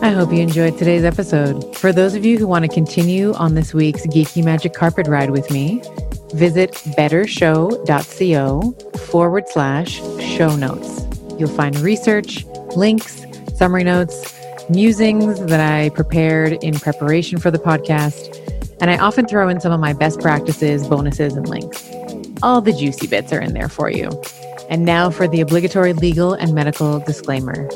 I 0.00 0.10
hope 0.10 0.32
you 0.32 0.38
enjoyed 0.38 0.78
today's 0.78 1.02
episode. 1.02 1.76
For 1.76 1.92
those 1.92 2.14
of 2.14 2.24
you 2.24 2.38
who 2.38 2.46
want 2.46 2.64
to 2.64 2.72
continue 2.72 3.34
on 3.34 3.56
this 3.56 3.74
week's 3.74 4.06
Geeky 4.06 4.44
Magic 4.44 4.74
Carpet 4.74 5.08
Ride 5.08 5.30
with 5.30 5.50
me, 5.50 5.82
visit 6.34 6.72
bettershow.co 6.96 8.72
forward 8.98 9.48
slash 9.48 9.96
show 10.20 10.56
notes. 10.56 11.06
You'll 11.38 11.48
find 11.48 11.78
research, 11.80 12.44
links, 12.76 13.24
summary 13.54 13.84
notes, 13.84 14.34
musings 14.68 15.40
that 15.46 15.60
I 15.60 15.88
prepared 15.90 16.52
in 16.62 16.78
preparation 16.78 17.38
for 17.38 17.50
the 17.50 17.58
podcast, 17.58 18.36
and 18.80 18.90
I 18.90 18.98
often 18.98 19.26
throw 19.26 19.48
in 19.48 19.60
some 19.60 19.72
of 19.72 19.80
my 19.80 19.92
best 19.92 20.20
practices, 20.20 20.86
bonuses, 20.86 21.34
and 21.34 21.48
links. 21.48 21.88
All 22.42 22.60
the 22.60 22.72
juicy 22.72 23.06
bits 23.06 23.32
are 23.32 23.40
in 23.40 23.52
there 23.52 23.68
for 23.68 23.90
you. 23.90 24.10
And 24.70 24.84
now 24.84 25.10
for 25.10 25.26
the 25.26 25.40
obligatory 25.40 25.92
legal 25.92 26.32
and 26.32 26.54
medical 26.54 27.00
disclaimer. 27.00 27.68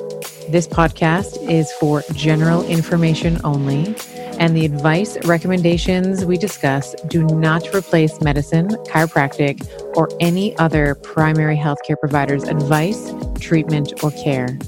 This 0.48 0.68
podcast 0.68 1.50
is 1.50 1.72
for 1.72 2.02
general 2.12 2.64
information 2.66 3.40
only 3.44 3.94
and 4.38 4.56
the 4.56 4.64
advice 4.64 5.16
recommendations 5.26 6.24
we 6.24 6.36
discuss 6.36 6.94
do 7.08 7.22
not 7.24 7.74
replace 7.74 8.20
medicine, 8.20 8.68
chiropractic, 8.86 9.66
or 9.96 10.08
any 10.20 10.56
other 10.58 10.94
primary 10.96 11.56
healthcare 11.56 11.98
provider's 11.98 12.44
advice, 12.44 13.12
treatment, 13.40 13.92
or 14.02 14.10
care. 14.12 14.58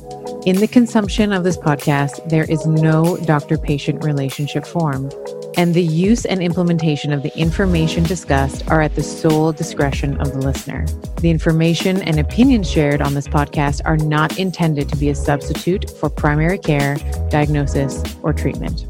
In 0.46 0.56
the 0.56 0.68
consumption 0.68 1.32
of 1.32 1.42
this 1.42 1.56
podcast, 1.56 2.28
there 2.28 2.44
is 2.44 2.64
no 2.66 3.16
doctor 3.24 3.58
patient 3.58 4.04
relationship 4.04 4.64
formed, 4.64 5.12
and 5.56 5.74
the 5.74 5.82
use 5.82 6.24
and 6.24 6.40
implementation 6.40 7.12
of 7.12 7.22
the 7.22 7.36
information 7.36 8.04
discussed 8.04 8.68
are 8.68 8.80
at 8.80 8.94
the 8.94 9.02
sole 9.02 9.52
discretion 9.52 10.20
of 10.20 10.32
the 10.32 10.38
listener. 10.38 10.86
The 11.20 11.30
information 11.30 12.02
and 12.02 12.20
opinions 12.20 12.70
shared 12.70 13.02
on 13.02 13.14
this 13.14 13.26
podcast 13.26 13.80
are 13.86 13.96
not 13.96 14.38
intended 14.38 14.88
to 14.90 14.96
be 14.96 15.08
a 15.08 15.14
substitute 15.14 15.90
for 15.90 16.10
primary 16.10 16.58
care, 16.58 16.96
diagnosis, 17.30 18.04
or 18.22 18.32
treatment. 18.32 18.86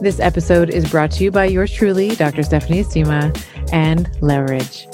This 0.00 0.20
episode 0.20 0.68
is 0.68 0.90
brought 0.90 1.10
to 1.12 1.24
you 1.24 1.30
by 1.30 1.46
yours 1.46 1.72
truly, 1.72 2.14
Dr. 2.14 2.42
Stephanie 2.42 2.84
Estima, 2.84 3.34
and 3.72 4.10
Leverage. 4.20 4.86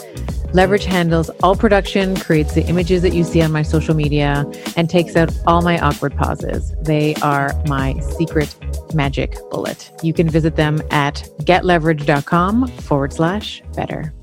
Leverage 0.52 0.84
handles 0.84 1.28
all 1.42 1.56
production, 1.56 2.14
creates 2.14 2.54
the 2.54 2.64
images 2.66 3.02
that 3.02 3.12
you 3.12 3.24
see 3.24 3.42
on 3.42 3.50
my 3.50 3.62
social 3.62 3.94
media, 3.94 4.44
and 4.76 4.88
takes 4.88 5.16
out 5.16 5.36
all 5.46 5.60
my 5.62 5.78
awkward 5.80 6.14
pauses. 6.16 6.72
They 6.82 7.14
are 7.16 7.52
my 7.66 7.98
secret 8.16 8.54
magic 8.94 9.36
bullet. 9.50 9.90
You 10.02 10.12
can 10.12 10.28
visit 10.28 10.54
them 10.56 10.80
at 10.90 11.28
getleverage.com 11.40 12.68
forward 12.68 13.12
slash 13.12 13.62
better. 13.74 14.14